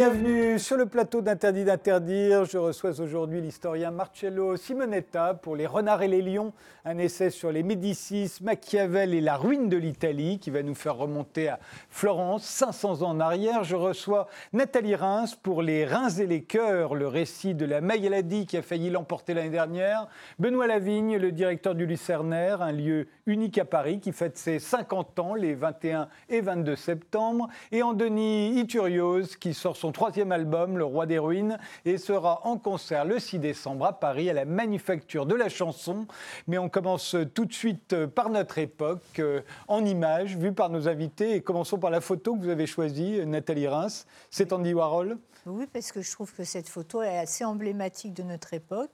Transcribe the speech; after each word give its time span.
Bienvenue 0.00 0.58
sur 0.58 0.78
le 0.78 0.86
plateau 0.86 1.20
d'Interdit 1.20 1.66
d'interdire. 1.66 2.46
Je 2.46 2.56
reçois 2.56 2.98
aujourd'hui 3.02 3.42
l'historien 3.42 3.90
Marcello 3.90 4.56
Simonetta 4.56 5.34
pour 5.34 5.56
Les 5.56 5.66
Renards 5.66 6.00
et 6.00 6.08
les 6.08 6.22
Lions, 6.22 6.54
un 6.86 6.96
essai 6.96 7.28
sur 7.28 7.52
les 7.52 7.62
Médicis, 7.62 8.38
Machiavel 8.40 9.12
et 9.12 9.20
la 9.20 9.36
ruine 9.36 9.68
de 9.68 9.76
l'Italie 9.76 10.38
qui 10.38 10.48
va 10.48 10.62
nous 10.62 10.74
faire 10.74 10.96
remonter 10.96 11.48
à 11.48 11.58
Florence, 11.90 12.44
500 12.44 13.02
ans 13.02 13.10
en 13.10 13.20
arrière. 13.20 13.62
Je 13.62 13.76
reçois 13.76 14.26
Nathalie 14.54 14.94
Reims 14.94 15.36
pour 15.36 15.60
Les 15.60 15.84
Reins 15.84 16.08
et 16.08 16.26
les 16.26 16.44
Cœurs, 16.44 16.94
le 16.94 17.06
récit 17.06 17.54
de 17.54 17.66
la 17.66 17.82
maladie 17.82 18.46
qui 18.46 18.56
a 18.56 18.62
failli 18.62 18.88
l'emporter 18.88 19.34
l'année 19.34 19.50
dernière. 19.50 20.08
Benoît 20.38 20.66
Lavigne, 20.66 21.18
le 21.18 21.30
directeur 21.30 21.74
du 21.74 21.84
Lucernaire, 21.84 22.62
un 22.62 22.72
lieu 22.72 23.06
unique 23.26 23.58
à 23.58 23.66
Paris 23.66 24.00
qui 24.00 24.12
fête 24.12 24.38
ses 24.38 24.60
50 24.60 25.18
ans 25.18 25.34
les 25.34 25.54
21 25.54 26.08
et 26.30 26.40
22 26.40 26.74
septembre. 26.74 27.50
Et 27.70 27.82
Andoni 27.82 28.58
Iturios 28.58 29.36
qui 29.38 29.52
sort 29.52 29.76
son 29.76 29.89
troisième 29.92 30.32
album, 30.32 30.78
Le 30.78 30.84
Roi 30.84 31.06
des 31.06 31.18
Ruines, 31.18 31.58
et 31.84 31.98
sera 31.98 32.46
en 32.46 32.58
concert 32.58 33.04
le 33.04 33.18
6 33.18 33.38
décembre 33.38 33.86
à 33.86 33.92
Paris 33.98 34.30
à 34.30 34.32
la 34.32 34.44
Manufacture 34.44 35.26
de 35.26 35.34
la 35.34 35.48
Chanson. 35.48 36.06
Mais 36.46 36.58
on 36.58 36.68
commence 36.68 37.16
tout 37.34 37.44
de 37.44 37.52
suite 37.52 38.06
par 38.06 38.30
notre 38.30 38.58
époque, 38.58 39.18
euh, 39.18 39.40
en 39.68 39.84
images, 39.84 40.36
vues 40.36 40.52
par 40.52 40.70
nos 40.70 40.88
invités. 40.88 41.34
Et 41.34 41.40
commençons 41.40 41.78
par 41.78 41.90
la 41.90 42.00
photo 42.00 42.34
que 42.34 42.40
vous 42.40 42.48
avez 42.48 42.66
choisie, 42.66 43.24
Nathalie 43.26 43.68
Reims. 43.68 44.06
C'est 44.30 44.52
Andy 44.52 44.74
Warhol 44.74 45.18
Oui, 45.46 45.66
parce 45.72 45.92
que 45.92 46.02
je 46.02 46.10
trouve 46.10 46.32
que 46.32 46.44
cette 46.44 46.68
photo 46.68 47.02
est 47.02 47.18
assez 47.18 47.44
emblématique 47.44 48.14
de 48.14 48.22
notre 48.22 48.54
époque. 48.54 48.90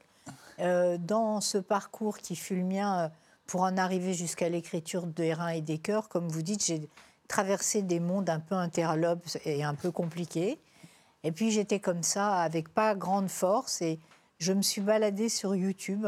Euh, 0.58 0.96
dans 0.98 1.40
ce 1.40 1.58
parcours 1.58 2.18
qui 2.18 2.34
fut 2.34 2.56
le 2.56 2.64
mien 2.64 3.04
euh, 3.04 3.08
pour 3.46 3.62
en 3.62 3.76
arriver 3.76 4.14
jusqu'à 4.14 4.48
l'écriture 4.48 5.06
de 5.06 5.32
Reins 5.32 5.48
et 5.48 5.60
des 5.60 5.78
Cœurs, 5.78 6.08
comme 6.08 6.28
vous 6.28 6.42
dites, 6.42 6.64
j'ai 6.64 6.88
traversé 7.28 7.82
des 7.82 8.00
mondes 8.00 8.30
un 8.30 8.40
peu 8.40 8.54
interlopes 8.54 9.36
et 9.44 9.64
un 9.64 9.74
peu 9.74 9.90
compliqués. 9.90 10.58
Et 11.26 11.32
puis 11.32 11.50
j'étais 11.50 11.80
comme 11.80 12.04
ça, 12.04 12.36
avec 12.36 12.68
pas 12.68 12.94
grande 12.94 13.28
force, 13.28 13.82
et 13.82 13.98
je 14.38 14.52
me 14.52 14.62
suis 14.62 14.80
baladée 14.80 15.28
sur 15.28 15.56
YouTube. 15.56 16.06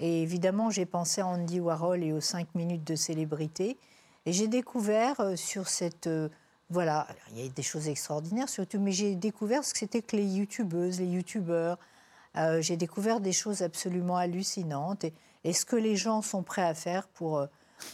Et 0.00 0.20
évidemment, 0.20 0.68
j'ai 0.68 0.84
pensé 0.84 1.22
à 1.22 1.26
Andy 1.26 1.60
Warhol 1.60 2.04
et 2.04 2.12
aux 2.12 2.20
5 2.20 2.54
minutes 2.54 2.86
de 2.86 2.94
célébrité. 2.94 3.78
Et 4.26 4.34
j'ai 4.34 4.46
découvert 4.46 5.18
euh, 5.20 5.34
sur 5.34 5.68
cette. 5.68 6.08
Euh, 6.08 6.28
voilà, 6.68 7.06
il 7.32 7.42
y 7.42 7.46
a 7.46 7.48
des 7.48 7.62
choses 7.62 7.88
extraordinaires 7.88 8.50
surtout, 8.50 8.78
mais 8.80 8.92
j'ai 8.92 9.14
découvert 9.14 9.64
ce 9.64 9.72
que 9.72 9.78
c'était 9.78 10.02
que 10.02 10.14
les 10.14 10.26
youtubeuses, 10.26 11.00
les 11.00 11.06
youtubeurs. 11.06 11.78
Euh, 12.36 12.60
j'ai 12.60 12.76
découvert 12.76 13.20
des 13.20 13.32
choses 13.32 13.62
absolument 13.62 14.18
hallucinantes 14.18 15.04
et, 15.04 15.14
et, 15.44 15.54
ce 15.54 15.64
que 15.64 15.76
les 15.76 15.96
gens 15.96 16.20
sont 16.20 16.42
prêts 16.42 16.66
à 16.66 16.74
faire 16.74 17.08
pour, 17.08 17.46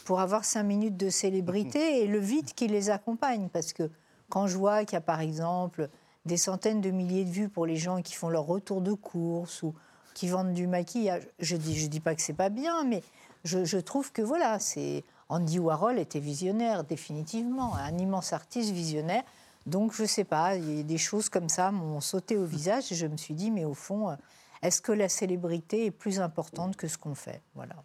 pour 0.03 0.19
avoir 0.19 0.43
5 0.43 0.63
minutes 0.63 0.97
de 0.97 1.09
célébrité 1.09 1.79
et 2.03 2.07
le 2.07 2.19
vide 2.19 2.53
qui 2.53 2.67
les 2.67 2.89
accompagne. 2.89 3.47
Parce 3.47 3.71
que 3.71 3.89
quand 4.29 4.47
je 4.47 4.57
vois 4.57 4.83
qu'il 4.83 4.93
y 4.93 4.97
a 4.97 5.01
par 5.01 5.21
exemple 5.21 5.89
des 6.25 6.37
centaines 6.37 6.81
de 6.81 6.91
milliers 6.91 7.25
de 7.25 7.29
vues 7.29 7.49
pour 7.49 7.65
les 7.65 7.77
gens 7.77 8.01
qui 8.01 8.13
font 8.13 8.29
leur 8.29 8.45
retour 8.45 8.81
de 8.81 8.93
course 8.93 9.63
ou 9.63 9.73
qui 10.13 10.27
vendent 10.27 10.53
du 10.53 10.67
maquillage. 10.67 11.23
Je 11.39 11.55
dis, 11.55 11.77
je 11.77 11.87
dis 11.87 11.99
pas 11.99 12.15
que 12.15 12.21
c'est 12.21 12.33
pas 12.33 12.49
bien, 12.49 12.83
mais 12.83 13.01
je, 13.43 13.77
trouve 13.77 14.11
que 14.11 14.21
voilà, 14.21 14.59
c'est 14.59 15.03
Andy 15.29 15.59
Warhol 15.59 15.97
était 15.97 16.19
visionnaire 16.19 16.83
définitivement, 16.83 17.75
un 17.75 17.97
immense 17.97 18.33
artiste 18.33 18.71
visionnaire. 18.71 19.23
Donc 19.65 19.93
je 19.93 20.05
sais 20.05 20.23
pas, 20.23 20.55
il 20.55 20.77
y 20.77 20.79
a 20.79 20.83
des 20.83 20.97
choses 20.97 21.29
comme 21.29 21.49
ça 21.49 21.71
m'ont 21.71 22.01
sauté 22.01 22.37
au 22.37 22.45
visage 22.45 22.91
et 22.91 22.95
je 22.95 23.07
me 23.07 23.17
suis 23.17 23.33
dit, 23.33 23.51
mais 23.51 23.65
au 23.65 23.73
fond, 23.73 24.15
est-ce 24.61 24.81
que 24.81 24.91
la 24.91 25.09
célébrité 25.09 25.85
est 25.85 25.91
plus 25.91 26.19
importante 26.19 26.75
que 26.75 26.87
ce 26.87 26.97
qu'on 26.97 27.15
fait? 27.15 27.41
Voilà. 27.55 27.75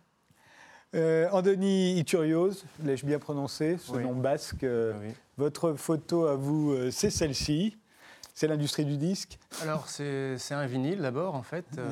Euh, 0.94 1.28
Andoni 1.32 1.98
Iturios, 1.98 2.64
l'ai-je 2.82 3.04
bien 3.04 3.18
prononcé, 3.18 3.76
ce 3.78 3.96
nom 3.96 4.14
basque. 4.14 4.64
Euh, 4.64 4.94
votre 5.36 5.74
photo 5.74 6.26
à 6.26 6.36
vous, 6.36 6.72
euh, 6.72 6.90
c'est 6.90 7.10
celle-ci. 7.10 7.76
C'est 8.36 8.48
l'industrie 8.48 8.84
du 8.84 8.98
disque 8.98 9.38
Alors, 9.62 9.88
c'est 9.88 10.36
un 10.50 10.66
vinyle 10.66 11.00
d'abord, 11.00 11.34
en 11.34 11.42
fait. 11.42 11.64
Euh, 11.78 11.88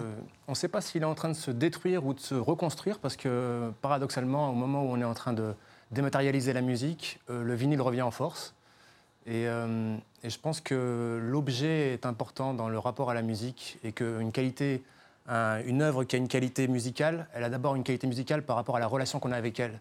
on 0.46 0.52
ne 0.52 0.54
sait 0.54 0.68
pas 0.68 0.82
s'il 0.82 1.00
est 1.00 1.06
en 1.06 1.14
train 1.14 1.30
de 1.30 1.34
se 1.34 1.50
détruire 1.50 2.04
ou 2.04 2.12
de 2.12 2.20
se 2.20 2.34
reconstruire, 2.34 2.98
parce 2.98 3.16
que 3.16 3.72
paradoxalement, 3.80 4.50
au 4.50 4.52
moment 4.52 4.82
où 4.82 4.88
on 4.88 5.00
est 5.00 5.04
en 5.04 5.14
train 5.14 5.32
de 5.32 5.54
dématérialiser 5.90 6.52
la 6.52 6.60
musique, 6.60 7.18
euh, 7.30 7.42
le 7.42 7.54
vinyle 7.54 7.80
revient 7.80 8.02
en 8.02 8.10
force. 8.10 8.54
Euh, 9.26 9.96
et, 10.22 10.28
je 10.28 10.38
pense 10.38 10.60
que 10.60 11.18
l'objet 11.18 11.94
est 11.94 12.04
important 12.04 12.52
dans 12.52 12.68
le 12.68 12.78
rapport 12.78 13.10
à 13.10 13.14
la 13.14 13.22
musique 13.22 13.78
et 13.82 13.92
qu'une 13.92 14.30
qualité, 14.30 14.84
une 15.26 15.80
œuvre 15.80 16.04
qui 16.04 16.14
a 16.14 16.18
une 16.18 16.28
qualité 16.28 16.68
musicale, 16.68 17.26
elle 17.32 17.44
a 17.44 17.48
d'abord 17.48 17.74
une 17.74 17.84
qualité 17.84 18.06
musicale 18.06 18.42
par 18.42 18.56
rapport 18.56 18.76
à 18.76 18.80
la 18.80 18.86
relation 18.86 19.18
qu'on 19.18 19.32
a 19.32 19.36
avec 19.36 19.58
elle 19.60 19.80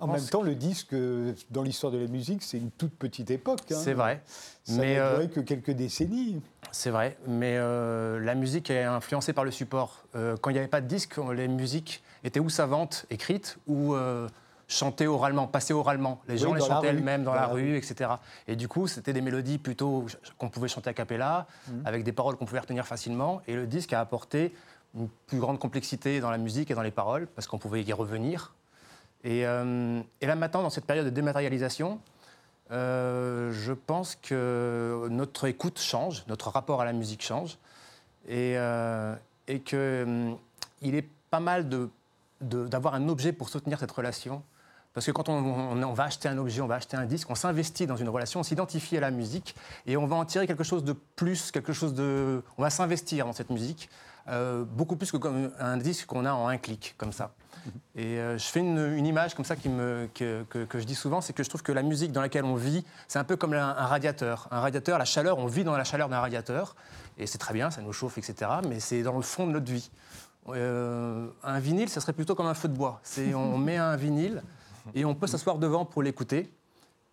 en 0.00 0.06
même 0.06 0.26
temps, 0.26 0.42
le 0.42 0.54
disque, 0.54 0.94
dans 1.50 1.62
l'histoire 1.62 1.92
de 1.92 1.98
la 1.98 2.06
musique, 2.06 2.42
c'est 2.42 2.58
une 2.58 2.70
toute 2.70 2.94
petite 2.94 3.30
époque. 3.30 3.60
Hein. 3.70 3.80
C'est 3.82 3.94
vrai. 3.94 4.22
Ça 4.64 4.76
n'a 4.76 4.84
euh, 4.84 5.26
que 5.26 5.40
quelques 5.40 5.70
décennies. 5.70 6.42
C'est 6.72 6.90
vrai, 6.90 7.16
mais 7.26 7.56
euh, 7.56 8.20
la 8.20 8.34
musique 8.34 8.70
est 8.70 8.82
influencée 8.82 9.32
par 9.32 9.44
le 9.44 9.50
support. 9.50 10.04
Euh, 10.14 10.36
quand 10.36 10.50
il 10.50 10.54
n'y 10.54 10.58
avait 10.58 10.68
pas 10.68 10.80
de 10.80 10.88
disque, 10.88 11.16
les 11.34 11.48
musiques 11.48 12.02
étaient 12.24 12.40
ou 12.40 12.50
savantes, 12.50 13.06
écrites, 13.10 13.58
ou 13.66 13.94
chantées 14.68 15.06
oralement, 15.06 15.46
passées 15.46 15.72
oralement. 15.72 16.20
Les 16.28 16.38
gens 16.38 16.52
les 16.52 16.60
chantaient 16.60 16.88
elles-mêmes 16.88 17.22
dans, 17.22 17.34
la, 17.34 17.46
rue, 17.46 17.76
etc. 17.76 18.10
Et 18.48 18.56
du 18.56 18.66
coup, 18.66 18.88
c'était 18.88 19.12
des 19.12 19.20
mélodies 19.20 19.58
plutôt 19.58 20.06
qu'on 20.38 20.48
pouvait 20.48 20.68
chanter 20.68 20.90
a 20.90 20.92
cappella, 20.92 21.46
mhm. 21.68 21.82
avec 21.84 22.02
des 22.02 22.12
paroles 22.12 22.36
qu'on 22.36 22.46
pouvait 22.46 22.60
retenir 22.60 22.84
facilement. 22.84 23.40
Et 23.46 23.54
le 23.54 23.66
disque 23.66 23.92
a 23.92 24.00
apporté 24.00 24.52
une 24.96 25.08
plus 25.28 25.38
grande 25.38 25.60
complexité 25.60 26.20
dans 26.20 26.30
la 26.30 26.38
musique 26.38 26.70
et 26.70 26.74
dans 26.74 26.82
les 26.82 26.90
paroles, 26.90 27.28
parce 27.28 27.46
qu'on 27.46 27.58
pouvait 27.58 27.82
y 27.82 27.92
revenir 27.92 28.55
euh, 29.24 30.02
et, 30.20 30.26
là 30.26 30.36
maintenant, 30.36 30.62
dans 30.62 30.70
cette 30.70 30.86
période 30.86 31.04
de 31.04 31.10
dématérialisation, 31.10 32.00
euh, 32.70 33.52
je 33.52 33.72
pense 33.72 34.16
que 34.16 35.08
notre 35.10 35.46
écoute 35.46 35.78
change, 35.78 36.24
notre 36.28 36.50
rapport 36.50 36.80
à 36.80 36.84
la 36.84 36.92
musique 36.92 37.22
change, 37.22 37.58
et, 38.28 38.54
euh, 38.56 39.14
et 39.46 39.60
qu'il 39.60 40.36
est 40.82 41.08
pas 41.30 41.40
mal 41.40 41.68
d'avoir 42.40 42.94
un 42.94 43.08
objet 43.08 43.32
pour 43.32 43.48
soutenir 43.48 43.78
cette 43.78 43.92
relation. 43.92 44.42
Parce 44.96 45.04
que 45.04 45.12
quand 45.12 45.28
on, 45.28 45.82
on, 45.82 45.92
va 45.92 46.04
acheter 46.04 46.26
un 46.26 46.38
objet, 46.38 46.62
on 46.62 46.66
va 46.66 46.76
acheter 46.76 46.96
un 46.96 47.04
disque, 47.04 47.28
on 47.28 47.34
s'investit 47.34 47.86
dans 47.86 47.96
une 47.96 48.08
relation, 48.08 48.40
on 48.40 48.42
s'identifie 48.42 48.96
à 48.96 49.00
la 49.00 49.10
musique 49.10 49.54
et 49.84 49.98
on 49.98 50.06
va 50.06 50.16
en 50.16 50.24
tirer 50.24 50.46
quelque 50.46 50.64
chose 50.64 50.84
de 50.84 50.94
plus, 50.94 51.50
quelque 51.50 51.74
chose 51.74 51.92
de. 51.92 52.42
On 52.56 52.62
va 52.62 52.70
s'investir 52.70 53.26
dans 53.26 53.34
cette 53.34 53.50
musique, 53.50 53.90
beaucoup 54.70 54.96
plus 54.96 55.12
que 55.12 55.18
comme 55.18 55.52
un 55.60 55.76
disque 55.76 56.06
qu'on 56.06 56.24
a 56.24 56.32
en 56.32 56.48
un 56.48 56.56
clic, 56.56 56.94
comme 56.96 57.12
ça. 57.12 57.32
Et 57.94 58.18
euh, 58.18 58.38
je 58.38 58.44
fais 58.46 58.60
une, 58.60 59.04
image 59.04 59.34
comme 59.34 59.44
ça 59.44 59.54
qui 59.54 59.68
me, 59.68 60.08
que, 60.14 60.44
que, 60.44 60.78
je 60.78 60.84
dis 60.84 60.94
souvent, 60.94 61.20
c'est 61.20 61.34
que 61.34 61.42
je 61.42 61.48
trouve 61.50 61.62
que 61.62 61.72
la 61.72 61.82
musique 61.82 62.12
dans 62.12 62.22
laquelle 62.22 62.46
on 62.46 62.54
vit, 62.54 62.82
c'est 63.06 63.18
un 63.18 63.24
peu 63.24 63.36
comme 63.36 63.52
un, 63.52 63.72
radiateur. 63.72 64.48
Un 64.50 64.60
radiateur, 64.60 64.98
la 64.98 65.04
chaleur, 65.04 65.36
on 65.36 65.46
vit 65.46 65.64
dans 65.64 65.76
la 65.76 65.84
chaleur 65.84 66.08
d'un 66.08 66.20
radiateur, 66.20 66.74
et 67.18 67.26
c'est 67.26 67.38
très 67.38 67.52
bien, 67.52 67.70
ça 67.70 67.82
nous 67.82 67.92
chauffe, 67.92 68.16
etc. 68.16 68.50
Mais 68.66 68.80
c'est 68.80 69.02
dans 69.02 69.16
le 69.16 69.22
fond 69.22 69.46
de 69.46 69.52
notre 69.52 69.70
vie. 69.70 69.90
Euh, 70.48 71.28
un 71.42 71.58
vinyle, 71.58 71.90
ça 71.90 72.00
serait 72.00 72.14
plutôt 72.14 72.34
comme 72.34 72.46
un 72.46 72.54
feu 72.54 72.68
de 72.68 72.76
bois. 72.76 73.00
C'est, 73.02 73.34
on 73.34 73.58
met 73.58 73.76
un 73.76 73.96
vinyle 73.96 74.42
et 74.94 75.04
on 75.04 75.14
peut 75.14 75.26
s'asseoir 75.26 75.58
devant 75.58 75.84
pour 75.84 76.02
l'écouter. 76.02 76.50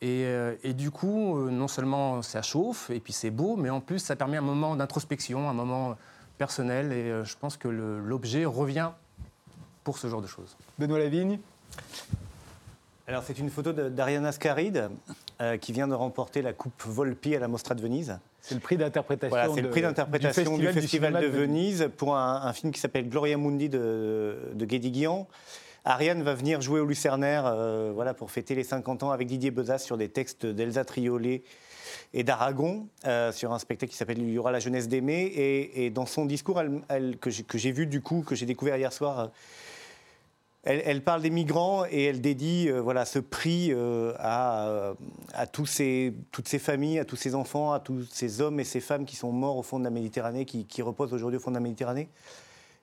Et, 0.01 0.25
euh, 0.25 0.55
et, 0.63 0.73
du 0.73 0.91
coup, 0.91 1.49
non 1.49 1.69
seulement 1.69 2.21
ça 2.21 2.41
chauffe, 2.41 2.89
et 2.89 2.99
puis 2.99 3.13
c'est 3.13 3.29
beau, 3.29 3.55
mais 3.55 3.69
en 3.69 3.79
plus 3.79 3.99
ça 3.99 4.15
permet 4.17 4.37
un 4.37 4.41
moment 4.41 4.75
d'introspection, 4.75 5.49
un 5.49 5.53
moment 5.53 5.95
personnel. 6.37 6.91
Et 6.91 7.23
je 7.23 7.37
pense 7.37 7.55
que 7.55 7.69
l'objet 7.69 8.43
revient 8.45 8.91
pour 9.83 9.97
ce 9.97 10.07
genre 10.07 10.21
de 10.21 10.27
choses. 10.27 10.57
Benoît 10.77 10.99
Lavigne 10.99 11.39
alors 13.07 13.23
c'est 13.23 13.37
une 13.37 13.49
photo 13.49 13.73
d'Ariana 13.73 14.31
Scaride 14.31 14.89
euh, 15.41 15.57
qui 15.57 15.73
vient 15.73 15.87
de 15.87 15.93
remporter 15.93 16.41
la 16.41 16.53
coupe 16.53 16.81
Volpi 16.85 17.35
à 17.35 17.39
la 17.39 17.49
Mostra 17.49 17.75
de 17.75 17.81
Venise. 17.81 18.17
C'est 18.39 18.55
le 18.55 18.61
prix 18.61 18.77
d'interprétation. 18.77 19.35
Voilà, 19.35 19.53
c'est 19.53 19.61
le 19.61 19.69
prix 19.69 19.81
d'interprétation 19.81 20.57
du 20.57 20.67
Festival, 20.69 21.21
de, 21.21 21.27
Venise, 21.27 21.89
pour 21.97 22.15
un, 22.15 22.51
film 22.53 22.71
qui 22.71 22.79
s'appelle 22.79 23.09
Gloria 23.09 23.37
Mundi 23.37 23.69
de, 23.69 24.37
de 24.53 24.65
Guédiguian. 24.65 25.27
Ariane 25.85 26.23
va 26.23 26.33
venir 26.33 26.61
jouer 26.61 26.79
au 26.79 26.85
Lucernaire 26.85 27.45
euh, 27.45 27.91
voilà, 27.93 28.13
pour 28.13 28.31
fêter 28.31 28.55
les 28.55 28.63
50 28.63 29.03
ans 29.03 29.11
avec 29.11 29.27
Didier 29.27 29.51
Bezas 29.51 29.79
sur 29.79 29.97
des 29.97 30.09
textes 30.09 30.45
d'Elsa 30.45 30.85
Triolet 30.85 31.43
et 32.13 32.23
d'Aragon, 32.23 32.87
euh, 33.05 33.31
sur 33.31 33.51
un 33.51 33.59
spectacle 33.59 33.91
qui 33.91 33.97
s'appelle 33.97 34.19
Il 34.19 34.29
y 34.29 34.37
aura 34.37 34.51
la 34.51 34.59
jeunesse 34.59 34.87
d'aimer. 34.87 35.31
Et, 35.75 35.89
dans 35.89 36.05
son 36.05 36.25
discours, 36.25 36.61
que 37.19 37.57
j'ai 37.57 37.71
vu 37.71 37.87
du 37.87 38.01
coup, 38.01 38.23
que 38.25 38.35
j'ai 38.35 38.45
découvert 38.45 38.77
hier 38.77 38.93
soir 38.93 39.31
elle, 40.65 41.03
parle 41.03 41.21
des 41.21 41.29
migrants 41.29 41.85
et 41.89 42.03
elle 42.03 42.21
dédie 42.21 42.69
euh, 42.69 42.81
voilà, 42.81 43.03
ce 43.03 43.19
prix 43.19 43.71
euh, 43.71 44.13
à, 44.17 44.93
à 45.33 45.45
tous 45.45 45.65
ces, 45.65 46.13
toutes 46.31 46.47
ces 46.47 46.59
familles, 46.59 46.99
à 46.99 47.05
tous 47.05 47.17
ces 47.17 47.35
enfants, 47.35 47.73
à 47.73 47.81
tous 47.81 48.07
ces 48.09 48.39
hommes 48.39 48.59
et 48.61 48.63
ces 48.63 48.79
femmes 48.79 49.05
qui 49.05 49.17
sont 49.17 49.31
morts 49.31 49.57
au 49.57 49.63
fond 49.63 49.77
de 49.77 49.83
la 49.83 49.89
Méditerranée, 49.89 50.45
qui, 50.45 50.81
reposent 50.81 51.13
aujourd'hui 51.13 51.37
au 51.37 51.41
fond 51.41 51.51
de 51.51 51.55
la 51.55 51.61
Méditerranée. 51.61 52.07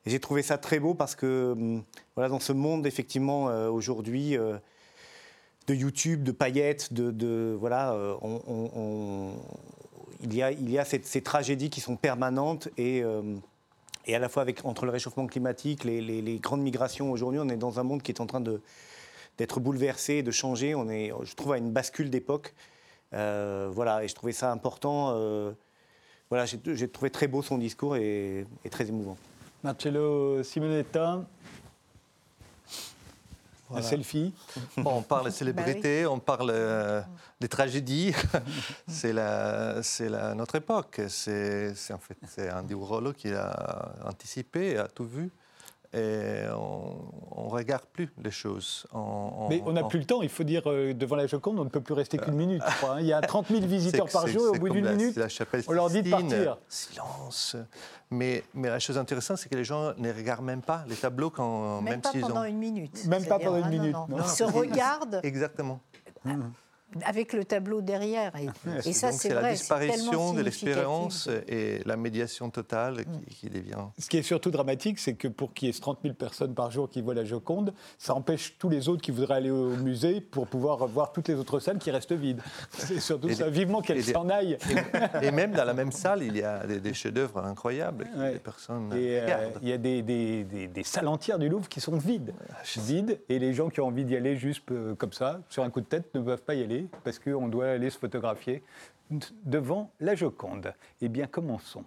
J'ai 0.07 0.21
trouvé 0.21 0.43
ça 0.43 0.59
très 0.59 0.81
beau 0.81 0.95
parce 0.95 1.15
que 1.15 1.53
hum, 1.53 1.83
voilà, 2.17 2.29
dans 2.29 2.41
ce 2.41 2.53
monde, 2.53 2.87
effectivement, 2.87 3.49
euh, 3.49 3.69
aujourd'hui, 3.69 4.37
de 4.37 5.75
YouTube, 5.75 6.23
de 6.23 6.33
paillettes, 6.33 6.93
de, 6.93 7.57
voilà, 7.59 7.97
il 10.23 10.35
y 10.35 10.43
a, 10.43 10.51
il 10.51 10.71
y 10.71 10.79
a 10.79 10.85
ces 10.85 11.23
tragédies 11.23 11.71
qui 11.71 11.81
sont 11.81 11.97
permanentes 11.97 12.69
et 12.77 13.05
et 14.07 14.15
à 14.15 14.19
la 14.19 14.29
fois 14.29 14.43
avec, 14.43 14.65
entre 14.65 14.87
le 14.87 14.91
réchauffement 14.91 15.27
climatique, 15.27 15.85
les, 15.85 16.39
grandes 16.43 16.63
migrations 16.63 17.13
aujourd'hui, 17.13 17.39
on 17.41 17.49
est 17.49 17.57
dans 17.57 17.79
un 17.79 17.83
monde 17.83 18.03
qui 18.03 18.11
est 18.11 18.21
en 18.21 18.27
train 18.27 18.41
d'être 18.41 19.61
bouleversé, 19.61 20.23
de 20.23 20.31
changer. 20.31 20.75
On 20.75 20.89
est, 20.89 21.13
je 21.23 21.35
trouve, 21.35 21.53
à 21.53 21.59
une 21.59 21.71
bascule 21.71 22.11
d'époque. 22.11 22.55
voilà, 23.13 24.03
et 24.03 24.09
je 24.09 24.15
trouvais 24.15 24.33
ça 24.33 24.51
important. 24.51 25.15
voilà, 26.31 26.47
j'ai 26.47 26.89
trouvé 26.89 27.11
très 27.11 27.29
beau 27.29 27.43
son 27.43 27.59
discours 27.59 27.97
et 27.97 28.47
très 28.71 28.89
émouvant. 28.89 29.17
Marcello 29.63 30.43
Simonetta, 30.43 31.23
la 33.75 33.83
selfie. 33.83 34.33
Bon, 34.79 34.97
on 34.97 35.03
parle 35.03 35.27
de 35.27 35.31
célébrité, 35.31 36.05
bah 36.05 36.11
on 36.11 36.19
parle 36.19 36.51
euh, 36.51 37.03
des 37.41 37.49
tragédies. 37.49 38.15
c'est 38.89 39.13
la, 39.13 39.83
la, 40.01 40.35
notre 40.35 40.57
époque. 40.57 41.03
C'est 41.09 41.75
en 41.93 41.99
fait 41.99 42.17
c'est 42.27 42.51
Andy 42.51 42.73
Warhol 42.73 43.13
qui 43.13 43.33
a 43.33 43.93
anticipé, 44.07 44.79
a 44.79 44.89
tout 44.89 45.05
vu 45.05 45.31
et 45.93 46.45
on 46.53 47.45
ne 47.45 47.51
regarde 47.51 47.85
plus 47.93 48.11
les 48.23 48.31
choses. 48.31 48.87
Mais 49.49 49.63
on 49.67 49.73
n'a 49.73 49.85
plus 49.85 49.99
le 49.99 50.05
temps, 50.05 50.23
il 50.23 50.29
faut 50.29 50.45
dire, 50.45 50.63
euh, 50.67 50.95
devant 50.95 51.17
la 51.17 51.27
Joconde, 51.27 51.59
on 51.59 51.65
ne 51.65 51.69
peut 51.69 51.81
plus 51.81 51.95
rester 51.95 52.19
qu'une 52.19 52.35
minute, 52.35 52.63
je 52.65 52.77
crois. 52.77 52.95
Hein. 52.95 53.01
Il 53.01 53.07
y 53.07 53.13
a 53.13 53.21
30 53.21 53.49
000 53.49 53.61
visiteurs 53.63 54.09
par 54.09 54.27
jour, 54.27 54.47
et 54.47 54.57
au 54.57 54.61
bout 54.61 54.69
d'une 54.69 54.89
minute, 54.89 55.19
on 55.67 55.73
leur 55.73 55.91
dit 55.91 56.03
de 56.03 56.11
partir. 56.11 56.59
Silence. 56.69 57.57
Mais, 58.13 58.43
mais 58.55 58.69
la 58.69 58.79
chose 58.79 58.99
intéressante, 58.99 59.39
c'est 59.39 59.49
que 59.49 59.57
les 59.57 59.65
gens 59.65 59.93
ne 59.97 60.13
regardent 60.13 60.45
même 60.45 60.63
pas 60.63 60.85
les 60.89 60.97
tableaux 60.97 61.31
quand 61.31 61.81
même, 61.81 61.93
même 61.93 62.01
pas 62.01 62.13
pendant 62.21 62.45
une 62.45 62.59
minute. 62.59 63.05
Même 63.07 63.25
pas 63.25 63.39
pendant 63.39 63.59
une 63.59 63.65
ah, 63.65 63.69
minute. 63.69 63.97
Ils 64.17 64.25
se 64.25 64.45
regardent. 64.59 65.21
Exactement. 65.23 65.81
Ah 66.27 66.31
avec 67.05 67.33
le 67.33 67.45
tableau 67.45 67.81
derrière. 67.81 68.33
Et, 68.85 68.93
ça, 68.93 69.13
c'est 69.13 69.33
la 69.33 69.53
disparition 69.53 70.35
de 70.35 70.43
l'expérience 70.43 71.29
et 71.49 71.81
la 71.85 71.97
médiation 71.97 72.51
totale 72.51 73.05
qui, 73.29 73.47
mm. 73.47 73.51
devient. 73.51 73.85
Ce 73.99 74.09
qui 74.09 74.19
est 74.19 74.23
surtout 74.23 74.51
dramatique, 74.51 74.99
c'est 74.99 75.15
que 75.15 75.29
pour 75.29 75.53
qu'il 75.55 75.69
y 75.69 75.71
ait 75.71 75.81
30 75.81 76.01
000 76.03 76.15
personnes 76.15 76.55
par 76.55 76.71
jour 76.71 76.89
qui 76.89 77.01
voient 77.01 77.15
la 77.15 77.25
Joconde, 77.25 77.73
ça 77.99 78.15
empêche 78.15 78.57
tous 78.59 78.69
les 78.69 78.89
autres 78.89 79.03
qui 79.03 79.11
voudraient 79.11 79.37
aller 79.37 79.51
au 79.51 79.77
musée 79.77 80.21
pour 80.21 80.47
pouvoir 80.47 80.87
voir 80.87 81.13
toutes 81.13 81.29
les 81.29 81.35
autres 81.35 81.61
salles 81.61 81.79
qui 81.79 81.91
restent 81.91 82.13
vides. 82.13 82.43
C'est 82.71 83.01
surtout 83.01 83.31
ça. 83.31 83.49
Vivement 83.49 83.83
qu'elles 83.83 84.05
s'en 84.05 84.29
aillent. 84.29 84.59
Et, 85.23 85.31
même 85.31 85.53
dans 85.53 85.65
la 85.65 85.75
même 85.75 85.93
salle, 85.93 86.23
il 86.23 86.37
y 86.37 86.43
a 86.43 86.67
des, 86.67 86.95
chefs-d'œuvre 86.95 87.39
incroyables. 87.39 88.09
Ouais. 88.17 88.39
personnes 88.39 88.91
euh, 88.93 89.51
il 89.63 89.69
y 89.69 89.73
a 89.73 89.79
des, 89.79 90.03
des, 90.03 90.83
salles 90.83 91.09
entières 91.09 91.39
du 91.39 91.49
Louvre 91.49 91.69
qui 91.69 91.81
sont 91.81 91.97
vides, 91.97 92.33
vides, 92.79 93.21
et 93.29 93.39
les 93.39 93.55
gens 93.55 93.69
qui 93.69 93.81
ont 93.81 93.87
envie 93.87 94.05
d'y 94.05 94.17
aller 94.17 94.37
juste 94.37 94.71
euh, 94.71 94.95
comme 94.95 95.13
ça, 95.13 95.41
sur 95.49 95.63
un 95.63 95.71
coup 95.71 95.81
de 95.81 95.87
tête, 95.87 96.15
ne 96.15 96.21
peuvent 96.21 96.43
pas 96.43 96.55
y 96.55 96.63
aller 96.63 96.80
parce 97.05 97.19
qu'on 97.19 97.49
doit 97.49 97.69
aller 97.69 97.91
se 97.91 97.99
photographier 97.99 98.63
devant 99.45 99.91
la 100.01 100.15
Joconde. 100.15 100.73
Eh 101.01 101.09
bien, 101.09 101.27
commençons. 101.27 101.85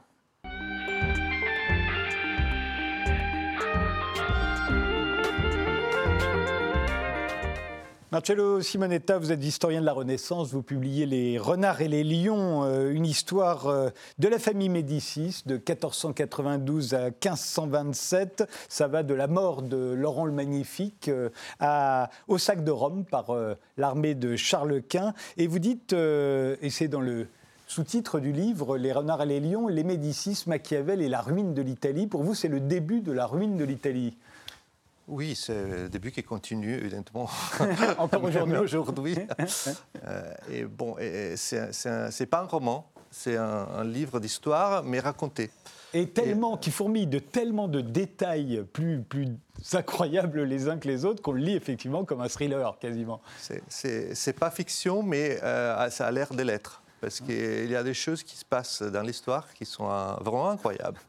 Marcello 8.14 8.62
Simonetta, 8.62 9.18
vous 9.18 9.32
êtes 9.32 9.44
historien 9.44 9.82
de 9.82 9.88
la 9.88 9.92
Renaissance, 9.92 10.52
vous 10.52 10.62
publiez 10.62 11.08
Les 11.08 11.40
Renards 11.40 11.82
et 11.82 11.88
les 11.88 12.04
Lions, 12.04 12.64
euh, 12.64 12.92
une 12.92 13.08
histoire 13.08 13.66
euh, 13.66 13.90
de 14.20 14.28
la 14.28 14.38
famille 14.38 14.70
Médicis 14.70 15.42
de 15.48 15.56
1492 15.56 16.94
à 16.94 17.06
1527. 17.06 18.48
Ça 18.70 18.88
va 18.88 19.02
de 19.02 19.16
la 19.16 19.26
mort 19.26 19.64
de 19.64 19.96
Laurent 19.98 20.26
le 20.26 20.32
Magnifique 20.32 21.10
euh, 21.10 22.06
au 22.28 22.38
sac 22.38 22.64
de 22.64 22.70
Rome 22.70 23.04
par 23.04 23.36
l'armée 23.78 24.14
de 24.14 24.36
Charles 24.36 24.84
Quint. 24.84 25.16
Et 25.38 25.48
vous 25.48 25.58
dites, 25.58 25.94
et 25.94 26.70
c'est 26.70 26.88
dans 26.88 27.02
le 27.02 27.26
sous-titre 27.66 28.20
du 28.20 28.32
livre, 28.32 28.78
Les 28.78 28.92
Renards 28.92 29.24
et 29.24 29.26
les 29.26 29.40
Lions, 29.40 29.68
les 29.68 29.84
Médicis, 29.84 30.44
Machiavel 30.46 31.02
et 31.02 31.10
la 31.10 31.22
ruine 31.22 31.56
de 31.56 31.64
l'Italie. 31.64 32.06
Pour 32.06 32.22
vous, 32.22 32.36
c'est 32.36 32.48
le 32.48 32.60
début 32.60 33.02
de 33.02 33.12
la 33.12 33.26
ruine 33.26 33.58
de 33.58 33.64
l'Italie. 33.64 34.16
Oui, 35.08 35.36
c'est 35.36 35.66
le 35.66 35.90
début 35.90 36.12
qui 36.12 36.24
continue, 36.24 36.76
évidemment. 36.76 37.30
Encore 37.98 38.24
aujourd'hui. 38.24 38.58
aujourd'hui. 38.58 39.16
euh, 40.06 40.34
et 40.50 40.64
bon, 40.64 40.96
c'est 41.36 42.26
pas 42.30 42.40
un 42.40 42.46
roman, 42.46 42.90
c'est 43.12 43.36
un, 43.36 43.84
livre 43.84 44.20
d'histoire, 44.20 44.84
mais 44.84 45.00
raconté. 45.00 45.52
Et 45.94 46.08
tellement, 46.08 46.58
qui 46.58 46.72
fourmille 46.72 47.06
de 47.06 47.20
tellement 47.20 47.68
de 47.68 47.82
détails 47.82 48.64
plus, 48.74 49.02
plus 49.02 49.28
incroyables 49.74 50.44
les 50.44 50.68
uns 50.68 50.78
que 50.78 50.88
les 50.88 51.06
autres, 51.06 51.22
qu'on 51.22 51.34
le 51.34 51.42
lit 51.42 51.56
effectivement 51.56 52.06
comme 52.06 52.22
un 52.22 52.30
thriller, 52.30 52.78
quasiment. 52.80 53.22
C'est 53.68 54.40
pas 54.40 54.50
fiction, 54.52 55.04
mais 55.04 55.40
euh, 55.44 55.90
ça 55.90 56.08
a 56.08 56.12
l'air 56.12 56.34
de 56.34 56.42
l'être. 56.44 56.82
Parce 57.02 57.20
qu'il 57.20 57.70
y 57.70 57.76
a 57.76 57.84
des 57.84 57.94
choses 57.94 58.24
qui 58.24 58.38
se 58.38 58.46
passent 58.46 58.82
dans 58.82 59.02
l'histoire 59.02 59.54
qui 59.54 59.66
sont 59.66 59.90
euh, 59.92 60.14
vraiment 60.22 60.50
incroyables. 60.50 61.02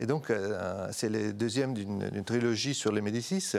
Et 0.00 0.06
donc, 0.06 0.30
euh, 0.30 0.88
c'est 0.92 1.08
le 1.08 1.32
deuxième 1.32 1.74
d'une 1.74 2.24
trilogie 2.24 2.74
sur 2.74 2.92
les 2.92 3.00
Médicis. 3.00 3.56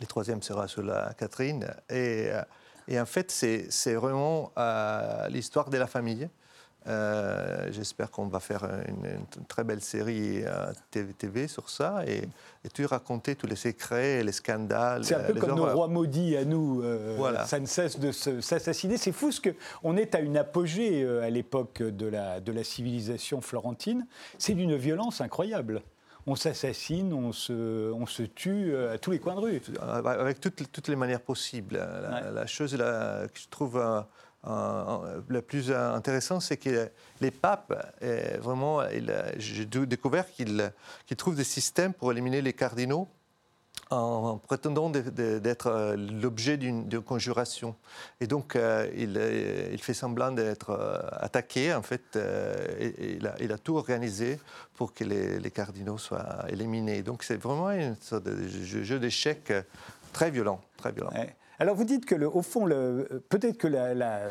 Le 0.00 0.06
troisième 0.06 0.42
sera 0.42 0.68
sur 0.68 0.82
la 0.82 1.14
Catherine. 1.14 1.64
Et, 1.90 2.28
euh, 2.30 2.42
et 2.86 3.00
en 3.00 3.06
fait, 3.06 3.30
c'est 3.30 3.94
vraiment 3.94 4.52
euh, 4.56 5.28
l'histoire 5.28 5.70
de 5.70 5.76
la 5.76 5.86
famille. 5.86 6.28
Euh, 6.88 7.68
j'espère 7.70 8.10
qu'on 8.10 8.28
va 8.28 8.40
faire 8.40 8.64
une, 8.88 9.44
très 9.46 9.64
belle 9.64 9.80
série 9.80 10.42
TV, 10.90 11.12
TV 11.12 11.48
sur 11.48 11.68
ça 11.68 12.02
et, 12.06 12.22
et, 12.64 12.68
tu 12.72 12.86
raconter 12.86 13.36
tous 13.36 13.46
les 13.46 13.56
secrets, 13.56 14.22
les 14.22 14.32
scandales. 14.32 15.04
C'est 15.04 15.14
un 15.14 15.24
peu 15.24 15.34
comme 15.34 15.54
nos 15.54 15.66
rois 15.66 15.88
maudits 15.88 16.36
à 16.36 16.44
nous. 16.44 16.82
voilà. 17.16 17.44
Ça 17.44 17.60
ne 17.60 17.66
cesse 17.66 17.98
de 17.98 18.12
s'assassiner. 18.12 18.96
C'est 18.96 19.12
fou 19.12 19.32
ce 19.32 19.40
qu'on 19.40 19.96
est 19.96 20.14
à 20.14 20.20
une 20.20 20.36
apogée 20.36 21.06
à 21.22 21.30
l'époque 21.30 21.82
de 21.82 22.06
la, 22.06 22.40
de 22.40 22.52
la 22.52 22.64
civilisation 22.64 23.40
florentine. 23.40 24.06
C'est 24.38 24.54
d'une 24.54 24.76
violence 24.76 25.20
incroyable 25.20 25.82
on 26.28 26.36
s'assassine, 26.36 27.12
on 27.12 27.32
se, 27.32 27.90
on 27.92 28.06
se 28.06 28.22
tue 28.22 28.76
à 28.76 28.98
tous 28.98 29.10
les 29.10 29.18
coins 29.18 29.34
de 29.34 29.40
rue. 29.40 29.62
Avec 29.80 30.40
toutes, 30.40 30.70
toutes 30.70 30.88
les 30.88 30.96
manières 30.96 31.22
possibles. 31.22 31.76
La, 31.76 32.46
chose 32.46 32.72
que 32.72 33.40
je 33.40 33.48
trouve 33.48 33.82
le 34.48 35.40
plus 35.40 35.70
intéressant, 35.72 36.40
c'est 36.40 36.56
que 36.56 36.90
les 37.20 37.30
papes, 37.30 37.74
vraiment, 38.40 38.82
j'ai 39.36 39.66
découvert 39.66 40.30
qu'ils 40.30 40.72
trouvent 41.16 41.36
des 41.36 41.44
systèmes 41.44 41.92
pour 41.92 42.12
éliminer 42.12 42.42
les 42.42 42.52
cardinaux 42.52 43.08
en 43.90 44.38
prétendant 44.38 44.90
d'être 44.90 45.66
euh, 45.68 45.96
l'objet 45.96 46.56
d'une 46.56 47.00
conjuration. 47.00 47.74
Et 48.20 48.26
donc, 48.26 48.54
euh, 48.56 48.86
euh, 48.86 49.68
il, 49.72 49.82
fait 49.82 49.94
semblant 49.94 50.32
d'être 50.32 51.10
attaqué, 51.12 51.72
en 51.74 51.82
fait, 51.82 52.16
et, 52.16 53.18
il, 53.40 53.52
a, 53.52 53.58
tout 53.58 53.76
organisé 53.76 54.38
pour 54.74 54.92
que 54.92 55.04
les, 55.04 55.50
cardinaux 55.50 55.98
soient 55.98 56.44
éliminés. 56.48 57.02
Donc, 57.02 57.22
c'est 57.22 57.36
vraiment 57.36 57.68
un 57.68 57.94
sorte 58.00 58.24
de 58.24 58.46
jeu, 58.48 58.98
d'échecs 58.98 59.52
très 60.12 60.30
violent, 60.30 60.60
très 60.76 60.92
violent. 60.92 61.12
Alors, 61.60 61.74
vous 61.74 61.84
dites 61.84 62.06
que, 62.06 62.14
au 62.24 62.42
fond, 62.42 62.66
peut-être 63.28 63.58
que 63.58 63.66
la, 63.66 64.30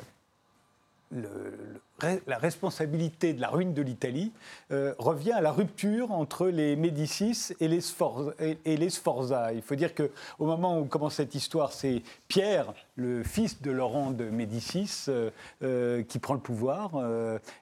responsabilité 2.38 3.34
de 3.34 3.42
la 3.42 3.50
ruine 3.50 3.74
de 3.74 3.82
l'Italie 3.82 4.32
euh, 4.72 4.94
revient 4.98 5.34
à 5.34 5.42
la 5.42 5.52
rupture 5.52 6.12
entre 6.12 6.48
les 6.48 6.78
Médicis 6.78 7.54
et 7.60 7.68
les, 7.68 7.82
Sforza. 7.82 9.54
Il 9.54 9.62
faut 9.62 9.76
dire 9.76 9.94
qu'au 9.94 10.46
moment 10.46 10.80
où 10.80 10.86
commence 10.86 11.16
cette 11.16 11.36
histoire, 11.36 11.74
c'est 11.74 12.02
Pierre, 12.30 12.74
le 12.96 13.24
fils 13.24 13.62
de 13.62 13.72
Laurent 13.72 14.12
de 14.12 14.30
Médicis, 14.30 15.06
euh, 15.10 15.30
euh, 15.64 16.04
qui 16.04 16.20
prend 16.20 16.34
le 16.34 16.40
pouvoir. 16.40 16.92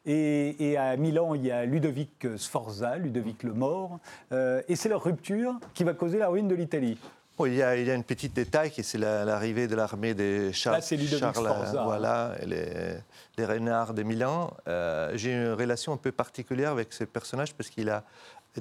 Et, 0.05 0.71
et, 0.71 0.77
à 0.77 0.95
Milan, 0.95 1.33
il 1.33 1.43
y 1.43 1.51
a 1.51 1.65
Ludovic 1.65 2.37
Sforza, 2.37 2.97
Ludovic 2.97 3.41
le 3.41 3.53
Mort. 3.53 3.99
et 4.31 4.75
c'est 4.75 4.89
leur 4.89 5.03
rupture 5.03 5.55
qui 5.73 5.83
va 5.83 5.93
causer 5.93 6.19
la 6.19 6.29
ruine 6.29 6.47
de 6.47 6.55
l'Italie 6.55 6.99
il, 7.39 7.55
y 7.55 7.61
a, 7.61 7.75
il 7.75 7.85
y 7.85 7.91
a 7.91 7.93
un 7.93 8.01
petit 8.01 8.29
détail 8.29 8.71
qui 8.71 8.83
c'est 8.83 8.97
l'arrivée 8.97 9.67
de 9.67 9.75
l'armée 9.75 10.13
de 10.13 10.51
Charles, 10.53 10.81
Charles 10.81 11.35
voilà, 11.83 12.35
les, 12.45 12.95
les, 13.37 13.45
renards 13.45 13.93
de 13.93 14.03
Milan. 14.03 14.55
Euh, 14.67 15.11
j'ai 15.15 15.33
une 15.33 15.51
relation 15.51 15.91
un 15.91 15.97
peu 15.97 16.11
particulière 16.11 16.71
avec 16.71 16.93
ce 16.93 17.03
personnage 17.03 17.53
parce 17.53 17.69
qu'il 17.69 17.89
a 17.89 18.03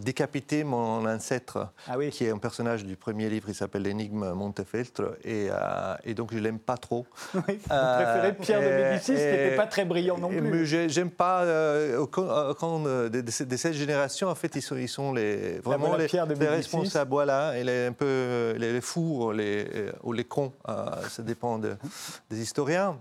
décapité 0.00 0.64
mon 0.64 1.06
ancêtre, 1.06 1.68
ah 1.88 1.94
qui 2.10 2.24
est 2.24 2.30
un 2.30 2.38
personnage 2.38 2.84
du 2.84 2.96
premier 2.96 3.28
livre, 3.28 3.48
il 3.48 3.54
s'appelle 3.54 3.82
L'énigme 3.82 4.32
Montefeltro, 4.32 5.04
et, 5.22 5.48
euh, 5.50 5.94
et, 6.04 6.14
donc 6.14 6.32
je 6.32 6.38
l'aime 6.38 6.58
pas 6.58 6.76
trop. 6.76 7.06
Oui, 7.34 7.58
vous 7.58 7.68
préférez 7.68 8.32
Pierre 8.34 8.60
de 8.60 8.66
Médicis, 8.66 9.12
qui 9.12 9.18
n'était 9.18 9.56
pas 9.56 9.66
très 9.66 9.84
brillant 9.84 10.18
non 10.18 10.28
plus. 10.28 10.66
J'aime 10.66 11.10
pas, 11.10 11.42
euh, 11.42 12.06
quand, 12.06 12.80
de, 12.82 13.08
de, 13.08 13.30
cette 13.30 13.74
génération, 13.74 14.28
en 14.28 14.34
fait, 14.34 14.54
ils 14.56 14.62
sont, 14.62 14.76
ils 14.76 14.88
sont 14.88 15.12
les, 15.12 15.58
vraiment 15.58 15.96
les, 15.96 16.06
les, 16.06 16.48
responsables, 16.48 17.10
voilà, 17.10 17.58
et 17.58 17.64
les, 17.64 17.86
un 17.86 17.92
peu 17.92 18.54
les, 18.58 18.80
fous 18.80 19.32
les, 19.32 19.66
ou 20.02 20.12
les 20.12 20.24
cons, 20.24 20.52
euh, 20.68 20.86
ça 21.08 21.22
dépend 21.22 21.58
des 21.58 22.40
historiens. 22.40 22.98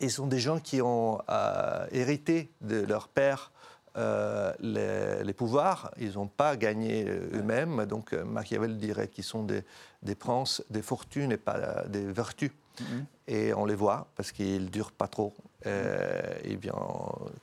Ils 0.00 0.10
sont 0.10 0.26
des 0.26 0.38
gens 0.38 0.58
qui 0.58 0.80
ont 0.82 1.18
hérité 1.90 2.50
de 2.60 2.84
leur 2.84 3.08
père 3.08 3.50
euh, 3.98 4.52
les, 5.24 5.32
pouvoirs, 5.32 5.90
ils 5.98 6.12
n'ont 6.12 6.28
pas 6.28 6.56
gagné 6.56 7.04
euh, 7.06 7.38
eux-mêmes. 7.38 7.84
Donc 7.86 8.12
euh, 8.12 8.24
Machiavel 8.24 8.76
dirait 8.76 9.08
qu'ils 9.08 9.24
sont 9.24 9.42
des, 9.42 9.64
des, 10.02 10.14
princes 10.14 10.62
des 10.70 10.82
fortunes 10.82 11.32
et 11.32 11.36
pas 11.36 11.84
des 11.88 12.04
vertus. 12.04 12.50
Mhm. 12.80 13.06
Et 13.26 13.54
on 13.54 13.64
les 13.64 13.74
voit 13.74 14.08
parce 14.16 14.32
qu'ils 14.32 14.64
ne 14.64 14.68
durent 14.68 14.92
pas 14.92 15.08
trop. 15.08 15.34
Euh, 15.66 16.34
il 16.44 16.56
vient 16.56 16.74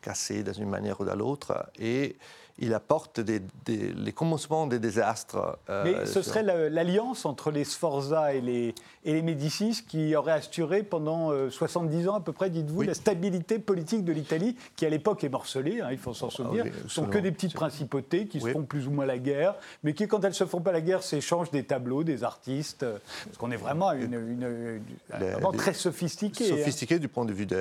casser 0.01 0.43
d'une 0.43 0.69
manière 0.69 1.01
ou 1.01 1.05
d'une 1.05 1.21
autre. 1.21 1.69
Et 1.77 2.17
il 2.57 2.73
apporte 2.73 3.19
des, 3.19 3.41
les 3.67 4.13
commencements 4.13 4.65
des 4.65 4.79
désastres. 4.79 5.57
Euh, 5.69 5.83
Mais 5.83 6.05
ce 6.05 6.21
serait 6.21 6.43
l'alliance 6.69 7.25
entre 7.25 7.51
les 7.51 7.65
Sforza 7.65 8.33
et 8.33 8.39
les, 8.39 8.73
et 9.03 9.13
les 9.13 9.21
Médicis 9.21 9.83
qui 9.85 10.15
aurait 10.15 10.31
assuré 10.31 10.83
pendant 10.83 11.31
70 11.49 12.07
euh, 12.07 12.11
ans 12.11 12.15
à 12.15 12.21
peu 12.21 12.31
près, 12.31 12.49
dites-vous, 12.49 12.83
la 12.83 12.93
stabilité 12.93 13.59
politique 13.59 14.05
de 14.05 14.13
l'Italie, 14.13 14.55
qui 14.77 14.85
à 14.85 14.89
l'époque 14.89 15.23
est 15.25 15.29
morcelée, 15.29 15.81
hein, 15.81 15.89
il 15.91 15.97
faut 15.97 16.13
s'en 16.13 16.29
souvenir. 16.29 16.63
Ah 16.65 16.77
ce 16.83 16.87
sont 16.87 17.05
que 17.07 17.17
des 17.17 17.31
petites 17.31 17.53
principautés 17.53 18.27
qui 18.27 18.39
se 18.39 18.47
font 18.47 18.63
plus 18.63 18.87
ou 18.87 18.91
moins 18.91 19.05
la 19.05 19.17
guerre, 19.17 19.55
mais 19.83 19.93
qui, 19.93 20.07
quand 20.07 20.23
elles 20.23 20.29
ne 20.29 20.35
se 20.35 20.45
font 20.45 20.61
pas 20.61 20.71
la 20.71 20.81
guerre, 20.81 21.03
s'échangent 21.03 21.51
des 21.51 21.65
tableaux, 21.65 22.03
des 22.05 22.23
artistes, 22.23 22.44
euh, 22.47 22.97
parce 23.25 23.37
qu'on 23.37 23.51
est 23.51 23.57
vraiment, 23.57 23.91
une, 23.91 24.81
vraiment 25.09 25.51
très 25.51 25.73
sophistiqué. 25.73 26.45
Hein. 26.51 26.57
Sophistiqué 26.57 26.99
du 26.99 27.07
point 27.07 27.25
de 27.25 27.33
vue 27.33 27.45
du 27.45 27.55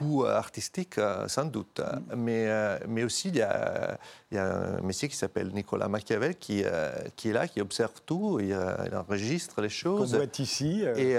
goût 0.00 0.24
artistique, 0.24 0.96
sans 1.26 1.44
doute. 1.44 1.80
Mm. 1.80 2.16
Mais, 2.16 2.78
mais 2.88 3.04
aussi, 3.04 3.28
il 3.28 3.36
y 3.36 3.42
a 3.42 3.98
il 4.32 4.36
y 4.36 4.38
a 4.38 4.46
un 4.46 4.80
monsieur 4.80 5.08
qui 5.08 5.16
s'appelle 5.16 5.48
Nicolas 5.52 5.88
Machiavel 5.88 6.36
qui, 6.36 6.62
euh, 6.64 6.90
qui 7.16 7.28
est 7.28 7.32
là, 7.34 7.46
qui 7.46 7.60
observe 7.60 7.92
tout, 8.06 8.40
il, 8.40 8.50
euh, 8.52 8.74
enregistre 8.98 9.60
les 9.60 9.68
choses. 9.68 10.12
Qu'on 10.12 10.16
voit 10.16 10.26
ici, 10.38 10.80
euh, 10.84 10.94
qui 10.94 11.12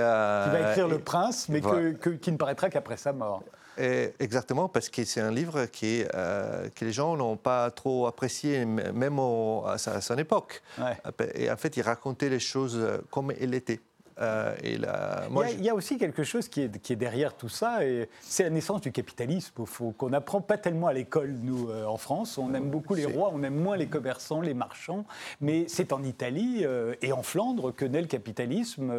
va 0.52 0.72
écrire 0.72 0.88
Le 0.88 0.98
Prince, 0.98 1.48
mais 1.48 1.62
qui 1.62 2.32
ne 2.32 2.38
paraîtra 2.38 2.72
qu'après 2.72 2.98
sa 2.98 3.14
mort. 3.14 3.44
Exactement, 3.78 4.70
parce 4.70 4.90
que 4.90 5.04
c'est 5.04 5.22
un 5.22 5.32
livre 5.32 5.66
qui, 5.66 6.04
que 6.04 6.86
les 6.86 6.92
gens 6.92 7.16
n'ont 7.16 7.38
pas 7.38 7.72
trop 7.72 8.08
apprécié, 8.08 8.66
même 8.66 9.20
à, 9.66 9.78
son 9.78 10.18
époque. 10.18 10.62
Et 11.36 11.52
en 11.52 11.58
fait, 11.58 11.78
il 11.78 11.82
racontait 11.82 12.30
les 12.30 12.40
choses 12.40 12.80
comme 13.10 13.32
elles 13.32 13.54
étaient. 13.54 13.80
Euh, 14.24 14.56
et 14.64 14.74
il, 14.74 15.64
y 15.64 15.70
a, 15.70 15.76
aussi 15.76 15.98
quelque 15.98 16.24
chose 16.24 16.48
qui 16.48 16.62
est, 16.62 16.82
qui 16.82 16.94
est 16.94 16.98
derrière 16.98 17.36
tout 17.36 17.50
ça, 17.50 17.86
et 17.86 18.10
c'est 18.22 18.44
la 18.44 18.50
naissance 18.50 18.82
du 18.82 18.92
capitalisme, 18.92 19.54
qu'on 19.98 20.10
n'apprend 20.10 20.42
pas 20.42 20.58
tellement 20.58 20.88
à 20.88 20.94
l'école, 20.94 21.36
nous, 21.42 21.70
euh, 21.70 21.86
en 21.86 21.98
France. 21.98 22.38
On 22.38 22.54
aime 22.54 22.70
beaucoup 22.70 22.96
les 22.96 23.06
rois, 23.06 23.32
on 23.34 23.44
aime 23.44 23.56
moins 23.56 23.78
les 23.78 23.88
commerçants, 23.88 24.42
les 24.42 24.54
marchands, 24.54 25.06
mais 25.42 25.66
c'est 25.68 25.94
en 25.94 26.04
Italie 26.04 26.62
euh, 26.64 26.96
et 27.02 27.12
en 27.12 27.24
Flandre 27.24 27.74
que 27.74 27.86
naît 27.86 28.02
le 28.02 28.08
capitalisme 28.08 28.94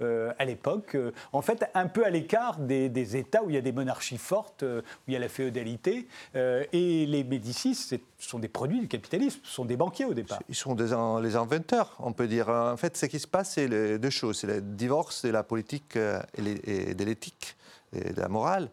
à 0.00 0.44
l'époque, 0.44 0.96
en 1.32 1.42
fait, 1.42 1.64
un 1.74 1.86
peu 1.86 2.04
à 2.04 2.10
l'écart 2.10 2.58
des, 2.58 3.16
États 3.16 3.42
où 3.42 3.50
il 3.50 3.54
y 3.54 3.58
a 3.58 3.62
des 3.62 3.72
monarchies 3.72 4.18
fortes, 4.18 4.62
où 4.62 4.82
il 5.08 5.14
y 5.14 5.16
a 5.16 5.20
la 5.20 5.28
féodalité, 5.28 6.06
et 6.34 7.06
les 7.06 7.24
Médicis, 7.24 8.00
ce 8.24 8.30
sont 8.30 8.38
des 8.38 8.48
produits 8.48 8.80
du 8.80 8.88
capitalisme, 8.88 9.40
ce 9.42 9.52
sont 9.52 9.66
des 9.66 9.76
banquiers 9.76 10.06
au 10.06 10.14
départ. 10.14 10.38
Ils 10.48 10.54
sont 10.54 10.74
des, 10.74 10.96
les 11.22 11.36
inventeurs, 11.36 11.94
on 11.98 12.14
peut 12.14 12.26
dire. 12.26 12.48
En 12.48 12.76
fait, 12.78 12.96
ce 12.96 13.04
qui 13.04 13.18
se 13.18 13.26
passe, 13.26 13.52
c'est 13.52 13.98
deux 13.98 14.10
choses 14.10 14.46
divorce 14.62 15.26
de 15.26 15.30
la 15.30 15.42
politique 15.42 15.96
euh, 15.96 16.22
et 16.38 16.94
de 16.94 17.04
l'éthique 17.04 17.54
et 17.92 18.14
de 18.14 18.20
la 18.20 18.28
morale 18.28 18.70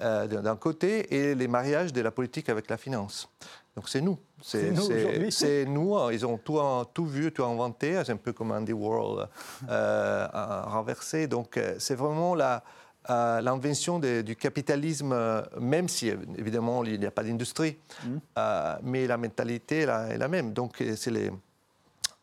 euh, 0.00 0.28
d'un 0.28 0.54
côté 0.54 1.12
et 1.16 1.34
les 1.34 1.48
mariages 1.48 1.92
de 1.92 2.00
la 2.00 2.12
politique 2.12 2.48
avec 2.48 2.70
la 2.70 2.76
finance. 2.76 3.28
Donc 3.74 3.88
c'est 3.88 4.00
nous. 4.00 4.18
C'est 4.40 4.70
nous, 5.66 5.96
hein. 5.96 6.12
Ils 6.12 6.24
ont 6.24 6.38
tout, 6.38 6.60
tout, 6.94 7.06
vu, 7.06 7.32
tout 7.32 7.44
inventé. 7.44 8.00
C'est 8.04 8.12
un 8.12 8.16
peu 8.16 8.32
comme 8.32 8.52
Andy 8.52 8.72
World 8.72 9.28
euh, 9.68 10.28
renversé. 10.66 11.26
Donc 11.26 11.58
c'est 11.78 11.96
vraiment 11.96 12.36
l'invention 13.08 13.98
du 13.98 14.36
capitalisme, 14.36 15.14
même 15.60 15.88
si 15.88 16.08
évidemment 16.38 16.84
il 16.84 17.00
n'y 17.00 17.06
a 17.06 17.10
pas 17.10 17.24
d'industrie, 17.24 17.78
mmh. 18.04 18.16
mais 18.82 19.06
la 19.06 19.16
mentalité 19.16 19.80
est 19.80 20.18
la 20.18 20.28
même. 20.28 20.52
Donc 20.52 20.82
c'est 20.96 21.10
les 21.10 21.30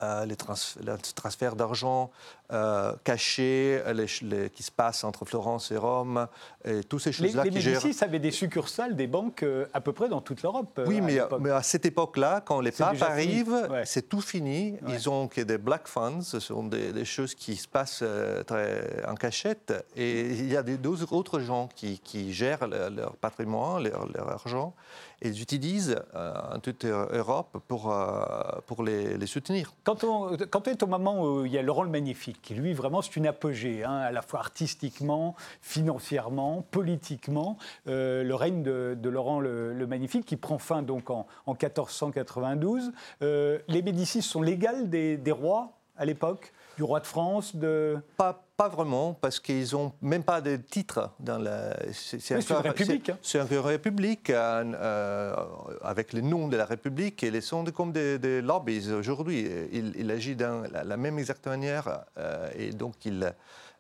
euh, 0.01 0.25
les, 0.25 0.38
transferts 0.38 1.58
d'argent 1.58 2.10
euh, 2.53 2.94
cachés 3.03 3.82
les, 3.94 4.50
qui 4.50 4.63
se 4.63 4.72
passent 4.72 5.03
entre 5.03 5.25
Florence 5.25 5.72
et 5.72 5.77
Rome, 5.77 6.27
et 6.63 6.86
toutes 6.86 7.01
ces 7.01 7.12
choses-là 7.12 7.44
gèrent... 7.44 7.51
Les 7.51 7.79
Médicis 7.82 8.01
avaient 8.01 8.20
des 8.20 8.32
succursales, 8.32 8.96
des 8.96 9.08
banques 9.08 9.44
euh, 9.44 9.65
à 9.74 9.82
peu 9.82 9.91
près 9.91 10.08
dans 10.08 10.22
toute 10.22 10.41
l'Europe. 10.41 10.79
Oui, 10.88 11.01
mais, 11.01 11.20
mais, 11.41 11.50
à 11.50 11.62
cette 11.63 11.86
époque-là, 11.86 12.41
quand 12.46 12.62
les 12.62 12.72
papes 12.72 13.01
arrivent, 13.01 13.70
c'est 13.84 14.08
tout 14.08 14.22
fini. 14.22 14.77
Ils 14.88 15.10
ont 15.10 15.27
que 15.27 15.41
des 15.41 15.58
black 15.58 15.89
funds, 15.89 16.22
ce 16.22 16.39
sont 16.39 16.63
des, 16.63 17.03
choses 17.03 17.36
qui 17.36 17.58
se 17.58 17.68
passent 17.68 18.03
très 18.48 19.06
en 19.06 19.15
cachette. 19.15 19.74
Et 19.98 20.22
il 20.29 20.50
y 20.50 20.56
a 20.56 20.63
d'autres 20.63 21.12
autres 21.12 21.41
gens 21.41 21.68
qui, 21.75 22.34
gèrent 22.34 22.68
leur, 22.68 23.18
patrimoine, 23.18 23.84
leur, 23.84 24.08
leur 24.08 24.29
argent 24.29 24.74
ils 25.21 25.41
utilisent 25.41 26.01
euh, 26.15 26.33
toute 26.63 26.85
Europe 26.85 27.57
pour, 27.67 27.91
euh, 27.91 28.21
pour 28.65 28.83
les, 28.83 29.25
soutenir. 29.27 29.73
Quand 29.83 30.03
on, 30.03 30.33
est 30.35 30.83
au 30.83 30.88
moment 30.88 31.23
où 31.23 31.45
il 31.45 31.51
y 31.51 31.57
a 31.57 31.61
le 31.61 31.71
rôle 31.71 31.89
magnifique, 31.89 32.41
qui 32.41 32.55
lui 32.55 32.73
vraiment 32.73 33.01
c'est 33.01 33.15
une 33.15 33.27
apogée, 33.27 33.83
hein, 33.83 33.97
à 33.97 34.11
la 34.11 34.21
fois 34.21 34.39
artistiquement, 34.39 35.35
financièrement, 35.61 36.65
politiquement, 36.71 37.57
euh, 37.88 38.23
le 38.23 38.35
règne 38.35 38.63
de, 38.63 39.09
Laurent 39.09 39.39
le, 39.39 39.88
Magnifique 39.88 40.25
qui 40.25 40.38
prend 40.38 40.59
fin 40.59 40.83
donc 40.83 41.09
en, 41.09 41.25
en 41.47 41.53
1492. 41.53 42.91
les 43.21 43.81
Médicis 43.81 44.21
sont 44.21 44.41
légales 44.41 44.89
des 44.89 45.31
rois 45.31 45.73
à 45.97 46.05
l'époque 46.05 46.53
du 46.79 46.83
roi 46.83 47.01
de 47.01 47.07
France 47.07 47.57
de... 47.57 47.98
Pas, 48.15 48.41
pas 48.55 48.69
vraiment, 48.69 49.13
parce 49.13 49.38
qu'ils 49.41 49.74
n'ont 49.74 49.91
même 50.01 50.24
pas 50.24 50.39
de 50.39 50.55
titre 50.55 51.12
dans 51.19 51.38
la... 51.38 51.75
C'est 51.91 52.29
une 52.29 52.55
république. 52.55 53.12
C'est 53.21 53.38
une 53.38 53.57
république 53.57 54.29
euh, 54.29 55.36
avec 55.81 56.13
le 56.13 56.21
nom 56.21 56.48
de 56.48 56.55
la 56.55 56.63
république 56.63 57.21
et 57.21 57.31
les 57.31 57.41
sont 57.41 57.65
comme 57.65 57.91
des, 57.91 58.41
lobbies 58.41 58.89
aujourd'hui. 58.93 59.45
Il, 59.74 59.93
il, 59.98 60.09
agit 60.09 60.38
dans 60.38 60.63
la, 60.71 60.95
même 60.95 61.19
exacte 61.19 61.48
manière 61.48 62.05
euh, 62.17 62.50
et 62.57 62.69
donc 62.69 63.05
il... 63.05 63.33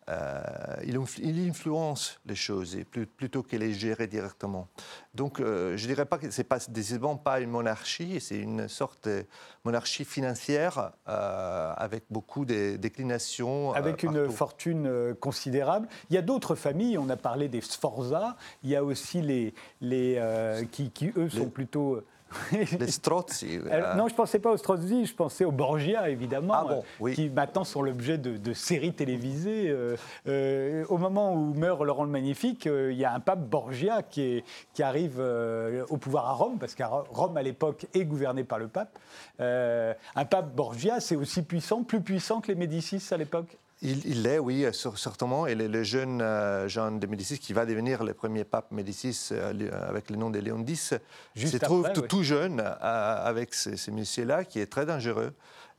Euh, 0.09 0.41
il, 1.21 1.47
influence 1.47 2.19
les 2.25 2.35
choses 2.35 2.75
plutôt 3.15 3.43
que 3.43 3.55
les 3.55 3.73
gérer 3.73 4.07
directement. 4.07 4.67
Donc, 5.15 5.39
euh, 5.39 5.75
je 5.75 5.83
ne 5.83 5.87
dirais 5.87 6.05
pas 6.05 6.17
que 6.17 6.29
ce 6.29 6.39
n'est 6.39 6.45
pas, 6.45 6.59
décidément 6.69 7.17
pas 7.17 7.39
une 7.39 7.49
monarchie, 7.49 8.19
c'est 8.21 8.37
une 8.37 8.67
sorte 8.67 9.07
de 9.07 9.25
monarchie 9.65 10.05
financière 10.05 10.91
euh, 11.07 11.73
avec 11.75 12.03
beaucoup 12.11 12.45
de 12.45 12.75
déclinations. 12.75 13.73
Avec 13.73 14.03
une 14.03 14.29
fortune 14.29 15.15
considérable. 15.19 15.87
Il 16.09 16.15
y 16.15 16.17
a 16.17 16.21
d'autres 16.21 16.55
familles, 16.55 16.97
on 16.97 17.09
a 17.09 17.17
parlé 17.17 17.47
des 17.47 17.61
Sforza, 17.61 18.35
il 18.63 18.69
y 18.69 18.75
a 18.75 18.83
aussi 18.83 19.21
les, 19.21 19.53
les 19.81 20.21
qui, 20.71 20.91
qui, 20.91 21.11
eux, 21.17 21.29
sont 21.29 21.49
plutôt 21.49 22.03
les 22.51 22.91
Strozzi. 22.91 23.59
Euh. 23.69 23.95
Non, 23.95 24.07
je 24.07 24.13
ne 24.13 24.17
pensais 24.17 24.39
pas 24.39 24.51
aux 24.51 24.57
Strozzi, 24.57 25.05
je 25.05 25.13
pensais 25.13 25.45
aux 25.45 25.51
Borgia, 25.51 26.09
évidemment, 26.09 26.53
ah 26.53 27.09
qui 27.13 27.29
maintenant 27.29 27.63
sont 27.63 27.81
l'objet 27.81 28.17
de, 28.17 28.53
séries 28.53 28.93
télévisées. 28.93 29.69
Euh, 29.69 29.95
euh, 30.27 30.85
au 30.89 30.97
moment 30.97 31.33
où 31.33 31.53
meurt 31.53 31.83
Laurent 31.83 32.03
le 32.03 32.09
Magnifique, 32.09 32.65
il 32.65 32.97
y 32.97 33.05
a 33.05 33.13
un 33.13 33.19
pape 33.19 33.41
Borgia 33.41 34.01
qui, 34.01 34.43
qui 34.73 34.81
arrive 34.83 34.98
au 35.07 35.97
pouvoir 35.97 36.27
à 36.27 36.33
Rome, 36.33 36.57
parce 36.59 36.75
que 36.75 36.83
Rome, 36.83 37.37
à 37.37 37.43
l'époque, 37.43 37.85
est 37.93 38.05
gouvernée 38.05 38.43
par 38.43 38.59
le 38.59 38.67
pape. 38.67 38.97
un 39.39 40.25
pape 40.25 40.53
Borgia, 40.55 40.99
c'est 40.99 41.15
aussi 41.15 41.41
puissant, 41.41 41.83
plus 41.83 42.01
puissant 42.01 42.41
que 42.41 42.49
les 42.49 42.55
Médicis 42.55 43.01
à 43.11 43.17
l'époque? 43.17 43.57
Il 43.81 44.23
l'est, 44.23 44.39
oui, 44.39 44.65
certainement. 44.73 45.47
Et 45.47 45.55
le, 45.55 45.83
jeune 45.83 46.21
euh, 46.21 46.67
Jean 46.67 46.91
de 46.91 47.07
Médicis, 47.07 47.39
qui 47.39 47.53
va 47.53 47.65
devenir 47.65 48.03
le 48.03 48.13
premier 48.13 48.43
pape 48.43 48.71
Médicis 48.71 49.29
euh, 49.31 49.87
avec 49.87 50.09
le 50.09 50.17
nom 50.17 50.29
de 50.29 50.39
Léon 50.39 50.65
X, 50.67 50.95
se 51.35 51.57
trouve 51.57 51.89
tout, 51.93 52.23
jeune 52.23 52.59
euh, 52.59 53.25
avec 53.25 53.53
ce, 53.53 53.89
monsieur-là, 53.89 54.43
qui 54.43 54.59
est 54.59 54.65
très 54.65 54.85
dangereux. 54.85 55.33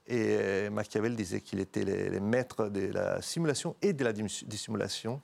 Et 0.07 0.71
Machiavel 0.71 1.15
disait 1.15 1.41
qu'il 1.41 1.61
était 1.61 1.85
le, 1.85 2.19
maître 2.21 2.69
de 2.69 2.91
la 2.93 3.21
simulation 3.23 3.77
et 3.83 3.93
de 3.93 4.03
la 4.03 4.13
dissimulation. 4.13 5.21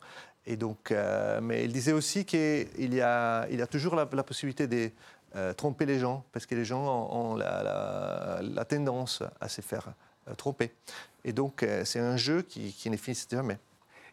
Et 0.47 0.57
donc, 0.57 0.95
mais 1.43 1.65
il 1.65 1.73
disait 1.73 1.93
aussi 1.93 2.25
qu'il 2.25 2.95
y 2.95 3.01
a, 3.01 3.47
il 3.51 3.59
y 3.59 3.63
a 3.63 3.67
toujours 3.67 3.97
la, 3.97 4.07
possibilité 4.07 4.69
de 4.69 4.91
tromper 5.57 5.87
les 5.87 5.99
gens, 5.99 6.25
parce 6.33 6.47
que 6.47 6.55
les 6.55 6.65
gens 6.65 7.09
ont, 7.11 7.35
la, 7.35 8.65
tendance 8.69 9.23
à 9.41 9.49
se 9.49 9.61
faire 9.61 9.93
tromper. 10.37 10.73
Et 11.27 11.33
donc, 11.33 11.65
euh, 11.65 11.85
c'est 11.85 11.99
un 11.99 12.17
jeu 12.17 12.43
qui, 12.43 12.73
qui 12.73 12.89
ne 12.89 12.97
finit 12.97 13.19
jamais. 13.31 13.59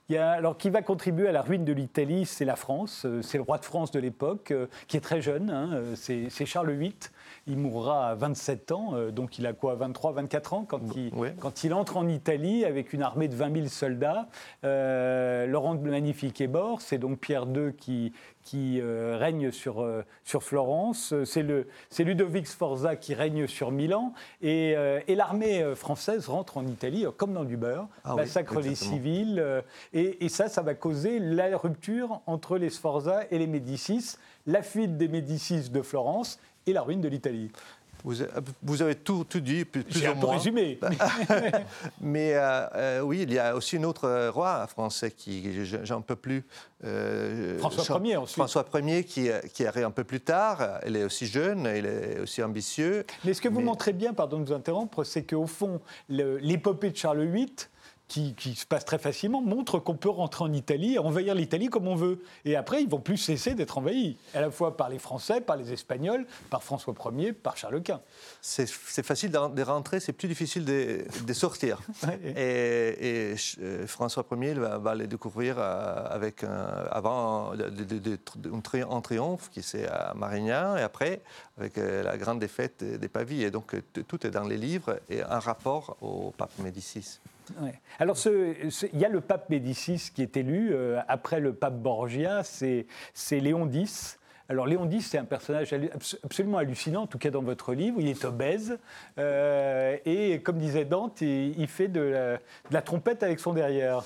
Il 0.09 0.15
y 0.15 0.17
a, 0.17 0.31
alors, 0.31 0.57
qui 0.57 0.71
va 0.71 0.81
contribuer 0.81 1.27
à 1.27 1.31
la 1.31 1.43
ruine 1.43 1.63
de 1.63 1.71
l'Italie 1.71 2.25
C'est 2.25 2.43
la 2.43 2.55
France, 2.55 3.05
euh, 3.05 3.21
c'est 3.21 3.37
le 3.37 3.43
roi 3.43 3.59
de 3.59 3.65
France 3.65 3.91
de 3.91 3.99
l'époque, 3.99 4.49
euh, 4.49 4.65
qui 4.87 4.97
est 4.97 5.01
très 5.01 5.21
jeune, 5.21 5.49
hein, 5.49 5.83
c'est 5.95 6.45
Charles 6.45 6.71
VIII. 6.71 6.95
Il 7.47 7.57
mourra 7.57 8.09
à 8.09 8.15
27 8.15 8.71
ans, 8.71 8.93
donc 9.11 9.37
il 9.37 9.45
a 9.45 9.53
quoi, 9.53 9.75
23, 9.75 10.13
24 10.13 10.53
ans, 10.53 10.65
quand 10.67 10.79
il, 10.95 11.11
quand 11.39 11.63
il 11.63 11.73
entre 11.73 11.97
en 11.97 12.07
Italie 12.07 12.63
avec 12.63 12.93
une 12.93 13.01
armée 13.01 13.27
de 13.27 13.35
20 13.35 13.53
000 13.53 13.67
soldats. 13.67 14.27
Laurent 14.63 15.73
le 15.73 15.91
Magnifique 15.91 16.39
est 16.41 16.47
mort, 16.47 16.81
c'est 16.81 16.97
donc 16.97 17.19
Pierre 17.19 17.45
II 17.53 17.73
qui, 17.73 18.13
qui 18.43 18.79
euh, 18.81 19.17
règne 19.17 19.51
sur, 19.51 19.81
euh, 19.81 20.03
sur 20.23 20.43
Florence, 20.43 21.13
c'est 21.23 22.03
Ludovic 22.03 22.47
Sforza 22.47 22.95
qui 22.95 23.13
règne 23.13 23.47
sur 23.47 23.71
Milan, 23.71 24.13
et, 24.41 24.73
euh, 24.75 24.99
et 25.07 25.15
l'armée 25.15 25.75
française 25.75 26.27
rentre 26.27 26.57
en 26.57 26.67
Italie 26.67 27.05
comme 27.17 27.33
dans 27.33 27.45
du 27.45 27.57
beurre, 27.57 27.87
ah 28.03 28.15
massacre 28.15 28.59
les 28.59 28.75
civils, 28.75 29.43
et, 29.93 30.25
et, 30.25 30.29
ça, 30.29 30.49
ça 30.49 30.61
va 30.61 30.73
causer 30.73 31.19
la 31.19 31.55
rupture 31.57 32.21
entre 32.25 32.57
les 32.57 32.69
Sforza 32.69 33.21
et 33.31 33.37
les 33.37 33.47
Médicis, 33.47 34.17
la 34.45 34.61
fuite 34.61 34.97
des 34.97 35.07
Médicis 35.07 35.69
de 35.69 35.81
Florence 35.81 36.39
et 36.65 36.73
la 36.73 36.81
ruine 36.81 37.01
de 37.01 37.07
l'Italie. 37.07 37.51
Vous, 38.03 38.81
avez 38.81 38.95
tout, 38.95 39.23
tout 39.23 39.39
dit, 39.39 39.63
plus, 39.63 39.85
ou 40.07 40.15
moins. 40.15 40.33
résumé. 40.33 40.77
Mais 42.01 42.33
euh, 42.33 42.67
euh, 42.75 42.99
oui, 42.99 43.21
il 43.21 43.31
y 43.31 43.39
a 43.39 43.55
aussi 43.55 43.77
un 43.77 43.83
autre 43.83 44.27
roi 44.27 44.67
français 44.67 45.11
qui, 45.11 45.65
j'en 45.65 46.01
peux 46.01 46.17
plus. 46.17 46.43
François 47.59 48.01
Ier, 48.03 48.17
ensuite. 48.17 48.35
François 48.35 48.65
Ier, 48.73 49.05
qui, 49.05 49.29
qui 49.53 49.65
arrive 49.65 49.85
un 49.85 49.91
peu 49.91 50.03
plus 50.03 50.19
tard. 50.19 50.81
Il 50.85 50.97
est 50.97 51.05
aussi 51.05 51.27
jeune, 51.27 51.61
il 51.73 51.85
est 51.85 52.19
aussi 52.19 52.43
ambitieux. 52.43 53.05
Mais 53.23 53.33
ce 53.33 53.41
que 53.41 53.47
vous 53.47 53.61
montrez 53.61 53.93
bien, 53.93 54.13
pardon 54.13 54.39
de 54.39 54.47
vous 54.47 54.53
interrompre, 54.53 55.05
c'est 55.05 55.23
qu'au 55.23 55.47
fond, 55.47 55.79
l'épopée 56.09 56.89
de 56.89 56.97
Charles 56.97 57.23
VIII 57.23 57.55
qui, 58.07 58.55
se 58.55 58.65
passe 58.65 58.85
très 58.85 58.99
facilement, 58.99 59.41
montre 59.41 59.79
qu'on 59.79 59.95
peut 59.95 60.09
rentrer 60.09 60.43
en 60.43 60.53
Italie 60.53 60.95
et 60.95 60.99
envahir 60.99 61.33
l'Italie 61.33 61.67
comme 61.67 61.87
on 61.87 61.95
veut. 61.95 62.21
Et 62.45 62.55
après, 62.55 62.83
ils 62.83 62.89
vont 62.89 62.99
plus 62.99 63.17
cesser 63.17 63.55
d'être 63.55 63.77
envahis, 63.77 64.17
à 64.35 64.41
la 64.41 64.51
fois 64.51 64.77
par 64.77 64.89
les 64.89 64.99
Français, 64.99 65.41
par 65.41 65.55
les 65.55 65.73
Espagnols, 65.73 66.25
par 66.49 66.63
François 66.63 66.93
Ier, 67.17 67.33
par 67.33 67.57
Charles 67.57 67.81
Quint. 67.81 68.01
C'est 68.41 68.67
facile 69.03 69.31
de 69.31 69.61
rentrer, 69.61 69.99
c'est 69.99 70.13
plus 70.13 70.27
difficile 70.27 70.65
de, 70.65 71.33
sortir. 71.33 71.79
et, 72.23 73.35
euh, 73.59 73.87
François 73.87 74.25
Ier 74.31 74.53
va, 74.53 74.77
va 74.77 74.93
les 74.93 75.07
découvrir 75.07 75.55
euh, 75.57 76.05
avec 76.09 76.43
un, 76.43 76.67
avant 76.91 77.53
un 77.53 79.01
triomphe 79.01 79.49
qui 79.49 79.63
c'est 79.63 79.87
à 79.87 80.13
Marignan, 80.15 80.77
et 80.77 80.81
après 80.81 81.21
avec 81.57 81.77
euh, 81.77 82.03
la 82.03 82.17
grande 82.17 82.39
défaite 82.39 82.83
des 82.83 83.07
Pavis. 83.07 83.43
Et 83.43 83.51
donc 83.51 83.75
tout 84.07 84.27
est 84.27 84.31
dans 84.31 84.43
les 84.43 84.57
livres 84.57 84.99
et 85.09 85.21
un 85.21 85.39
rapport 85.39 85.97
au 86.01 86.31
pape 86.37 86.57
Médicis. 86.59 87.19
Alors, 87.99 88.17
il 88.25 88.99
y 88.99 89.05
a 89.05 89.09
le 89.09 89.21
pape 89.21 89.49
Médicis 89.49 90.11
qui 90.13 90.21
est 90.21 90.37
élu. 90.37 90.71
Euh, 90.73 90.99
après 91.07 91.39
le 91.39 91.53
pape 91.53 91.75
Borgia, 91.75 92.41
c'est 92.43 92.85
Léon 93.31 93.69
X. 93.71 94.19
Alors 94.49 94.67
Léon 94.67 94.89
X, 94.89 95.07
c'est 95.11 95.17
un 95.17 95.25
personnage 95.25 95.73
absolument 96.23 96.57
hallucinant, 96.57 97.03
en 97.03 97.07
tout 97.07 97.17
cas 97.17 97.31
dans 97.31 97.41
votre 97.41 97.73
livre. 97.73 97.97
Il 97.99 98.07
est 98.07 98.25
obèse 98.25 98.77
euh, 99.17 99.97
et, 100.05 100.41
comme 100.41 100.57
disait 100.57 100.85
Dante, 100.85 101.21
il, 101.21 101.67
fait 101.67 101.87
de 101.87 102.37
la, 102.69 102.81
trompette 102.81 103.23
avec 103.23 103.39
son 103.39 103.53
derrière. 103.53 104.03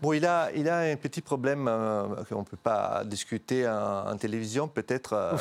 Bon, 0.00 0.14
il 0.14 0.24
a, 0.24 0.48
il 0.54 0.68
a 0.68 0.78
un 0.78 0.96
petit 0.96 1.20
problème 1.20 1.68
euh, 1.68 2.06
qu'on 2.28 2.38
ne 2.38 2.44
peut 2.44 2.56
pas 2.56 3.02
discuter 3.04 3.68
en, 3.68 4.16
télévision, 4.16 4.68
peut-être. 4.68 5.36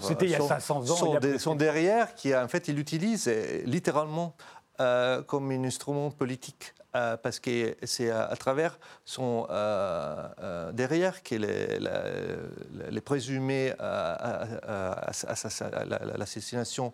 C'était 0.00 0.26
il 0.26 0.32
y 0.32 0.34
a 0.34 0.40
500 0.40 0.76
ans. 0.76 0.84
Son, 0.84 1.18
son 1.38 1.54
derrière, 1.54 2.14
qui 2.14 2.36
en 2.36 2.48
fait, 2.48 2.68
il 2.68 2.78
utilise 2.78 3.30
littéralement 3.64 4.34
euh, 4.80 5.22
comme 5.22 5.52
un 5.52 5.62
instrument 5.62 6.10
politique, 6.10 6.74
euh, 6.96 7.16
parce 7.16 7.38
que 7.38 7.76
c'est 7.84 8.10
à, 8.10 8.34
travers 8.34 8.78
son 9.04 9.46
euh, 9.48 10.72
derrière 10.72 11.22
que 11.22 11.36
les, 11.36 11.78
les, 12.90 13.00
présumés 13.00 13.72
l'assassination 16.18 16.92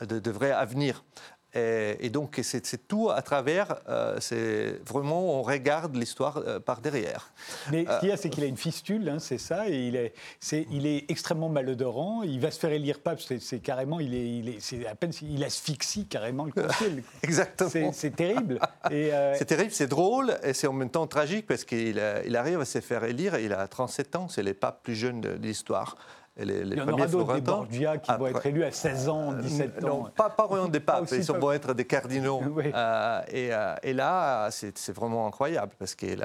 devraient 0.00 0.66
venir. 0.66 1.04
Et, 1.54 2.10
donc, 2.10 2.38
c'est 2.42 2.86
tout 2.86 3.10
à 3.10 3.22
travers, 3.22 3.80
euh, 3.88 4.16
c'est 4.20 4.80
vraiment, 4.86 5.38
on 5.38 5.42
regarde 5.42 5.96
l'histoire 5.96 6.38
euh, 6.38 6.60
par 6.60 6.80
derrière. 6.80 7.32
Mais 7.72 7.84
ce 7.86 8.00
qu'il 8.00 8.08
y 8.08 8.12
a, 8.12 8.16
c'est 8.16 8.30
qu'il 8.30 8.44
a 8.44 8.46
une 8.46 8.56
fistule, 8.56 9.08
hein, 9.08 9.18
c'est 9.18 9.38
ça, 9.38 9.68
et 9.68 9.88
il 9.88 9.96
est, 9.96 10.14
est, 10.52 10.66
il 10.70 10.86
est 10.86 11.10
extrêmement 11.10 11.48
malodorant. 11.48 12.22
Il 12.22 12.40
va 12.40 12.50
se 12.50 12.58
faire 12.60 12.70
élire 12.70 13.00
pape, 13.00 13.20
c'est 13.20 13.58
carrément, 13.58 13.98
il 13.98 14.14
est, 14.14 14.38
il 14.38 14.48
est, 14.48 14.60
c'est 14.60 14.86
à 14.86 14.94
peine, 14.94 15.12
il 15.22 15.42
asphyxie 15.42 16.06
carrément 16.06 16.44
le 16.44 16.52
concile. 16.52 17.02
Exactement. 17.22 17.92
C'est 17.92 18.14
terrible. 18.14 18.60
Euh, 18.90 19.34
c'est 19.36 19.46
terrible, 19.46 19.72
c'est 19.72 19.88
drôle, 19.88 20.38
et 20.44 20.52
c'est 20.52 20.68
en 20.68 20.72
même 20.72 20.90
temps 20.90 21.06
tragique, 21.06 21.46
parce 21.46 21.64
qu'il 21.64 22.00
il 22.26 22.36
arrive 22.36 22.60
à 22.60 22.64
se 22.64 22.80
faire 22.80 23.02
élire, 23.04 23.38
il 23.38 23.52
a 23.52 23.66
37 23.66 24.16
ans, 24.16 24.28
c'est 24.28 24.42
les 24.42 24.54
papes 24.54 24.82
plus 24.84 24.94
jeunes 24.94 25.20
de 25.20 25.30
l'histoire. 25.30 25.96
Les, 26.36 26.64
les 26.64 26.76
Il 26.76 26.78
y 26.78 26.80
en 26.80 26.88
aura 26.88 27.06
d'autres, 27.06 27.34
des 27.34 27.40
Borgia 27.40 27.98
qui 27.98 28.12
vont 28.12 28.26
être 28.26 28.46
élus 28.46 28.64
à 28.64 28.70
16 28.70 29.08
ans, 29.08 29.32
17 29.32 29.84
ans. 29.84 29.88
Non, 29.88 30.04
pas, 30.04 30.30
pas 30.30 30.46
vraiment 30.46 30.68
des 30.68 30.80
papes, 30.80 31.08
ils 31.12 31.22
vont 31.22 31.52
être 31.52 31.74
des 31.74 31.84
cardinaux. 31.84 32.40
Euh, 32.72 33.22
et, 33.28 33.52
euh, 33.52 33.74
et, 33.82 33.92
là, 33.92 34.48
c'est 34.50 34.92
vraiment 34.92 35.26
incroyable 35.26 35.72
parce 35.78 35.94
qu'il 35.94 36.24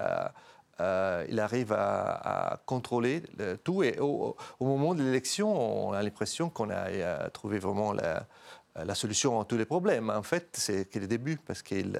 euh, 0.81 1.25
il 1.29 1.39
arrive 1.39 1.73
à, 1.73 2.59
contrôler 2.65 3.23
tout. 3.63 3.83
Et 3.83 3.97
au, 3.99 4.35
moment 4.59 4.93
de 4.93 5.03
l'élection, 5.03 5.87
on 5.89 5.93
a 5.93 6.03
l'impression 6.03 6.49
qu'on 6.49 6.69
a, 6.69 7.29
trouvé 7.29 7.59
vraiment 7.59 7.93
la, 7.93 8.27
la, 8.75 8.95
solution 8.95 9.39
à 9.39 9.45
tous 9.45 9.57
les 9.57 9.65
problèmes. 9.65 10.09
En 10.09 10.23
fait, 10.23 10.49
c'est 10.53 10.93
le 10.95 11.07
début, 11.07 11.37
parce 11.37 11.61
qu'il 11.61 11.97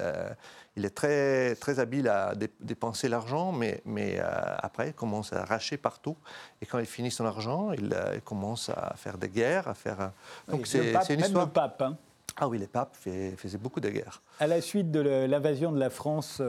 il 0.76 0.84
est 0.84 0.90
très, 0.90 1.54
très 1.54 1.78
habile 1.78 2.08
à 2.08 2.34
dépenser 2.60 3.08
l'argent, 3.08 3.50
mais, 3.50 3.80
mais 3.86 4.18
euh, 4.18 4.24
après, 4.58 4.88
il 4.88 4.92
commence 4.92 5.32
à 5.32 5.40
arracher 5.40 5.78
partout. 5.78 6.16
Et 6.60 6.66
quand 6.66 6.78
il 6.78 6.86
finit 6.86 7.10
son 7.10 7.24
argent, 7.24 7.72
il, 7.72 7.94
euh, 7.94 8.20
commence 8.20 8.68
à 8.68 8.94
faire 8.96 9.16
des 9.16 9.30
guerres, 9.30 9.68
à 9.68 9.74
faire. 9.74 10.00
Euh, 10.00 10.08
donc 10.48 10.66
c'est 10.66 10.92
une 11.08 11.20
histoire. 11.20 11.46
le 11.46 11.50
pape. 11.50 11.80
Hein. 11.80 11.96
Ah 12.36 12.46
oui, 12.48 12.58
les 12.58 12.66
papes 12.66 12.94
faisaient 12.94 13.58
beaucoup 13.58 13.80
de 13.80 13.88
guerres. 13.88 14.20
À 14.38 14.46
la 14.46 14.60
suite 14.60 14.90
de 14.90 15.00
l'invasion 15.00 15.72
de 15.72 15.80
la 15.80 15.88
France. 15.88 16.42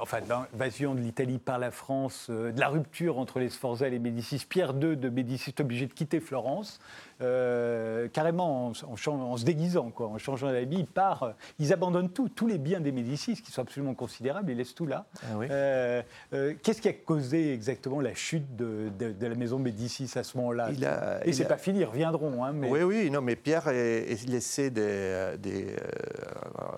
enfin, 0.00 0.18
l'invasion 0.28 0.96
de 0.96 1.00
l'Italie 1.00 1.38
par 1.38 1.60
la 1.60 1.70
France, 1.70 2.28
de 2.28 2.58
la 2.58 2.66
rupture 2.66 3.18
entre 3.18 3.38
les 3.38 3.48
Sforza 3.48 3.86
et 3.86 3.90
les 3.90 4.00
Médicis, 4.00 4.44
Pierre 4.48 4.70
II 4.70 4.96
de 4.96 5.08
Médicis 5.08 5.50
est 5.50 5.60
obligé 5.60 5.86
de 5.86 5.92
quitter 5.92 6.18
Florence. 6.18 6.80
Euh, 7.20 8.06
carrément 8.08 8.68
en, 8.68 8.96
se 8.96 9.44
déguisant, 9.44 9.90
quoi, 9.90 10.06
en 10.06 10.18
changeant 10.18 10.52
d'habit, 10.52 10.78
ils 10.78 10.86
partent, 10.86 11.34
ils 11.58 11.72
abandonnent 11.72 12.10
tout, 12.10 12.28
tous 12.28 12.46
les 12.46 12.58
biens 12.58 12.78
des 12.78 12.92
Médicis, 12.92 13.42
qui 13.42 13.50
sont 13.50 13.62
absolument 13.62 13.94
considérables, 13.94 14.52
ils 14.52 14.56
laissent 14.56 14.74
tout 14.74 14.86
là. 14.86 15.06
Ah 15.22 15.34
euh, 15.40 16.02
euh, 16.32 16.54
qu'est-ce 16.62 16.80
qui 16.80 16.88
a 16.88 16.92
causé 16.92 17.52
exactement 17.52 18.00
la 18.00 18.14
chute 18.14 18.54
de, 18.54 18.92
la 19.20 19.34
maison 19.34 19.58
Médicis 19.58 20.16
à 20.16 20.22
ce 20.22 20.36
moment-là? 20.36 20.70
Et 21.24 21.32
c'est 21.32 21.46
pas 21.46 21.56
fini, 21.56 21.80
ils 21.80 21.84
reviendront. 21.84 22.44
Hein, 22.44 22.52
mais... 22.52 22.70
Oui, 22.70 22.82
oui, 22.82 23.10
non, 23.10 23.20
mais 23.20 23.34
Pierre 23.34 23.66
a 23.66 23.72
laissé 23.72 24.70
des, 24.70 25.74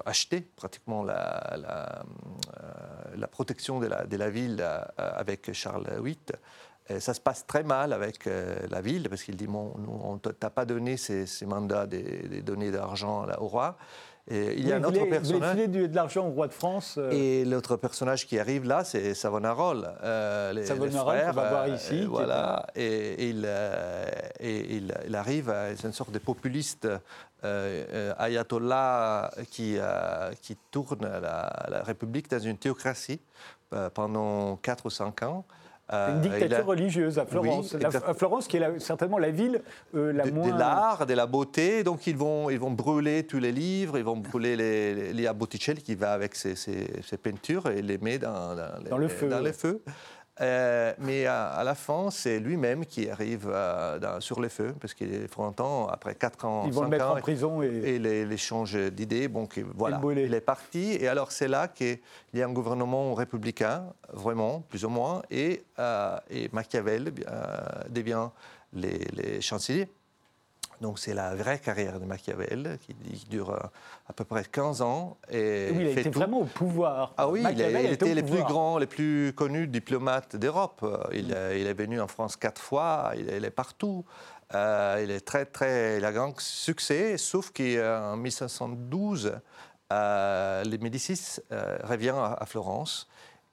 acheter 0.07 0.41
pratiquement 0.57 1.03
la, 1.03 2.03
la, 3.15 3.29
protection 3.29 3.79
de 3.79 3.89
la, 3.89 4.07
de 4.07 4.17
la 4.17 4.31
ville 4.31 4.65
avec 4.97 5.53
Charles 5.53 5.87
VIII 6.03 6.17
ça 6.99 7.15
se 7.15 7.21
passe 7.21 7.47
très 7.47 7.63
mal 7.63 7.93
avec 7.93 8.27
euh, 8.27 8.57
la 8.71 8.81
ville 8.81 9.09
parce 9.09 9.23
qu'il 9.23 9.37
dit 9.37 9.47
bon, 9.47 9.73
on 10.03 10.19
t'a 10.19 10.51
pas 10.51 10.65
donné 10.65 10.97
ces, 10.97 11.27
mandats 11.47 11.87
des, 11.87 12.43
données 12.43 12.71
d'argent 12.71 13.27
au 13.39 13.47
roi. 13.47 13.77
Et 14.29 14.55
il 14.59 14.69
y 14.69 14.73
a 14.73 14.77
un 14.77 14.85
autre 14.85 15.05
personnage. 15.07 15.57
Vous 15.57 15.67
de, 15.67 15.87
de 15.87 15.95
l'argent 15.95 16.27
au 16.27 16.31
roi 16.31 16.47
de 16.47 16.53
France. 16.53 16.97
Euh. 16.99 17.11
Et 17.11 17.45
l'autre 17.45 17.77
personnage 17.77 18.27
qui 18.27 18.39
arrive 18.39 18.65
là, 18.65 18.85
c'est 18.85 19.15
Savonarola. 19.15 19.97
Euh, 20.05 20.53
les, 20.53 20.67
Savonarola, 20.67 21.15
les 21.15 21.21
frères, 21.21 21.33
va 21.33 21.49
voir 21.49 21.69
ici. 21.69 22.05
voilà. 22.05 22.67
Et, 22.77 23.29
il, 23.31 23.49
et 24.39 24.77
il, 24.77 25.17
arrive, 25.17 25.53
c'est 25.77 25.87
une 25.87 25.93
sorte 25.93 26.13
de 26.13 26.19
populiste 26.19 26.87
ayatollah 27.43 29.33
qui, 29.51 29.79
qui 30.43 30.57
tourne 30.71 31.03
la, 31.03 31.67
la 31.69 31.83
République 31.83 32.31
dans 32.31 32.39
une 32.39 32.59
théocratie 32.59 33.21
pendant 33.95 34.57
4 34.57 34.87
ou 34.87 34.91
5 34.91 35.23
ans. 35.23 35.45
Euh, 35.93 36.15
une 36.15 36.21
dictature 36.21 36.67
religieuse 36.67 37.19
à 37.19 37.27
Florence. 37.27 37.75
à 37.75 38.15
Florence, 38.15 38.47
qui 38.47 38.57
est 38.57 38.79
certainement 38.79 39.19
la 39.19 39.31
ville 39.31 39.61
euh, 39.95 40.13
la 40.13 40.27
moins. 40.27 40.49
De 40.49 40.59
l'art, 40.59 41.07
de 41.07 41.15
la 41.15 41.27
beauté. 41.27 41.83
Donc, 41.83 42.07
ils 42.07 42.17
vont, 42.17 42.49
ils 42.51 42.59
vont 42.61 42.71
brûler 42.71 43.25
tous 43.27 43.39
les 43.39 43.53
livres, 43.53 43.99
ils 43.99 44.05
vont 44.05 44.17
brûler 44.17 44.57
les, 44.57 45.13
les, 45.13 45.31
Botticelli 45.33 45.83
qui 45.83 45.95
va 45.95 46.13
avec 46.13 46.35
ses, 46.35 46.55
peintures 47.23 47.67
et 47.69 47.83
les 47.83 47.99
met 47.99 48.19
dans, 48.19 48.55
dans, 48.89 48.99
le 48.99 49.09
feu. 49.09 49.29
Dans 49.29 49.41
les 49.41 49.53
feux. 49.53 49.83
Euh, 50.41 50.95
mais 50.99 51.27
à, 51.27 51.63
la 51.65 51.75
fin, 51.75 52.11
c'est 52.11 52.39
lui-même 52.39 52.87
qui 52.87 53.11
arrive 53.11 53.51
euh, 53.53 54.21
sur 54.21 54.41
les 54.41 54.49
feux, 54.49 54.75
parce 54.81 54.95
qu'il 54.95 55.13
est 55.13 55.29
temps, 55.53 55.89
après 55.89 56.15
4 56.15 56.45
ans, 56.45 56.63
Ils 56.67 56.73
vont 56.73 56.83
le 56.83 56.89
mettre 56.89 57.11
en 57.11 57.17
prison 57.17 57.63
et, 57.63 57.97
et 57.97 58.37
change 58.37 58.77
d'idée. 58.77 59.29
Bon, 59.29 59.47
voilà, 59.75 60.01
il 60.17 60.35
est 60.35 60.41
parti. 60.41 60.97
Et 60.99 61.09
alors, 61.09 61.33
c'est 61.33 61.49
là 61.49 61.69
qu'il 61.69 61.99
y 62.35 62.43
a 62.43 62.47
un 62.47 62.53
gouvernement 62.53 63.15
républicain, 63.15 63.85
vraiment, 64.13 64.61
plus 64.69 64.85
ou 64.85 64.89
moins, 64.89 65.23
et, 65.31 65.63
euh, 65.79 66.17
et 66.31 66.49
Machiavel 66.53 67.13
devient 67.91 68.29
les, 68.73 68.99
les 69.13 69.41
chanceliers. 69.41 69.89
Donc 70.81 70.99
c'est 70.99 71.13
la 71.13 71.35
vraie 71.35 71.59
carrière 71.59 72.01
de 72.01 72.07
Machiavel 72.07 72.79
qui, 72.87 72.95
dure 73.29 73.51
euh, 73.51 73.59
à 74.09 74.13
peu 74.15 74.25
près 74.25 74.45
15 74.45 74.81
ans. 74.81 75.19
Et 75.31 75.69
oui, 75.73 75.83
il 75.83 75.87
a 75.89 76.01
été 76.01 76.11
vraiment 76.11 76.41
au 76.41 76.45
pouvoir. 76.45 77.13
Ah 77.19 77.29
oui, 77.29 77.41
il, 77.41 77.63
a, 77.63 77.81
était 77.83 78.15
les 78.15 78.23
plus 78.23 78.43
grands, 78.43 78.79
les 78.79 78.87
plus 78.87 79.35
connus 79.35 79.67
diplomates 79.67 80.37
d'Europe. 80.37 80.85
Il, 81.13 81.29
mm. 81.29 81.57
il, 81.57 81.67
est 81.67 81.75
venu 81.75 82.01
en 82.01 82.09
France 82.09 82.37
quatre 82.37 82.61
fois, 82.61 83.13
il, 83.17 83.29
est 83.29 83.51
partout. 83.51 84.05
Euh, 84.55 85.01
il 85.05 85.11
est 85.11 85.21
très, 85.21 85.45
très, 85.45 85.99
il 85.99 86.05
a 86.05 86.13
grand 86.13 86.39
succès, 86.41 87.19
sauf 87.19 87.51
qu'en 87.51 88.17
1512, 88.17 89.39
euh, 89.93 90.65
les 90.65 90.79
Médicis 90.79 91.41
revient 91.85 92.15
à 92.17 92.47
Florence 92.47 93.07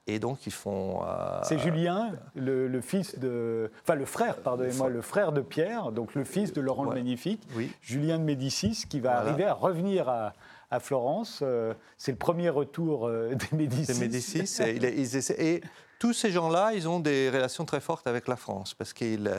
et 0.08 0.18
donc 0.18 0.46
ils 0.46 0.52
font. 0.52 1.02
Euh, 1.04 1.38
c'est 1.42 1.58
Julien, 1.58 2.12
le, 2.34 2.80
fils 2.80 3.18
de, 3.18 3.70
enfin 3.82 3.94
le 3.94 4.06
frère, 4.06 4.38
pardonnez-moi, 4.38 4.88
le 4.88 5.02
frère 5.02 5.32
de 5.32 5.42
Pierre, 5.42 5.92
donc 5.92 6.14
le 6.14 6.24
fils 6.24 6.52
de 6.52 6.60
Laurent 6.60 6.84
le 6.84 6.94
Magnifique, 6.94 7.46
Julien 7.82 8.18
de 8.18 8.24
Médicis, 8.24 8.84
qui 8.88 9.00
va 9.00 9.18
arriver 9.18 9.44
à 9.44 9.52
revenir 9.52 10.08
à, 10.08 10.32
Florence. 10.80 11.40
Euh, 11.42 11.72
c'est 11.96 12.12
le 12.12 12.18
premier 12.18 12.50
retour 12.50 13.06
euh, 13.06 13.34
des 13.34 13.56
Médicis. 13.56 13.92
Des 13.92 13.98
Médicis, 13.98 14.62
et, 14.62 15.54
et, 15.54 15.60
tous 15.98 16.12
ces 16.12 16.30
gens-là, 16.30 16.72
ils 16.74 16.86
ont 16.88 17.00
des 17.00 17.30
relations 17.30 17.64
très 17.64 17.80
fortes 17.80 18.06
avec 18.06 18.28
la 18.28 18.36
France 18.36 18.74
parce 18.74 18.92
qu'ils 18.92 19.30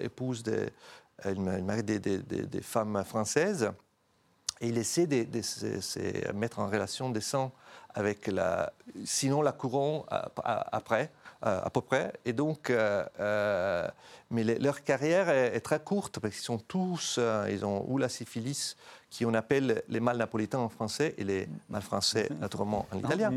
épousent 0.00 0.42
des 0.42 0.70
femmes 2.62 3.04
françaises. 3.04 3.70
Et 4.60 4.68
il 4.68 4.78
essaie 4.78 5.06
de, 5.06 6.32
mettre 6.32 6.58
en 6.58 6.66
relation 6.66 7.10
des 7.10 7.20
sangs 7.20 7.50
avec 7.94 8.26
la, 8.26 8.72
sinon 9.04 9.42
la 9.42 9.52
couronne 9.52 10.02
après, 10.08 11.10
à 11.42 11.70
peu 11.70 11.80
près. 11.80 12.12
Et 12.24 12.32
donc, 12.32 12.72
mais 14.30 14.44
leur 14.44 14.82
carrière 14.82 15.28
est, 15.28 15.60
très 15.60 15.80
courte 15.80 16.20
parce 16.20 16.34
qu'ils 16.34 16.44
sont 16.44 16.58
tous, 16.58 17.18
ils 17.48 17.64
ont 17.64 17.84
ou 17.88 17.98
la 17.98 18.08
syphilis, 18.08 18.76
qui 19.10 19.26
on 19.26 19.34
appelle 19.34 19.82
les 19.88 20.00
mâles 20.00 20.16
napolitains 20.16 20.60
en 20.60 20.68
français 20.68 21.14
et 21.18 21.24
les 21.24 21.48
mâles 21.68 21.82
français 21.82 22.28
naturellement 22.40 22.86
en 22.92 22.98
italien. 22.98 23.32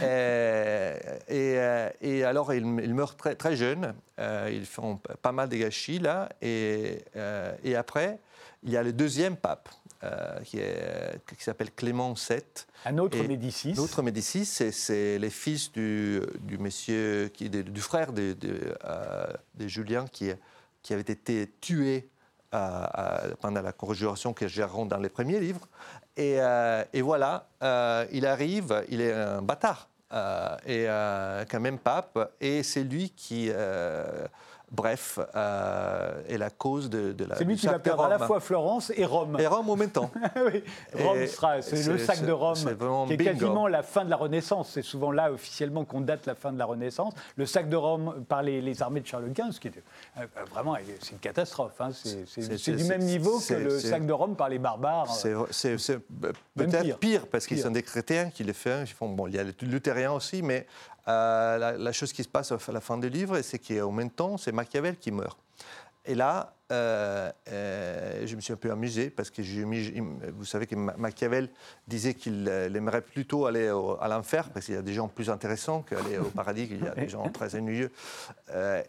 Euh, 0.00 0.96
et, 1.28 1.54
euh, 1.58 1.90
et, 2.00 2.24
alors 2.24 2.54
ils, 2.54 2.64
meurent 2.64 3.16
très, 3.16 3.34
très 3.34 3.56
jeunes, 3.56 3.94
euh, 4.20 4.48
ils 4.52 4.64
font 4.64 5.00
pas 5.20 5.32
mal 5.32 5.48
de 5.48 5.56
gâchis 5.56 5.98
là, 5.98 6.28
et, 6.40 7.02
et 7.64 7.74
après 7.74 8.20
il 8.64 8.70
y 8.70 8.76
a 8.76 8.82
le 8.82 8.92
deuxième 8.92 9.36
pape 9.36 9.68
qui, 10.44 10.58
qui 10.58 11.42
s'appelle 11.44 11.72
Clément 11.72 12.12
VII. 12.12 12.40
Un 12.84 12.98
autre 12.98 13.18
Médicis. 13.22 13.74
L'autre 13.74 14.02
Médicis, 14.02 14.44
c'est 14.46 15.18
les 15.18 15.30
fils 15.30 15.72
du, 15.72 16.20
du 16.40 16.58
monsieur, 16.58 17.30
qui, 17.34 17.50
du 17.50 17.80
frère 17.80 18.12
de, 18.12 18.32
de, 18.34 18.76
de 19.54 19.66
Julien 19.66 20.06
qui, 20.06 20.30
qui 20.82 20.92
avait 20.92 21.02
été 21.02 21.50
tué 21.60 22.08
pendant 22.50 23.62
la 23.62 23.72
conjuration 23.72 24.32
que 24.32 24.48
gérons 24.48 24.86
dans 24.86 24.98
les 24.98 25.08
premiers 25.08 25.40
livres. 25.40 25.68
Et, 26.16 26.36
euh, 26.40 26.82
voilà, 27.00 27.48
euh, 27.62 28.04
il 28.10 28.26
arrive, 28.26 28.84
il 28.88 29.00
est 29.00 29.12
un 29.12 29.40
bâtard, 29.40 29.88
euh, 30.12 30.56
et 30.66 31.46
quand 31.48 31.60
même 31.60 31.78
pape, 31.78 32.34
et 32.40 32.62
c'est 32.62 32.82
lui 32.82 33.10
qui 33.10 33.50
bref, 34.70 35.18
euh, 35.34 36.20
est 36.28 36.38
la 36.38 36.50
cause 36.50 36.90
de, 36.90 37.14
la. 37.24 37.36
C'est 37.36 37.44
lui 37.44 37.56
qui 37.56 37.66
va 37.66 37.78
perdre 37.78 38.04
à 38.04 38.08
la 38.08 38.18
fois 38.18 38.40
Florence 38.40 38.92
et 38.96 39.04
Rome. 39.04 39.36
Et 39.38 39.46
Rome 39.46 39.70
en 39.70 39.76
même 39.76 39.90
temps. 39.90 40.10
oui, 40.36 40.62
Rome 40.94 41.26
sera, 41.26 41.62
c'est 41.62 41.86
le 41.86 41.98
sac 41.98 42.24
de 42.24 42.32
Rome, 42.32 42.56
qui 43.06 43.14
est 43.14 43.16
quasiment 43.16 43.66
la 43.66 43.82
fin 43.82 44.04
de 44.04 44.10
la 44.10 44.16
Renaissance. 44.16 44.70
C'est 44.72 44.82
souvent 44.82 45.12
là 45.12 45.32
officiellement 45.32 45.84
qu'on 45.84 46.00
date 46.00 46.26
la 46.26 46.34
fin 46.34 46.52
de 46.52 46.58
la 46.58 46.64
Renaissance. 46.64 47.14
Le 47.36 47.46
sac 47.46 47.68
de 47.68 47.76
Rome 47.76 48.24
par 48.28 48.42
les, 48.42 48.82
armées 48.82 49.00
de 49.00 49.06
Charles 49.06 49.32
Quint, 49.32 49.52
ce 49.52 49.60
qui 49.60 49.68
est 49.68 49.82
euh, 50.18 50.26
vraiment 50.52 50.76
c'est 51.00 51.12
une 51.12 51.18
catastrophe. 51.18 51.80
Hein. 51.80 51.90
C'est 51.92 52.76
du 52.76 52.84
même 52.84 53.02
niveau 53.02 53.40
que 53.40 53.54
le 53.54 53.78
sac 53.78 54.04
de 54.04 54.12
Rome 54.12 54.36
par 54.36 54.48
les 54.48 54.58
barbares. 54.58 55.14
C'est 55.50 55.98
peut-être 56.56 56.98
pire. 56.98 57.26
parce 57.26 57.46
qu'ils 57.46 57.60
sont 57.60 57.70
des 57.70 57.82
chrétiens 57.82 58.30
qui. 58.30 58.44
Ils 58.48 58.86
font 58.86 59.08
bon, 59.08 59.26
il 59.26 59.34
y 59.34 59.38
a 59.38 59.44
les 59.44 59.54
luthériens 59.62 60.12
aussi, 60.12 60.42
mais 60.42 60.66
euh, 61.08 61.76
la, 61.78 61.92
chose 61.92 62.12
qui 62.12 62.22
se 62.22 62.28
passe 62.28 62.52
à 62.52 62.72
la 62.72 62.80
fin 62.80 62.98
du 62.98 63.08
livre, 63.08 63.40
c'est 63.42 63.58
qu'en 63.58 63.92
même 63.92 64.10
temps, 64.10 64.36
c'est 64.36 64.52
Machiavel 64.52 64.96
qui 64.96 65.10
meurt. 65.10 65.38
Et 66.04 66.14
là, 66.14 66.54
euh, 66.72 67.30
euh, 67.50 68.26
je 68.26 68.34
me 68.36 68.40
suis 68.40 68.52
un 68.52 68.56
peu 68.56 68.70
amusé 68.70 69.10
parce 69.10 69.30
que 69.30 69.42
vous 70.30 70.44
savez 70.44 70.66
que 70.66 70.74
Machiavel 70.74 71.50
disait 71.86 72.14
qu'il 72.14 72.48
aimerait 72.48 73.02
plutôt 73.02 73.46
aller 73.46 73.68
à 74.00 74.08
l'enfer 74.08 74.48
parce 74.50 74.66
qu'il 74.66 74.74
y 74.74 74.78
a 74.78 74.82
des 74.82 74.94
gens 74.94 75.08
plus 75.08 75.28
intéressants 75.28 75.82
qu'aller 75.82 76.18
au 76.18 76.30
paradis, 76.30 76.66
qu'il 76.68 76.82
y 76.82 76.88
a 76.88 76.94
des 76.94 77.08
gens 77.08 77.28
très 77.32 77.54
ennuyeux. 77.54 77.90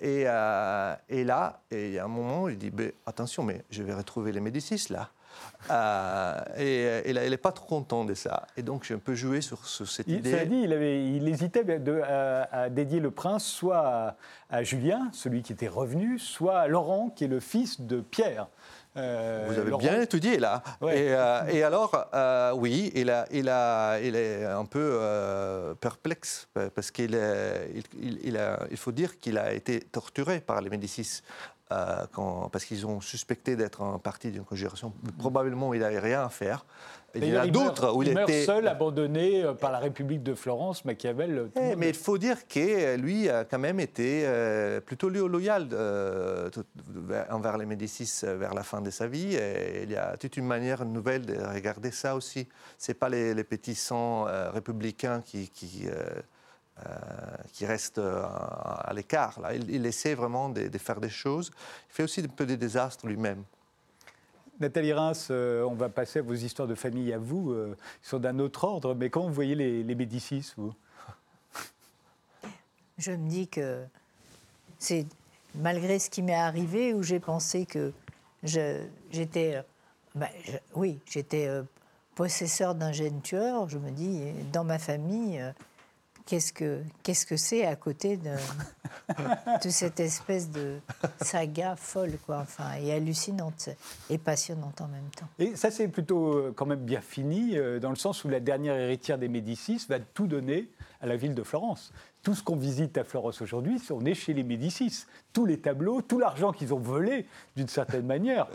et, 0.02 0.22
et, 0.22 1.24
là, 1.24 1.62
il 1.72 1.92
y 1.92 2.00
a 2.00 2.06
un 2.06 2.10
moment, 2.10 2.48
il 2.48 2.58
dit 2.58 2.70
ben, 2.70 2.92
attention, 3.06 3.44
mais 3.44 3.64
je 3.70 3.84
vais 3.84 3.94
retrouver 3.94 4.32
les 4.32 4.42
Médicis 4.42 4.88
là. 4.90 5.10
Euh, 5.70 6.42
et, 6.58 7.10
il 7.10 7.30
n'est 7.30 7.38
pas 7.38 7.52
trop 7.52 7.66
content 7.66 8.06
de 8.06 8.14
ça. 8.14 8.48
Et 8.58 8.64
donc, 8.64 8.84
j'ai 8.84 8.94
un 8.94 9.00
peu 9.00 9.14
joué 9.14 9.42
sur, 9.42 9.68
cette 9.68 10.08
idée. 10.08 10.42
Il, 10.44 10.50
dit, 10.50 10.62
il, 10.64 10.74
avait, 10.74 11.06
il 11.06 11.28
hésitait 11.28 11.64
de, 11.64 12.02
à, 12.02 12.70
dédier 12.70 13.00
le 13.00 13.12
prince 13.12 13.46
soit 13.46 14.16
à, 14.50 14.64
Julien, 14.64 15.10
celui 15.14 15.42
qui 15.42 15.54
était 15.54 15.68
revenu, 15.68 16.18
soit 16.18 16.60
à 16.60 16.68
Laurent, 16.68 17.10
qui 17.10 17.26
est 17.26 17.28
le 17.28 17.40
fils 17.40 17.82
de 17.82 18.02
Pierre. 18.02 18.48
Euh, 18.98 19.46
Vous 19.48 19.60
avez 19.60 19.78
bien 19.78 20.02
étudié 20.02 20.40
là. 20.40 20.64
Et, 20.82 21.14
euh, 21.14 21.46
et, 21.48 21.64
alors, 21.64 22.08
oui, 22.56 22.92
il, 22.96 23.12
a, 23.12 23.28
il, 23.32 23.48
a, 23.48 24.00
il 24.00 24.16
est 24.16 24.46
un 24.46 24.66
peu 24.66 25.00
perplexe 25.80 26.48
parce 26.74 26.90
qu'il 26.90 27.18
il, 28.02 28.20
il, 28.24 28.42
il, 28.72 28.78
faut 28.78 28.92
dire 28.92 29.20
qu'il 29.20 29.38
a 29.38 29.54
été 29.54 29.80
torturé 29.82 30.40
par 30.40 30.62
les 30.62 30.70
Médicis. 30.70 31.22
Euh, 31.72 32.48
parce 32.52 32.66
qu'ils 32.66 32.88
ont 32.88 33.00
suspecté 33.00 33.56
d'être 33.56 33.84
un 33.84 34.00
parti 34.00 34.32
d'une 34.32 34.44
conjuration. 34.44 34.92
Probablement, 35.20 35.72
il 35.76 35.82
n'avait 35.82 36.00
rien 36.00 36.24
à 36.24 36.30
faire. 36.30 36.66
Il 37.14 37.26
y 37.26 37.38
en 37.38 37.42
a 37.42 37.48
d'autres 37.48 37.96
où 37.96 38.02
il, 38.02 38.10
il 38.10 38.16
meurt 38.16 38.32
seul, 38.32 38.68
abandonné 38.68 39.44
euh, 39.44 39.54
par 39.54 39.72
la 39.72 39.78
République 39.78 40.24
de 40.24 40.34
Florence, 40.34 40.84
Machiavel. 40.84 41.52
Eh, 41.56 41.76
mais 41.76 41.90
il 41.90 41.96
faut 41.96 42.18
dire 42.18 42.48
que 42.48 42.96
lui 42.98 43.30
a 43.30 43.46
quand 43.46 43.60
même 43.60 43.80
été 43.80 44.24
euh, 44.26 44.82
plutôt 44.82 45.10
loyal 45.10 45.68
envers 47.30 47.58
les 47.60 47.66
Médicis 47.68 48.22
vers 48.24 48.56
la 48.56 48.64
fin 48.64 48.82
de 48.82 48.90
sa 48.90 49.06
vie. 49.06 49.36
Et 49.36 49.84
il 49.84 49.92
y 49.92 49.96
a 49.96 50.18
toute 50.18 50.38
une 50.38 50.48
manière 50.48 50.84
nouvelle 50.86 51.28
de 51.28 51.36
regarder 51.36 51.92
ça 51.92 52.16
aussi. 52.16 52.48
Ce 52.80 52.94
pas 52.94 53.10
les, 53.10 53.36
les 53.36 53.44
petits 53.44 53.76
sangs 53.76 54.26
républicains 54.52 55.22
qui, 55.22 55.50
qui 55.50 55.84
euh, 55.88 56.22
qui 57.54 57.66
reste 57.66 57.98
euh, 57.98 58.24
à, 58.24 58.92
l'écart. 58.94 59.40
Il, 59.68 59.86
essaie 59.86 60.14
vraiment 60.14 60.50
de, 60.50 60.78
faire 60.78 61.00
des 61.00 61.10
choses. 61.10 61.52
Il 61.90 61.94
fait 61.94 62.04
aussi 62.04 62.22
un 62.22 62.28
peu 62.28 62.46
des 62.46 62.58
désastres 62.58 63.08
lui-même. 63.08 63.44
Nathalie 64.60 64.94
Reims, 64.94 65.30
euh, 65.32 65.64
on 65.64 65.76
va 65.76 65.90
passer 65.90 66.20
à 66.20 66.22
vos 66.22 66.34
histoires 66.34 66.68
de 66.68 66.76
famille 66.76 67.14
à 67.14 67.18
vous. 67.18 67.54
ils 67.54 67.76
sont 68.08 68.20
d'un 68.20 68.40
autre 68.40 68.64
ordre, 68.64 68.94
mais 68.96 69.10
comment 69.10 69.28
vous 69.28 69.34
voyez 69.34 69.56
les, 69.56 69.84
les 69.84 69.96
Médicis, 69.96 70.54
vous? 70.58 70.74
Je 72.98 73.12
me 73.12 73.30
dis 73.30 73.48
que 73.48 73.84
c'est 74.78 75.06
malgré 75.56 76.00
ce 76.00 76.10
qui 76.10 76.22
m'est 76.22 76.34
arrivé, 76.34 76.94
où 76.94 77.02
j'ai 77.02 77.20
pensé 77.20 77.66
que 77.66 77.94
j'étais. 78.44 79.64
Ben, 80.16 80.28
oui, 80.76 81.00
j'étais 81.06 81.50
possesseur 82.16 82.76
d'un 82.76 82.92
gène 82.92 83.22
tueur. 83.22 83.70
Je 83.70 83.78
me 83.78 83.92
dis, 83.92 84.34
dans 84.52 84.66
ma 84.66 84.80
famille, 84.80 85.42
qu'est-ce 86.30 86.54
que 86.54 86.82
qu'est-ce 87.02 87.26
que 87.26 87.38
c'est 87.38 87.66
à 87.66 87.76
côté 87.76 88.16
de, 88.16 88.30
de, 89.64 89.70
cette 89.70 90.00
espèce 90.00 90.52
de 90.52 90.78
saga 91.22 91.76
folle 91.76 92.14
quoi. 92.26 92.40
Enfin 92.42 92.76
et 92.80 92.94
hallucinante 92.94 93.70
et 94.10 94.20
passionnante 94.20 94.80
en 94.82 94.88
même 94.88 95.10
temps. 95.18 95.28
Et 95.40 95.56
ça 95.56 95.72
c'est 95.72 95.88
plutôt 95.88 96.34
euh, 96.34 96.54
quand 96.56 96.68
même 96.68 96.86
bien 96.86 97.02
fini 97.02 97.58
euh, 97.58 97.80
dans 97.80 97.90
le 97.90 97.96
sens 97.96 98.24
où 98.24 98.30
la 98.30 98.40
dernière 98.40 98.76
héritière 98.76 99.18
des 99.18 99.28
Médicis 99.28 99.86
va 99.90 100.00
tout 100.00 100.28
donner 100.28 100.70
à 101.02 101.08
la 101.08 101.16
ville 101.16 101.34
de 101.34 101.44
Florence. 101.44 101.92
Tout 102.22 102.36
ce 102.36 102.44
qu'on 102.44 102.58
visite 102.58 102.98
à 102.98 103.04
Florence 103.04 103.42
aujourd'hui, 103.42 103.82
on 103.90 104.06
est 104.06 104.14
chez 104.14 104.34
les 104.34 104.44
Médicis. 104.44 105.06
Tous 105.32 105.46
les 105.46 105.58
tableaux, 105.58 106.02
tout 106.02 106.20
l'argent 106.20 106.52
qu'ils 106.52 106.74
ont 106.74 106.80
volé, 106.80 107.26
d'une 107.56 107.70
certaine 107.70 108.06
manière, 108.06 108.48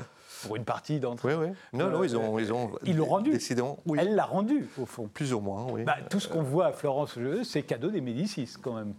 pour 0.45 0.57
une 0.57 0.65
partie 0.65 1.01
d'entre 1.01 1.29
eux. 1.29 1.37
Oui, 1.39 1.47
oui. 1.49 1.79
Non, 1.79 1.91
non, 1.91 2.05
ils 2.05 2.17
ont, 2.17 2.39
ils 2.39 2.53
ont 2.53 2.73
ils 2.85 2.97
l'ont 2.97 3.07
rendu. 3.07 3.39
Oui. 3.87 3.99
Elle 4.01 4.15
l'a 4.15 4.25
rendu, 4.25 4.69
au 4.81 4.87
fond. 4.87 5.09
Plus 5.13 5.33
ou 5.33 5.41
moins, 5.41 5.67
oui. 5.71 5.85
Bah, 5.85 5.97
tout 6.09 6.21
ce 6.21 6.29
qu'on 6.29 6.43
voit 6.43 6.67
à 6.67 6.73
Florence, 6.73 7.19
c'est 7.45 7.63
cadeau 7.63 7.91
des 7.91 8.01
Médicis, 8.01 8.55
quand 8.61 8.75
même. 8.75 8.95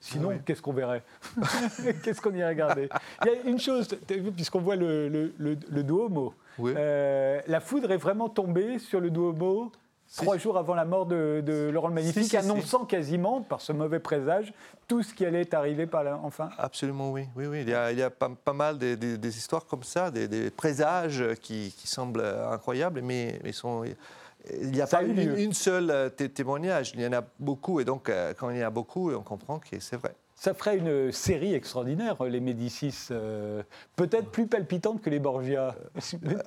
Sinon, 0.00 0.38
qu'est-ce 0.44 0.62
qu'on 0.62 0.72
verrait 0.72 1.02
Qu'est-ce 2.02 2.20
qu'on 2.20 2.32
irait 2.32 2.50
regarder? 2.50 2.88
Il 3.24 3.28
y 3.28 3.30
a 3.30 3.50
une 3.50 3.58
chose, 3.58 3.88
puisqu'on 4.36 4.60
voit 4.60 4.76
le, 4.76 5.08
le, 5.08 5.32
le, 5.38 5.82
Duomo. 5.82 6.34
Euh, 6.60 7.40
la 7.46 7.60
foudre 7.60 7.90
est 7.90 7.96
vraiment 7.96 8.28
tombée 8.28 8.78
sur 8.78 9.00
le 9.00 9.10
Duomo 9.10 9.72
trois 10.16 10.38
jours 10.38 10.56
avant 10.58 10.74
la 10.74 10.84
mort 10.84 11.06
de, 11.06 11.70
Laurent 11.72 11.88
le 11.88 11.94
Magnifique, 11.94 12.34
annonçant 12.34 12.84
quasiment, 12.84 13.42
par 13.42 13.60
ce 13.60 13.72
mauvais 13.72 14.00
présage, 14.00 14.52
tout 14.86 15.02
ce 15.02 15.14
qui 15.14 15.24
allait 15.24 15.54
arriver 15.54 15.86
par 15.86 16.04
là, 16.04 16.18
enfin 16.22 16.50
Absolument, 16.58 17.10
oui. 17.12 17.26
oui, 17.36 17.46
oui. 17.46 17.62
Il 17.62 17.68
y 17.68 17.74
a, 17.74 17.92
il 17.92 17.98
y 17.98 18.02
a 18.02 18.10
pas, 18.10 18.52
mal 18.52 18.78
des, 18.78 19.38
histoires 19.38 19.66
comme 19.66 19.82
ça, 19.82 20.10
des, 20.10 20.50
présages 20.50 21.24
qui, 21.40 21.74
semblent 21.84 22.24
incroyables, 22.50 23.00
mais 23.02 23.40
ils 23.44 23.54
sont... 23.54 23.84
Il 24.60 24.70
n'y 24.70 24.80
a 24.80 24.86
pas 24.86 25.02
une, 25.02 25.36
une, 25.36 25.52
seule 25.52 26.10
témoignage, 26.14 26.92
il 26.94 27.02
y 27.02 27.06
en 27.06 27.12
a 27.12 27.22
beaucoup, 27.38 27.80
et 27.80 27.84
donc 27.84 28.08
euh, 28.08 28.32
quand 28.38 28.48
il 28.48 28.58
y 28.58 28.64
en 28.64 28.68
a 28.68 28.70
beaucoup, 28.70 29.12
on 29.12 29.20
comprend 29.20 29.58
que 29.58 29.78
c'est 29.78 29.96
vrai. 29.96 30.14
Ça 30.38 30.54
ferait 30.54 30.78
une 30.78 31.10
série 31.10 31.52
extraordinaire, 31.52 32.22
les 32.22 32.38
Médicis, 32.38 33.08
euh, 33.10 33.64
peut-être 33.96 34.30
plus 34.30 34.46
palpitante 34.46 35.02
que 35.02 35.10
les 35.10 35.18
Borgia. 35.18 35.74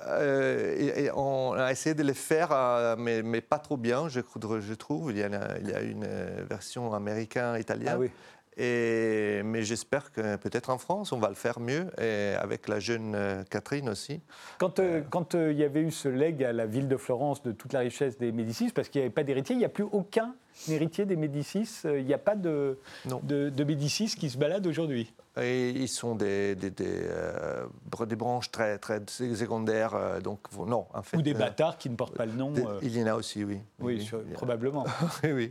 Euh, 0.06 0.94
et, 0.96 1.10
on 1.14 1.52
a 1.52 1.70
essayé 1.70 1.94
de 1.94 2.02
les 2.02 2.14
faire, 2.14 2.52
euh, 2.52 2.96
mais, 2.98 3.22
mais, 3.22 3.42
pas 3.42 3.58
trop 3.58 3.76
bien, 3.76 4.08
je, 4.08 4.20
je 4.60 4.74
trouve. 4.74 5.10
Il 5.10 5.18
y, 5.18 5.22
a, 5.22 5.58
il 5.60 5.68
y 5.68 5.74
a 5.74 5.82
une 5.82 6.06
version 6.48 6.94
américaine-italienne. 6.94 7.92
Ah 7.92 7.98
oui. 7.98 8.10
Et, 8.56 9.42
mais 9.44 9.62
j'espère 9.62 10.10
que 10.10 10.36
peut-être 10.36 10.70
en 10.70 10.78
France, 10.78 11.12
on 11.12 11.18
va 11.18 11.28
le 11.28 11.34
faire 11.34 11.60
mieux, 11.60 11.88
et 12.00 12.34
avec 12.38 12.68
la 12.68 12.80
jeune 12.80 13.44
Catherine 13.50 13.90
aussi. 13.90 14.22
Quand, 14.58 14.80
quand 15.10 15.34
il 15.34 15.58
y 15.58 15.64
avait 15.64 15.82
eu 15.82 15.90
ce 15.90 16.08
legs 16.08 16.42
à 16.44 16.52
la 16.54 16.64
ville 16.64 16.88
de 16.88 16.96
Florence 16.96 17.42
de 17.42 17.52
toute 17.52 17.74
la 17.74 17.80
richesse 17.80 18.16
des 18.16 18.32
Médicis, 18.32 18.70
parce 18.74 18.88
qu'il 18.88 19.02
n'y 19.02 19.04
avait 19.04 19.14
pas 19.14 19.24
d'héritier, 19.24 19.54
il 19.54 19.58
n'y 19.58 19.66
a 19.66 19.70
plus 19.70 19.86
aucun 19.92 20.34
héritier 20.68 21.04
des 21.04 21.16
Médicis. 21.16 21.68
Euh, 21.84 21.98
il 21.98 22.06
n'y 22.06 22.14
a 22.14 22.18
pas 22.18 22.36
de, 22.36 22.78
de, 23.04 23.64
Médicis 23.64 24.14
qui 24.18 24.30
se 24.30 24.38
baladent 24.38 24.66
aujourd'hui. 24.66 25.12
Et 25.40 25.70
ils 25.70 25.88
sont 25.88 26.14
des, 26.14 26.54
des, 26.54 26.70
des, 26.70 26.84
euh, 26.86 27.66
des, 28.06 28.16
branches 28.16 28.50
très, 28.50 28.78
très 28.78 29.00
secondaires, 29.08 29.94
euh, 29.94 30.20
donc 30.20 30.40
non, 30.54 30.86
en 30.92 31.02
fait. 31.02 31.16
Ou 31.16 31.22
des 31.22 31.32
bâtards 31.32 31.78
qui 31.78 31.88
ne 31.88 31.96
portent 31.96 32.16
pas 32.16 32.26
le 32.26 32.32
nom. 32.32 32.52
il 32.82 32.96
y 32.96 33.02
en 33.02 33.06
a 33.06 33.14
aussi, 33.14 33.44
oui. 33.44 33.60
Oui, 33.80 34.10
probablement. 34.34 34.84
oui, 35.24 35.50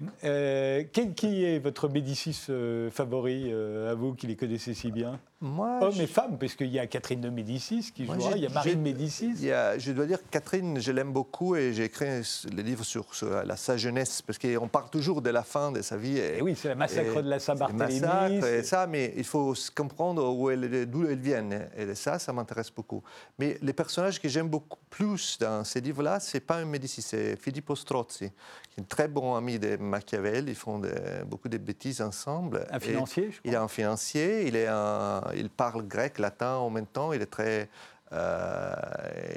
qui, 0.93 1.13
qui, 1.13 1.45
est 1.45 1.59
votre 1.59 1.89
Médicis 1.89 2.47
favori, 2.91 3.51
à 3.51 3.95
vous 3.95 4.13
qui 4.13 4.27
les 4.27 4.35
connaissez 4.35 4.73
si 4.73 4.91
bien? 4.91 5.19
Moi, 5.43 5.79
Hommes 5.81 5.99
et 5.99 6.05
femmes, 6.05 6.37
puisqu'il 6.37 6.67
y 6.67 6.77
a 6.77 6.85
Catherine 6.85 7.19
de 7.19 7.29
Médicis 7.29 7.91
qui 7.95 8.05
jouera, 8.05 8.33
il 8.35 8.43
y 8.43 8.45
a 8.45 8.49
Marie 8.49 8.75
de 8.75 8.81
Médicis. 8.81 9.33
je 9.39 9.91
dois 9.91 10.05
dire, 10.05 10.19
Catherine, 10.29 10.79
je 10.79 10.91
l'aime 10.91 11.11
beaucoup 11.11 11.55
et 11.55 11.73
j'ai 11.73 11.85
écrit 11.85 12.21
le 12.51 12.61
livre 12.61 12.83
sur, 12.83 13.07
la, 13.43 13.55
sa 13.55 13.75
jeunesse, 13.75 14.21
parce 14.21 14.37
qu'on 14.37 14.67
parle 14.67 14.91
toujours 14.91 15.19
de 15.23 15.31
la 15.31 15.41
fin 15.41 15.71
de 15.71 15.81
sa 15.81 15.97
vie. 15.97 16.19
Et, 16.19 16.43
oui, 16.43 16.55
c'est 16.55 16.69
le 16.69 16.75
massacre 16.75 17.23
de 17.23 17.29
la 17.29 17.39
Saint-Barthélemy. 17.39 18.45
et 18.45 18.61
ça, 18.61 18.85
mais 18.85 19.13
il 19.17 19.23
faut 19.23 19.55
comprendre 19.75 20.21
d'où 20.21 20.51
elle, 20.51 20.85
d'où 20.87 21.07
elle 21.07 21.19
vient. 21.19 21.49
Et 21.75 21.95
ça, 21.95 22.19
ça 22.19 22.31
m'intéresse 22.31 22.69
beaucoup. 22.69 23.01
Mais 23.39 23.57
les 23.63 23.73
personnages 23.73 24.21
que 24.21 24.29
j'aime 24.29 24.47
beaucoup 24.47 24.77
plus 24.91 25.39
dans 25.39 25.63
ces 25.63 25.81
livres-là, 25.81 26.19
c'est 26.19 26.39
pas 26.39 26.57
un 26.57 26.65
Médicis, 26.65 27.01
c'est 27.01 27.35
Filippo 27.35 27.75
Strozzi, 27.75 28.29
qui 28.69 28.79
est 28.79 28.81
un 28.81 28.83
très 28.83 29.07
bon 29.07 29.33
ami 29.33 29.57
de 29.57 29.75
Machiavel. 29.77 30.49
Ils 30.49 30.55
font 30.55 30.79
beaucoup 31.25 31.49
de 31.49 31.57
bêtises 31.57 31.99
ensemble. 31.99 32.67
Un 32.69 32.79
financier, 32.79 33.31
je 33.31 33.39
crois. 33.39 33.41
Il 33.45 33.53
est 33.53 33.57
un 33.57 33.67
financier, 33.67 34.47
il 34.47 34.55
est 34.55 34.67
un 34.67 35.21
il 35.35 35.49
parle 35.49 35.87
grec, 35.87 36.19
latin 36.19 36.55
en 36.55 36.69
même 36.69 36.85
temps. 36.85 37.13
Il 37.13 37.21
est 37.21 37.31
très, 37.31 37.69
euh, 38.13 38.73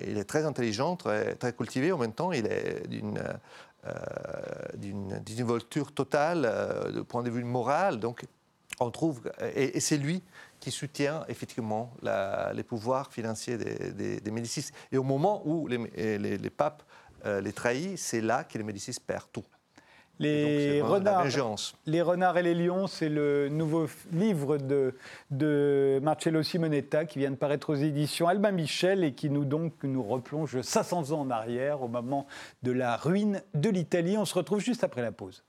il 0.07 0.19
est 0.19 0.25
très 0.25 0.45
intelligent, 0.45 0.97
très, 0.97 1.53
cultivé. 1.57 1.93
En 1.93 1.99
même 1.99 2.13
temps, 2.13 2.33
il 2.33 2.47
est 2.47 2.87
d'une 2.89 3.19
euh, 3.87 5.45
volture 5.45 5.93
totale 5.93 6.45
euh, 6.45 6.91
du 6.91 7.05
point 7.05 7.23
de 7.23 7.31
vue 7.31 7.45
moral. 7.45 8.01
Donc, 8.01 8.25
on 8.81 8.91
trouve, 8.91 9.31
et, 9.55 9.79
c'est 9.79 9.97
lui 9.97 10.23
qui 10.59 10.73
soutient 10.73 11.25
effectivement 11.29 11.93
les 12.03 12.63
pouvoirs 12.65 13.13
financiers 13.13 13.57
des, 13.57 14.31
Médicis. 14.33 14.71
Et 14.91 14.99
au 14.99 15.05
moment 15.05 15.43
où 15.47 15.69
les, 15.69 16.51
papes 16.51 16.83
les 17.25 17.53
trahissent, 17.53 18.03
c'est 18.03 18.21
là 18.21 18.43
que 18.43 18.59
les 18.59 18.65
Médicis 18.65 18.97
perdent 19.07 19.31
tout. 19.31 19.45
Les 20.21 20.81
renards, 20.81 21.27
les 21.87 22.01
renards 22.03 22.39
et 22.39 22.43
les 22.45 22.55
lions, 22.55 22.87
c'est 22.87 23.09
le 23.09 23.49
nouveau 23.49 23.87
livre 24.13 24.59
de, 24.59 24.95
de, 25.33 25.99
Marcello 26.03 26.43
Simonetta 26.45 27.05
qui 27.05 27.19
vient 27.19 27.33
de 27.33 27.37
paraître 27.37 27.71
aux 27.71 27.75
éditions 27.75 28.29
Albin 28.29 28.53
Michel 28.53 29.03
et 29.03 29.15
qui 29.15 29.29
nous 29.29 29.45
donc 29.45 29.73
nous 29.83 30.05
replonge 30.05 30.61
500 30.61 31.11
ans 31.11 31.21
en 31.23 31.31
arrière 31.31 31.83
au 31.83 31.89
moment 31.89 32.27
de 32.63 32.71
la 32.71 32.97
ruine 32.97 33.43
de 33.55 33.71
l'Italie. 33.71 34.17
On 34.17 34.25
se 34.25 34.35
retrouve 34.35 34.61
juste 34.61 34.85
après 34.85 35.03
la 35.03 35.11
pause. 35.11 35.43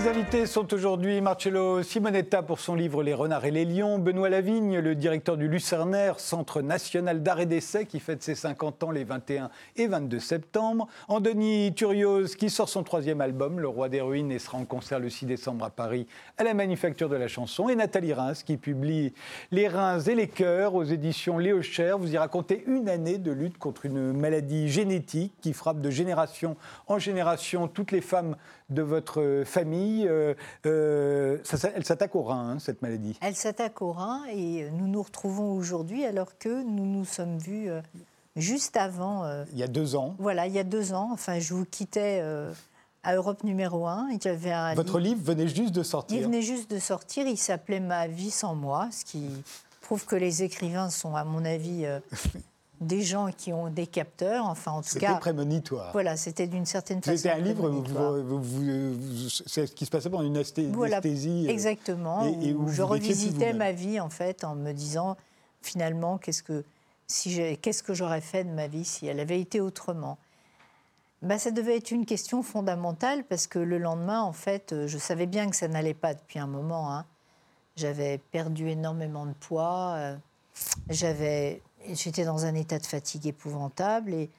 Mes 0.00 0.08
invités 0.08 0.46
sont 0.46 0.72
aujourd'hui 0.72 1.20
Marcello 1.20 1.82
Simonetta 1.82 2.42
pour 2.42 2.58
son 2.58 2.74
livre 2.74 3.02
Les 3.02 3.12
renards 3.12 3.44
et 3.44 3.50
les 3.50 3.66
lions, 3.66 3.98
Benoît 3.98 4.30
Lavigne, 4.30 4.78
le 4.78 4.94
directeur 4.94 5.36
du 5.36 5.46
Lucernaire, 5.46 6.20
Centre 6.20 6.62
national 6.62 7.22
d'art 7.22 7.40
et 7.40 7.44
d'essai, 7.44 7.84
qui 7.84 8.00
fête 8.00 8.22
ses 8.22 8.34
50 8.34 8.82
ans 8.84 8.90
les 8.92 9.04
21 9.04 9.50
et 9.76 9.88
22 9.88 10.18
septembre, 10.18 10.88
Andoni 11.08 11.74
Turios, 11.74 12.28
qui 12.38 12.48
sort 12.48 12.70
son 12.70 12.82
troisième 12.82 13.20
album, 13.20 13.60
Le 13.60 13.68
Roi 13.68 13.90
des 13.90 14.00
Ruines, 14.00 14.32
et 14.32 14.38
sera 14.38 14.56
en 14.56 14.64
concert 14.64 15.00
le 15.00 15.10
6 15.10 15.26
décembre 15.26 15.66
à 15.66 15.70
Paris 15.70 16.06
à 16.38 16.44
la 16.44 16.54
Manufacture 16.54 17.10
de 17.10 17.16
la 17.16 17.28
Chanson, 17.28 17.68
et 17.68 17.76
Nathalie 17.76 18.14
Reims, 18.14 18.42
qui 18.42 18.56
publie 18.56 19.12
Les 19.50 19.68
reins 19.68 20.00
et 20.00 20.14
les 20.14 20.28
cœurs 20.28 20.74
aux 20.76 20.84
éditions 20.84 21.36
Léo 21.36 21.60
Cher. 21.60 21.98
Vous 21.98 22.14
y 22.14 22.16
racontez 22.16 22.64
une 22.66 22.88
année 22.88 23.18
de 23.18 23.32
lutte 23.32 23.58
contre 23.58 23.84
une 23.84 24.14
maladie 24.14 24.70
génétique 24.70 25.34
qui 25.42 25.52
frappe 25.52 25.82
de 25.82 25.90
génération 25.90 26.56
en 26.86 26.98
génération 26.98 27.68
toutes 27.68 27.92
les 27.92 28.00
femmes 28.00 28.36
de 28.70 28.82
votre 28.82 29.42
famille. 29.44 30.06
Euh, 30.08 30.34
euh, 30.66 31.38
elle 31.74 31.84
s'attaque 31.84 32.14
au 32.14 32.22
rein, 32.22 32.50
hein, 32.50 32.58
cette 32.58 32.82
maladie. 32.82 33.18
Elle 33.20 33.36
s'attaque 33.36 33.82
au 33.82 33.92
rein 33.92 34.22
et 34.32 34.70
nous 34.70 34.86
nous 34.86 35.02
retrouvons 35.02 35.52
aujourd'hui 35.52 36.04
alors 36.04 36.38
que 36.38 36.62
nous 36.62 36.86
nous 36.86 37.04
sommes 37.04 37.38
vus 37.38 37.68
euh, 37.68 37.80
juste 38.36 38.76
avant. 38.76 39.24
il 39.52 39.58
y 39.58 39.62
a 39.62 39.68
deux 39.68 39.96
ans. 39.96 40.14
Voilà, 40.18 40.46
il 40.46 40.52
y 40.52 40.58
a 40.58 40.64
deux 40.64 40.92
ans. 40.94 41.10
Enfin, 41.12 41.38
je 41.38 41.52
vous 41.54 41.64
quittais 41.64 42.22
à 43.02 43.14
Europe 43.14 43.44
numéro 43.44 43.86
1. 43.86 44.08
un 44.24 44.74
Votre 44.74 44.98
livre 44.98 45.20
venait 45.22 45.48
juste 45.48 45.74
de 45.74 45.82
sortir. 45.82 46.16
Il 46.16 46.24
venait 46.24 46.42
juste 46.42 46.70
de 46.70 46.78
sortir. 46.78 47.26
Il 47.26 47.38
s'appelait 47.38 47.80
Ma 47.80 48.06
vie 48.06 48.30
sans 48.30 48.54
moi, 48.54 48.88
ce 48.92 49.04
qui 49.04 49.28
prouve 49.80 50.06
que 50.06 50.16
les 50.16 50.42
écrivains 50.42 50.90
sont, 50.90 51.16
à 51.16 51.24
mon 51.24 51.44
avis, 51.44 51.84
des 52.80 53.02
gens 53.02 53.30
qui 53.30 53.52
ont 53.52 53.68
des 53.68 53.86
capteurs, 53.86 54.46
enfin 54.46 54.72
en 54.72 54.82
tout 54.82 54.98
cas. 54.98 55.08
C'était 55.08 55.20
prémonitoire. 55.20 55.92
Voilà, 55.92 56.16
c'était 56.16 56.46
d'une 56.46 56.64
certaine 56.64 57.02
façon. 57.02 57.16
C'était 57.16 57.30
un 57.30 57.38
livre, 57.38 57.84
c'est 59.46 59.66
ce 59.66 59.74
qui 59.74 59.84
se 59.84 59.90
passait 59.90 60.08
pendant 60.08 60.24
une 60.24 60.36
anesthésie. 60.36 61.46
Euh, 61.46 61.50
exactement. 61.50 62.24
Et, 62.42 62.54
où, 62.54 62.68
je 62.68 62.82
revisitais 62.82 63.52
ma 63.52 63.72
vie 63.72 64.00
en 64.00 64.08
fait 64.08 64.44
en 64.44 64.54
me 64.54 64.72
disant 64.72 65.16
finalement 65.60 66.16
qu'est-ce 66.16 66.42
que 66.42 66.64
si 67.06 67.58
qu'est-ce 67.60 67.82
que 67.82 67.92
j'aurais 67.92 68.22
fait 68.22 68.44
de 68.44 68.50
ma 68.50 68.66
vie 68.66 68.84
si 68.84 69.06
elle 69.06 69.20
avait 69.20 69.40
été 69.40 69.60
autrement? 69.60 70.16
Bah, 71.22 71.38
ça 71.38 71.50
devait 71.50 71.76
être 71.76 71.90
une 71.90 72.06
question 72.06 72.42
fondamentale 72.42 73.24
parce 73.24 73.46
que 73.46 73.58
le 73.58 73.76
lendemain, 73.76 74.22
en 74.22 74.32
fait, 74.32 74.74
je 74.86 74.96
savais 74.96 75.26
bien 75.26 75.50
que 75.50 75.56
ça 75.56 75.68
n'allait 75.68 75.92
pas 75.92 76.14
depuis 76.14 76.38
un 76.38 76.46
moment. 76.46 76.94
Hein. 76.94 77.04
J'avais 77.76 78.16
perdu 78.32 78.70
énormément 78.70 79.26
de 79.26 79.34
poids. 79.34 79.96
Euh, 79.96 80.16
j'avais 80.88 81.60
J'étais 81.88 82.24
dans 82.24 82.44
un 82.44 82.54
état 82.54 82.78
de 82.78 82.86
fatigue 82.86 83.26
épouvantable 83.26 84.12
et 84.12 84.30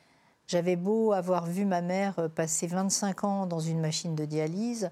j'avais 0.47 0.75
beau 0.75 1.13
avoir 1.13 1.45
vu 1.45 1.65
ma 1.65 1.81
mère 1.81 2.19
euh, 2.19 2.27
passer 2.27 2.67
25 2.67 3.23
ans 3.23 3.45
dans 3.45 3.59
une 3.59 3.79
machine 3.79 4.15
de 4.15 4.25
dialyse, 4.25 4.91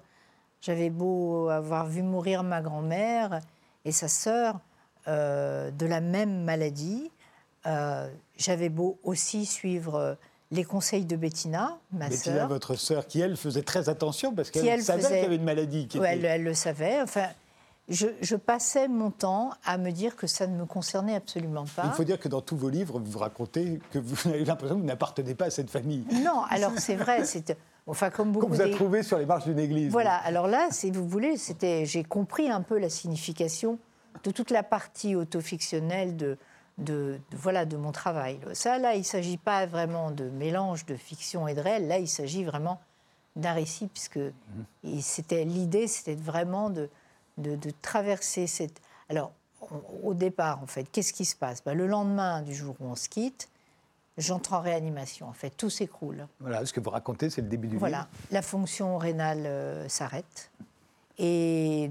j'avais 0.60 0.90
beau 0.90 1.48
avoir 1.48 1.86
vu 1.86 2.02
mourir 2.02 2.42
ma 2.42 2.60
grand-mère 2.60 3.40
et 3.84 3.92
sa 3.92 4.08
sœur 4.08 4.60
euh, 5.08 5.70
de 5.70 5.86
la 5.86 6.00
même 6.00 6.44
maladie, 6.44 7.10
euh, 7.66 8.08
j'avais 8.36 8.68
beau 8.68 8.98
aussi 9.02 9.46
suivre 9.46 10.16
les 10.50 10.64
conseils 10.64 11.04
de 11.04 11.16
Bettina, 11.16 11.78
ma 11.92 12.08
Bettina, 12.08 12.36
sœur. 12.36 12.48
votre 12.48 12.74
sœur, 12.74 13.06
qui 13.06 13.20
elle 13.20 13.36
faisait 13.36 13.62
très 13.62 13.88
attention 13.88 14.34
parce 14.34 14.50
qu'elle 14.50 14.82
savait 14.82 15.02
qu'il 15.02 15.16
y 15.16 15.20
avait 15.20 15.36
une 15.36 15.44
maladie. 15.44 15.88
Qui 15.88 15.98
elle, 15.98 16.24
elle, 16.24 16.42
le 16.42 16.54
savait. 16.54 17.00
Enfin, 17.02 17.28
je, 17.90 18.36
passais 18.36 18.86
mon 18.88 19.10
temps 19.10 19.50
à 19.64 19.76
me 19.76 19.90
dire 19.90 20.14
que 20.14 20.26
ça 20.26 20.46
ne 20.46 20.56
me 20.56 20.64
concernait 20.64 21.16
absolument 21.16 21.64
pas. 21.76 21.82
Il 21.86 21.92
faut 21.92 22.04
dire 22.04 22.20
que 22.20 22.28
dans 22.28 22.40
tous 22.40 22.56
vos 22.56 22.68
livres, 22.68 23.00
vous 23.02 23.18
racontez 23.18 23.80
que 23.90 23.98
vous 23.98 24.28
avez 24.28 24.44
l'impression 24.44 24.76
que 24.76 24.80
vous 24.80 24.86
n'appartenez 24.86 25.34
pas 25.34 25.46
à 25.46 25.50
cette 25.50 25.70
famille. 25.70 26.04
Non, 26.24 26.42
alors 26.50 26.72
c'est 26.78 26.94
vrai, 26.94 27.24
c'est 27.24 27.56
enfin 27.86 28.10
comme 28.10 28.32
beaucoup. 28.32 28.46
Qu'on 28.46 28.54
vous 28.54 28.60
a 28.62 28.70
trouvé 28.70 29.02
sur 29.02 29.18
les 29.18 29.26
marches 29.26 29.44
d'une 29.44 29.58
église. 29.58 29.90
Voilà, 29.90 30.16
alors 30.16 30.46
là, 30.46 30.68
si 30.70 30.90
vous 30.90 31.06
voulez, 31.06 31.36
c'était, 31.36 31.84
j'ai 31.84 32.04
compris 32.04 32.48
un 32.48 32.62
peu 32.62 32.78
la 32.78 32.88
signification 32.88 33.78
de 34.22 34.30
toute 34.30 34.50
la 34.50 34.62
partie 34.62 35.16
autofictionnelle 35.16 36.16
de, 36.16 36.38
de, 36.78 37.18
voilà, 37.32 37.64
de 37.64 37.76
mon 37.76 37.90
travail. 37.90 38.38
Ça, 38.52 38.78
là, 38.78 38.94
il 38.94 39.00
ne 39.00 39.04
s'agit 39.04 39.36
pas 39.36 39.66
vraiment 39.66 40.10
de 40.12 40.24
mélange 40.24 40.86
de 40.86 40.94
fiction 40.94 41.48
et 41.48 41.54
de 41.54 41.60
réel. 41.60 41.88
Là, 41.88 41.98
il 41.98 42.08
s'agit 42.08 42.44
vraiment 42.44 42.80
d'un 43.36 43.52
récit, 43.52 43.86
puisque 43.86 44.18
mmh. 44.18 45.00
c'était 45.00 45.44
l'idée, 45.44 45.86
c'était 45.86 46.16
vraiment 46.16 46.70
de 46.70 46.88
de, 47.38 47.58
traverser 47.82 48.46
cette... 48.46 48.80
Alors, 49.08 49.32
au 50.02 50.14
départ, 50.14 50.62
en 50.62 50.66
fait, 50.66 50.84
qu'est-ce 50.84 51.12
qui 51.12 51.24
se 51.24 51.36
passe? 51.36 51.62
Ben, 51.64 51.74
Le 51.74 51.86
lendemain 51.86 52.42
du 52.42 52.54
jour 52.54 52.76
où 52.80 52.86
on 52.86 52.96
se 52.96 53.08
quitte, 53.08 53.48
j'entre 54.18 54.54
en 54.54 54.60
réanimation. 54.60 55.28
En 55.28 55.32
fait, 55.32 55.50
tout 55.50 55.70
s'écroule. 55.70 56.26
Voilà, 56.40 56.64
ce 56.64 56.72
que 56.72 56.80
vous 56.80 56.90
racontez, 56.90 57.30
c'est 57.30 57.42
le 57.42 57.48
début 57.48 57.68
du 57.68 57.76
Voilà, 57.76 58.08
la 58.30 58.42
fonction 58.42 58.98
rénale 58.98 59.46
euh, 59.46 59.88
s'arrête. 59.88 60.50
Et, 61.18 61.90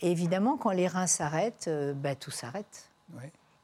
évidemment, 0.00 0.56
quand 0.56 0.70
les 0.70 0.88
reins 0.88 1.06
s'arrêtent, 1.06 1.68
euh, 1.68 1.92
ben, 1.92 2.16
tout 2.16 2.30
s'arrête. 2.30 2.88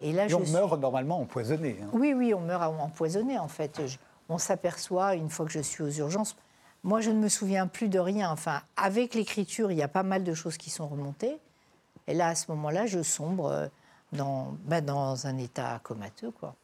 Et 0.00 0.12
là, 0.12 0.26
on 0.32 0.50
meurt 0.50 0.78
normalement 0.78 1.20
empoisonné. 1.20 1.78
Hein. 1.82 1.88
Oui, 1.92 2.14
oui, 2.14 2.32
on 2.32 2.40
meurt 2.40 2.62
empoisonné, 2.62 3.38
en 3.38 3.48
fait. 3.48 3.80
on 4.28 4.38
s'aperçoit, 4.38 5.14
une 5.14 5.30
fois 5.30 5.46
que 5.46 5.52
je 5.52 5.60
suis 5.60 5.82
aux 5.82 5.90
urgences, 5.90 6.36
moi, 6.88 7.02
je 7.02 7.10
ne 7.10 7.18
me 7.18 7.28
souviens 7.28 7.66
plus 7.66 7.90
de 7.90 7.98
rien. 7.98 8.30
Enfin, 8.30 8.62
avec 8.78 9.14
l'écriture, 9.14 9.70
il 9.70 9.76
y 9.76 9.82
a 9.82 9.88
pas 9.88 10.02
mal 10.02 10.24
de 10.24 10.32
choses 10.32 10.56
qui 10.56 10.70
sont 10.70 10.88
remontées. 10.88 11.36
Et 12.06 12.14
là, 12.14 12.28
à 12.28 12.34
ce 12.34 12.50
moment-là, 12.50 12.86
je 12.86 13.02
sombre 13.02 13.50
euh, 13.50 13.66
dans, 14.12 14.56
ben, 14.64 14.82
dans 14.82 15.26
un 15.26 15.36
état 15.36 15.80
comateux. 15.82 16.30
Quoi. 16.30 16.54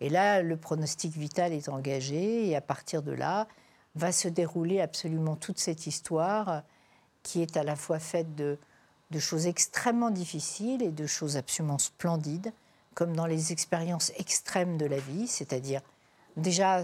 Et 0.00 0.08
là, 0.08 0.42
le 0.42 0.56
pronostic 0.56 1.12
vital 1.12 1.52
est 1.52 1.68
engagé. 1.68 2.48
Et 2.48 2.56
à 2.56 2.60
partir 2.60 3.04
de 3.04 3.12
là, 3.12 3.46
va 3.94 4.10
se 4.10 4.26
dérouler 4.26 4.80
absolument 4.80 5.36
toute 5.36 5.60
cette 5.60 5.86
histoire 5.86 6.62
qui 7.22 7.40
est 7.40 7.56
à 7.56 7.62
la 7.62 7.76
fois 7.76 8.00
faite 8.00 8.34
de, 8.34 8.58
de 9.12 9.18
choses 9.20 9.46
extrêmement 9.46 10.10
difficiles 10.10 10.82
et 10.82 10.90
de 10.90 11.06
choses 11.06 11.36
absolument 11.36 11.78
splendides, 11.78 12.52
comme 12.94 13.14
dans 13.14 13.26
les 13.26 13.52
expériences 13.52 14.10
extrêmes 14.16 14.76
de 14.76 14.86
la 14.86 14.98
vie, 14.98 15.28
c'est-à-dire 15.28 15.82
déjà 16.36 16.82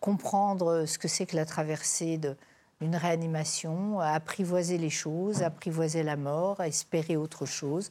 comprendre 0.00 0.84
ce 0.86 0.98
que 0.98 1.08
c'est 1.08 1.26
que 1.26 1.36
la 1.36 1.46
traversée 1.46 2.18
d'une 2.80 2.96
réanimation, 2.96 4.00
apprivoiser 4.00 4.78
les 4.78 4.90
choses, 4.90 5.42
apprivoiser 5.42 6.02
la 6.02 6.16
mort, 6.16 6.60
espérer 6.62 7.16
autre 7.16 7.46
chose, 7.46 7.90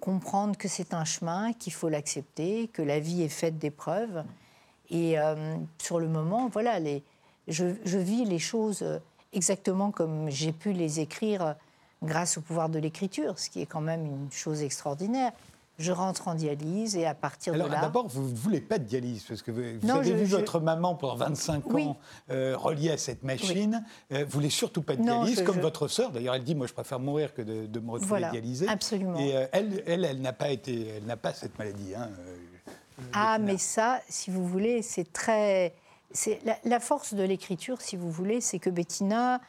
comprendre 0.00 0.56
que 0.56 0.68
c'est 0.68 0.94
un 0.94 1.04
chemin, 1.04 1.52
qu'il 1.52 1.72
faut 1.72 1.88
l'accepter, 1.88 2.68
que 2.68 2.82
la 2.82 2.98
vie 3.00 3.22
est 3.22 3.28
faite 3.28 3.58
d'épreuves. 3.58 4.24
Et 4.88 5.18
euh, 5.18 5.56
sur 5.78 6.00
le 6.00 6.08
moment, 6.08 6.48
voilà, 6.48 6.80
les, 6.80 7.04
je, 7.48 7.98
vis 7.98 8.24
les 8.24 8.38
choses 8.38 8.84
exactement 9.32 9.90
comme 9.90 10.28
j'ai 10.30 10.52
pu 10.52 10.72
les 10.72 11.00
écrire 11.00 11.54
grâce 12.02 12.38
au 12.38 12.40
pouvoir 12.40 12.68
de 12.68 12.78
l'écriture, 12.78 13.38
ce 13.38 13.50
qui 13.50 13.60
est 13.60 13.66
quand 13.66 13.80
même 13.80 14.06
une 14.06 14.32
chose 14.32 14.62
extraordinaire. 14.62 15.32
Je 15.80 15.92
rentre 15.92 16.28
en 16.28 16.34
dialyse 16.34 16.96
et 16.96 17.06
à 17.06 17.14
partir 17.14 17.54
de 17.54 17.58
là. 17.58 17.80
D'abord, 17.80 18.06
vous 18.06 18.28
ne 18.28 18.34
voulez 18.34 18.60
pas 18.60 18.78
de 18.78 18.84
dialyse 18.84 19.24
parce 19.24 19.42
que 19.42 19.50
vous, 19.50 19.90
avez 19.90 20.14
vu 20.14 20.26
votre 20.26 20.60
maman 20.60 20.94
pendant 20.94 21.16
25 21.16 21.74
ans 21.74 21.98
euh, 22.30 22.56
reliée 22.56 22.90
à 22.90 22.98
cette 22.98 23.22
machine. 23.22 23.84
Vous 24.10 24.18
ne 24.18 24.24
voulez 24.24 24.50
surtout 24.50 24.82
pas 24.82 24.96
de 24.96 25.02
dialyse, 25.02 25.42
comme 25.42 25.60
votre 25.60 25.88
sœur. 25.88 26.12
D'ailleurs, 26.12 26.34
elle 26.34 26.44
dit 26.44 26.54
Moi, 26.54 26.66
je 26.66 26.74
préfère 26.74 27.00
mourir 27.00 27.34
que 27.34 27.42
de, 27.42 27.80
me 27.80 27.90
retrouver 27.90 28.08
voilà, 28.08 28.30
dialysée. 28.30 28.68
Absolument. 28.68 29.18
Et 29.18 29.30
elle, 29.52 29.82
elle, 29.86 30.04
elle 30.04 30.20
n'a 30.20 30.32
pas, 30.32 30.50
été, 30.50 30.88
elle 30.96 31.04
n'a 31.04 31.16
pas 31.16 31.32
cette 31.32 31.58
maladie. 31.58 31.94
Hein, 31.94 32.10
ah, 33.12 33.38
mais 33.38 33.58
ça, 33.58 34.00
si 34.08 34.30
vous 34.30 34.46
voulez, 34.46 34.82
c'est 34.82 35.12
très. 35.12 35.74
C'est 36.12 36.40
la, 36.64 36.80
force 36.80 37.14
de 37.14 37.22
l'écriture, 37.22 37.80
si 37.80 37.96
vous 37.96 38.10
voulez, 38.10 38.40
c'est 38.40 38.58
que 38.58 38.68
Bettina, 38.68 39.40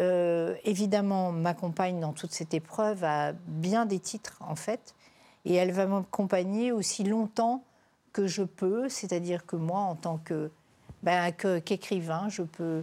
euh, 0.00 0.54
évidemment, 0.62 1.32
m'accompagne 1.32 1.98
dans 1.98 2.12
toute 2.12 2.32
cette 2.32 2.54
épreuve 2.54 3.02
à 3.02 3.32
bien 3.32 3.84
des 3.84 3.98
titres, 3.98 4.36
en 4.40 4.54
fait. 4.54 4.94
Et 5.44 5.54
elle 5.54 5.72
va 5.72 5.86
m'accompagner 5.86 6.72
aussi 6.72 7.04
longtemps 7.04 7.64
que 8.12 8.26
je 8.26 8.42
peux, 8.42 8.88
c'est-à-dire 8.88 9.44
que 9.44 9.56
moi, 9.56 9.80
en 9.80 9.94
tant 9.94 10.18
ben, 11.02 11.32
qu'écrivain, 11.32 12.28
je 12.28 12.42
peux 12.42 12.82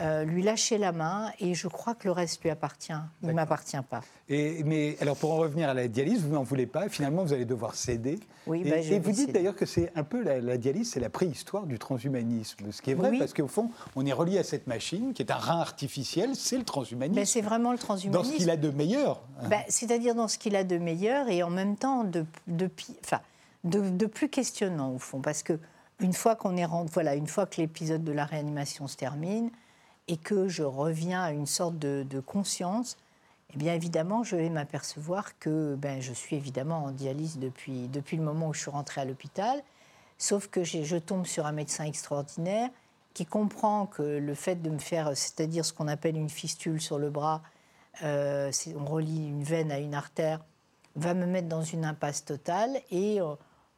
euh, 0.00 0.24
lui 0.24 0.42
lâcher 0.42 0.78
la 0.78 0.92
main 0.92 1.30
et 1.40 1.54
je 1.54 1.68
crois 1.68 1.94
que 1.94 2.04
le 2.04 2.12
reste 2.12 2.42
lui 2.42 2.48
appartient. 2.50 2.92
Il 3.22 3.28
ne 3.28 3.32
m'appartient 3.34 3.76
pas. 3.88 4.00
Et, 4.30 4.62
mais 4.64 4.96
alors 5.00 5.16
pour 5.16 5.32
en 5.32 5.36
revenir 5.36 5.68
à 5.68 5.74
la 5.74 5.88
dialyse, 5.88 6.22
vous 6.22 6.32
n'en 6.32 6.42
voulez 6.42 6.66
pas. 6.66 6.88
Finalement, 6.88 7.22
vous 7.22 7.34
allez 7.34 7.44
devoir 7.44 7.74
céder. 7.74 8.18
Oui, 8.46 8.62
et, 8.64 8.70
bah, 8.70 8.98
vous 9.02 9.12
dites 9.12 9.32
d'ailleurs 9.32 9.56
que 9.56 9.66
c'est 9.66 9.92
un 9.96 10.02
peu 10.02 10.22
la, 10.22 10.56
dialyse, 10.56 10.92
c'est 10.92 11.00
la 11.00 11.10
préhistoire 11.10 11.66
du 11.66 11.78
transhumanisme. 11.78 12.72
Ce 12.72 12.80
qui 12.80 12.92
est 12.92 12.94
vrai 12.94 13.18
parce 13.18 13.34
qu'au 13.34 13.46
fond, 13.48 13.70
on 13.94 14.06
est 14.06 14.12
relié 14.12 14.38
à 14.38 14.44
cette 14.44 14.66
machine 14.66 15.12
qui 15.12 15.22
est 15.22 15.30
un 15.30 15.36
rein 15.36 15.60
artificiel. 15.60 16.30
C'est 16.34 16.56
le 16.56 16.64
transhumanisme. 16.64 17.18
Mais 17.18 17.26
c'est 17.26 17.42
vraiment 17.42 17.72
le 17.72 17.78
transhumanisme. 17.78 18.22
Dans 18.22 18.32
ce 18.32 18.36
qu'il 18.36 18.48
a 18.48 18.56
de 18.56 18.70
meilleur. 18.70 19.22
Bah, 19.50 19.58
c'est-à-dire 19.68 20.14
dans 20.14 20.28
ce 20.28 20.38
qu'il 20.38 20.56
a 20.56 20.64
de 20.64 20.78
meilleur 20.78 21.28
et 21.28 21.42
en 21.42 21.50
même 21.50 21.76
temps 21.76 22.04
de, 22.04 22.24
de, 22.46 22.70
enfin, 23.04 23.20
de, 23.64 24.06
plus 24.06 24.28
questionnant 24.28 24.94
au 24.94 24.98
fond, 24.98 25.20
parce 25.20 25.42
que 25.42 25.58
une 26.00 26.14
fois 26.14 26.36
qu'on 26.36 26.56
est 26.56 26.66
voilà, 26.90 27.14
une 27.14 27.26
fois 27.26 27.44
que 27.44 27.60
l'épisode 27.60 28.02
de 28.02 28.12
la 28.12 28.24
réanimation 28.24 28.86
se 28.86 28.96
termine 28.96 29.50
et 30.10 30.16
que 30.16 30.48
je 30.48 30.64
reviens 30.64 31.22
à 31.22 31.30
une 31.30 31.46
sorte 31.46 31.78
de, 31.78 32.20
conscience, 32.20 32.96
eh 33.54 33.56
bien 33.56 33.74
évidemment, 33.74 34.24
je 34.24 34.34
vais 34.34 34.50
m'apercevoir 34.50 35.38
que 35.38 35.76
ben, 35.76 36.02
je 36.02 36.12
suis 36.12 36.34
évidemment 36.34 36.84
en 36.84 36.90
dialyse 36.90 37.38
depuis, 37.38 37.86
depuis 37.86 38.16
le 38.16 38.24
moment 38.24 38.48
où 38.48 38.52
je 38.52 38.60
suis 38.60 38.70
rentrée 38.72 39.00
à 39.00 39.04
l'hôpital, 39.04 39.62
sauf 40.18 40.48
que 40.48 40.64
je 40.64 40.96
tombe 40.96 41.26
sur 41.26 41.46
un 41.46 41.52
médecin 41.52 41.84
extraordinaire 41.84 42.70
qui 43.14 43.24
comprend 43.24 43.86
que 43.86 44.02
le 44.02 44.34
fait 44.34 44.56
de 44.56 44.68
me 44.68 44.78
faire, 44.78 45.16
c'est-à-dire 45.16 45.64
ce 45.64 45.72
qu'on 45.72 45.86
appelle 45.86 46.16
une 46.16 46.28
fistule 46.28 46.80
sur 46.80 46.98
le 46.98 47.10
bras, 47.10 47.42
euh, 48.02 48.50
on 48.76 48.84
relie 48.86 49.28
une 49.28 49.44
veine 49.44 49.70
à 49.70 49.78
une 49.78 49.94
artère, 49.94 50.40
va 50.96 51.14
me 51.14 51.26
mettre 51.26 51.48
dans 51.48 51.62
une 51.62 51.84
impasse 51.84 52.24
totale 52.24 52.80
et 52.90 53.20
euh, 53.20 53.34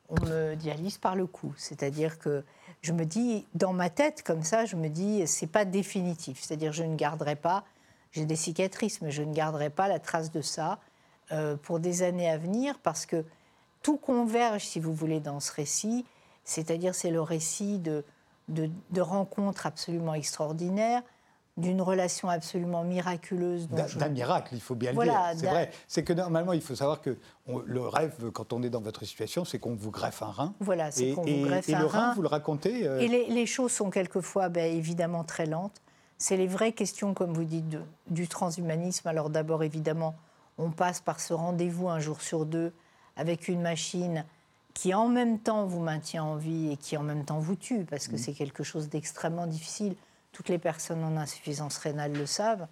on 0.09 0.27
me 0.27 0.55
dialyse 0.55 0.97
par 0.97 1.15
le 1.15 1.27
cou. 1.27 1.53
C'est-à-dire 1.59 2.19
que 2.19 2.43
je 2.83 2.93
me 2.93 3.05
dis, 3.05 3.47
dans 3.55 3.73
ma 3.73 3.91
tête, 3.91 4.23
comme 4.23 4.43
ça, 4.43 4.65
je 4.65 4.77
me 4.77 4.89
dis, 4.89 5.27
c'est 5.27 5.47
pas 5.47 5.65
définitif. 5.65 6.41
C'est-à-dire, 6.43 6.73
je 6.73 6.83
ne 6.83 6.97
garderai 6.97 7.37
pas, 7.37 7.65
j'ai 8.11 8.25
des 8.25 8.37
cicatrices, 8.37 9.01
mais 9.03 9.13
je 9.13 9.23
ne 9.23 9.33
garderai 9.33 9.71
pas 9.71 9.89
la 9.89 10.01
trace 10.01 10.33
de 10.33 10.43
ça 10.43 10.81
euh, 11.31 11.57
pour 11.57 11.79
des 11.79 12.03
années 12.03 12.29
à 12.29 12.39
venir, 12.39 12.79
parce 12.83 13.07
que 13.07 13.25
tout 13.83 13.97
converge, 13.97 14.65
si 14.65 14.81
vous 14.81 14.93
voulez, 14.93 15.21
dans 15.21 15.39
ce 15.39 15.53
récit. 15.53 16.05
C'est-à-dire, 16.45 16.95
c'est 16.95 17.11
le 17.11 17.23
récit 17.23 17.79
de, 17.79 18.05
de, 18.49 18.69
de 18.91 19.01
rencontres 19.01 19.67
absolument 19.67 20.15
extraordinaires, 20.15 21.03
d'une 21.59 21.83
relation 21.83 22.29
absolument 22.29 22.83
miraculeuse. 22.83 23.69
D'un 23.69 24.09
miracle, 24.09 24.55
il 24.55 24.61
faut 24.61 24.75
bien 24.75 24.93
le 24.93 25.03
dire. 25.03 25.15
C'est 25.37 25.47
vrai. 25.47 25.71
C'est 25.87 26.03
que 26.03 26.13
normalement, 26.13 26.53
il 26.55 26.63
faut 26.63 26.75
savoir 26.75 27.01
que 27.01 27.19
le 27.47 27.87
rêve, 27.87 28.31
quand 28.33 28.53
on 28.53 28.63
est 28.63 28.71
dans 28.71 28.81
votre 28.81 29.05
situation, 29.05 29.45
c'est 29.45 29.59
qu'on 29.59 29.75
vous 29.75 29.91
greffe 29.91 30.23
un 30.23 30.31
rein. 30.31 30.55
Voilà, 30.61 30.91
c'est 30.91 31.13
qu'on 31.13 31.25
vous 31.25 31.47
greffe 31.47 31.69
et 31.69 31.75
un 31.75 31.81
le 31.81 31.87
rein. 31.87 32.15
vous 32.15 32.23
le 32.23 32.29
racontez. 32.29 32.87
Euh, 32.87 33.01
et 33.01 33.09
les, 33.09 33.47
choses 33.47 33.73
sont 33.73 33.91
quelquefois, 33.91 34.49
ben, 34.49 34.73
évidemment, 34.73 35.25
très 35.25 35.47
lentes. 35.47 35.83
C'est 36.17 36.37
les 36.37 36.47
vraies 36.47 36.73
questions, 36.73 37.13
comme 37.15 37.35
vous 37.35 37.45
dites, 37.45 37.77
du 38.09 38.29
transhumanisme. 38.29 39.07
Alors 39.09 39.29
d'abord, 39.29 39.63
évidemment, 39.63 40.15
on 40.57 40.71
passe 40.71 41.01
par 41.01 41.21
ce 41.21 41.35
rendez-vous 41.35 41.89
un 41.89 41.99
jour 41.99 42.23
sur 42.23 42.47
deux 42.47 42.73
avec 43.17 43.49
une 43.49 43.61
machine 43.61 44.25
qui 44.73 44.95
en 44.95 45.09
même 45.09 45.39
temps 45.39 45.67
vous 45.67 45.81
maintient 45.81 46.25
en 46.25 46.37
vie 46.37 46.73
et 46.73 46.77
qui 46.77 46.97
en 46.97 47.03
même 47.03 47.27
temps 47.27 47.41
vous 47.41 47.57
tue, 47.57 47.85
parce 47.85 48.09
que 48.09 48.15
mmh. 48.15 48.19
c'est 48.19 48.33
quelque 48.33 48.63
chose 48.63 48.89
d'extrêmement 48.89 49.47
difficile. 49.47 49.97
Toutes 50.33 50.49
les 50.49 50.59
personnes 50.59 51.05
en 51.05 51.17
insuffisance 51.17 51.77
rénale 51.79 52.13
le 52.13 52.27
savent. 52.27 52.67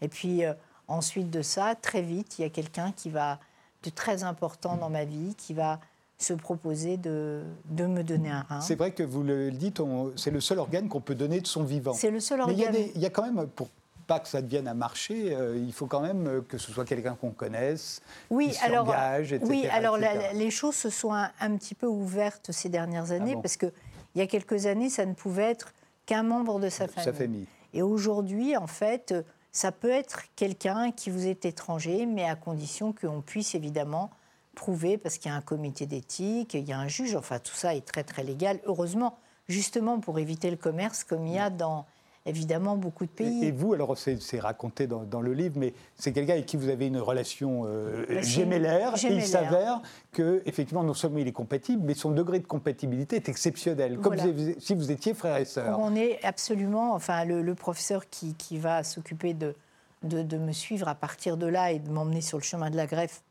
Et 0.00 0.08
puis 0.08 0.44
euh, 0.44 0.54
ensuite 0.88 1.30
de 1.30 1.42
ça, 1.42 1.74
très 1.74 2.02
vite, 2.02 2.38
il 2.38 2.42
y 2.42 2.44
a 2.44 2.50
quelqu'un 2.50 2.92
qui 2.92 3.10
va, 3.10 3.38
de 3.82 3.90
très 3.90 4.24
important 4.24 4.76
dans 4.76 4.90
ma 4.90 5.04
vie, 5.04 5.34
qui 5.36 5.54
va 5.54 5.80
se 6.18 6.32
proposer 6.34 6.96
de, 6.96 7.42
de 7.66 7.86
me 7.86 8.02
donner 8.02 8.30
un 8.30 8.42
rein. 8.42 8.60
C'est 8.60 8.76
vrai 8.76 8.92
que 8.92 9.02
vous 9.02 9.22
le 9.22 9.50
dites, 9.50 9.80
c'est 10.16 10.30
le 10.30 10.40
seul 10.40 10.58
organe 10.58 10.88
qu'on 10.88 11.00
peut 11.00 11.14
donner 11.14 11.40
de 11.40 11.46
son 11.46 11.64
vivant. 11.64 11.94
C'est 11.94 12.10
le 12.10 12.20
seul 12.20 12.40
organe. 12.40 12.70
Mais 12.72 12.92
il 12.94 13.00
y, 13.00 13.06
a 13.06 13.10
quand 13.10 13.24
même, 13.24 13.48
pour 13.48 13.68
pas 14.06 14.20
que 14.20 14.28
ça 14.28 14.40
devienne 14.40 14.68
un 14.68 14.74
marché, 14.74 15.34
euh, 15.34 15.56
il 15.56 15.72
faut 15.72 15.86
quand 15.86 16.00
même 16.00 16.42
que 16.48 16.58
ce 16.58 16.72
soit 16.72 16.84
quelqu'un 16.84 17.14
qu'on 17.14 17.30
connaisse, 17.30 18.02
oui, 18.30 18.50
qui 18.50 18.58
alors, 18.58 18.94
etc. 19.18 19.40
Oui, 19.42 19.66
alors 19.66 19.98
les 19.98 20.50
choses 20.50 20.76
se 20.76 20.90
sont 20.90 21.12
un, 21.12 21.56
petit 21.56 21.74
peu 21.74 21.86
ouvertes 21.86 22.52
ces 22.52 22.68
dernières 22.68 23.10
années, 23.10 23.34
ah 23.36 23.40
parce 23.42 23.56
qu'il 23.56 23.72
y 24.14 24.20
a 24.20 24.26
quelques 24.26 24.66
années, 24.66 24.90
ça 24.90 25.06
ne 25.06 25.14
pouvait 25.14 25.50
être 25.50 25.72
qu'un 26.06 26.22
membre 26.22 26.58
de 26.60 26.68
sa 26.68 26.88
famille. 26.88 27.46
Et 27.74 27.82
aujourd'hui, 27.82 28.56
en 28.56 28.66
fait, 28.66 29.14
ça 29.50 29.72
peut 29.72 29.90
être 29.90 30.22
quelqu'un 30.36 30.92
qui 30.92 31.10
vous 31.10 31.26
est 31.26 31.44
étranger, 31.44 32.06
mais 32.06 32.24
à 32.24 32.34
condition 32.34 32.92
qu'on 32.92 33.20
puisse 33.20 33.54
évidemment 33.54 34.10
prouver, 34.54 34.98
parce 34.98 35.18
qu'il 35.18 35.30
y 35.30 35.34
a 35.34 35.36
un 35.36 35.42
comité 35.42 35.86
d'éthique, 35.86 36.54
il 36.54 36.64
y 36.64 36.72
a 36.72 36.78
un 36.78 36.88
juge, 36.88 37.16
enfin 37.16 37.38
tout 37.38 37.54
ça 37.54 37.74
est 37.74 37.86
très 37.86 38.04
très 38.04 38.22
légal, 38.22 38.60
heureusement, 38.66 39.18
justement 39.48 39.98
pour 39.98 40.18
éviter 40.18 40.50
le 40.50 40.56
commerce 40.56 41.04
comme 41.04 41.26
il 41.26 41.34
y 41.34 41.38
a 41.38 41.50
dans 41.50 41.86
évidemment 42.26 42.76
beaucoup 42.76 43.04
de 43.04 43.10
pays. 43.10 43.44
Et, 43.44 43.50
vous, 43.50 43.72
alors 43.72 43.96
c'est 43.98 44.40
raconté 44.40 44.86
dans, 44.86 45.20
le 45.20 45.32
livre, 45.32 45.56
mais 45.58 45.74
c'est 45.96 46.12
quelqu'un 46.12 46.34
avec 46.34 46.46
qui 46.46 46.56
vous 46.56 46.68
avez 46.68 46.86
une 46.86 46.98
relation 46.98 47.64
euh, 47.66 48.04
bah, 48.08 48.22
gémellaire, 48.22 48.94
et 49.04 49.12
il 49.12 49.24
s'avère 49.24 49.80
que 50.12 50.42
effectivement 50.46 50.84
non 50.84 50.94
seulement 50.94 51.18
il 51.18 51.28
est 51.28 51.32
compatible, 51.32 51.82
mais 51.84 51.94
son 51.94 52.10
degré 52.10 52.38
de 52.38 52.46
compatibilité 52.46 53.16
est 53.16 53.28
exceptionnel, 53.28 53.98
comme 53.98 54.16
si 54.58 54.74
vous 54.74 54.90
étiez 54.90 55.14
frère 55.14 55.36
et 55.36 55.44
sœur. 55.44 55.78
On 55.80 55.94
est 55.94 56.22
absolument, 56.24 56.94
enfin 56.94 57.24
le, 57.24 57.54
professeur 57.54 58.08
qui, 58.08 58.58
va 58.58 58.82
s'occuper 58.82 59.34
de, 59.34 59.54
de, 60.02 60.22
de 60.22 60.36
me 60.36 60.52
suivre 60.52 60.88
à 60.88 60.94
partir 60.94 61.36
de 61.36 61.46
là 61.46 61.72
et 61.72 61.78
de 61.78 61.90
m'emmener 61.90 62.20
sur 62.20 62.38
le 62.38 62.42
chemin 62.42 62.70
de 62.70 62.76
la 62.76 62.86
greffe 62.86 63.22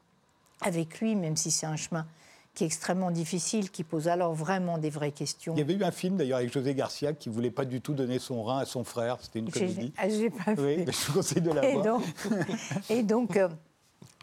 avec 0.62 1.00
lui, 1.00 1.16
même 1.16 1.36
si 1.36 1.52
c'est 1.52 1.66
un 1.66 1.76
chemin 1.76 2.06
qui 2.54 2.64
est 2.64 2.68
extrêmement 2.68 3.12
difficile, 3.12 3.72
qui 3.72 3.84
pose 3.84 4.08
alors 4.08 4.34
vraiment 4.34 4.78
des 4.78 4.90
vraies 4.90 5.12
questions. 5.12 5.54
Il 5.56 5.60
y 5.60 5.62
avait 5.62 5.74
eu 5.74 5.84
un 5.84 5.92
film 5.92 6.18
d'ailleurs 6.18 6.40
avec 6.40 6.52
José 6.52 6.76
Garcia 6.76 7.14
qui 7.14 7.30
ne 7.30 7.34
voulait 7.34 7.52
pas 7.52 7.66
du 7.66 7.82
tout 7.82 7.94
donner 7.94 8.20
son 8.20 8.44
rein 8.44 8.60
à 8.60 8.66
son 8.66 8.84
frère, 8.84 9.18
c'était 9.22 9.40
une 9.40 9.52
comédie. 9.52 9.94
Ah, 9.98 10.10
j'ai 10.10 10.30
pas 10.30 10.54
vu. 10.54 10.64
Oui, 10.64 10.86
je 10.86 11.08
vous 11.08 11.14
conseille 11.14 11.42
de 11.42 11.52
la 11.52 11.66
et 11.66 11.74
voir. 11.74 11.86
Donc, 11.86 12.04
et, 12.90 13.04
donc, 13.04 13.38
euh, 13.38 13.48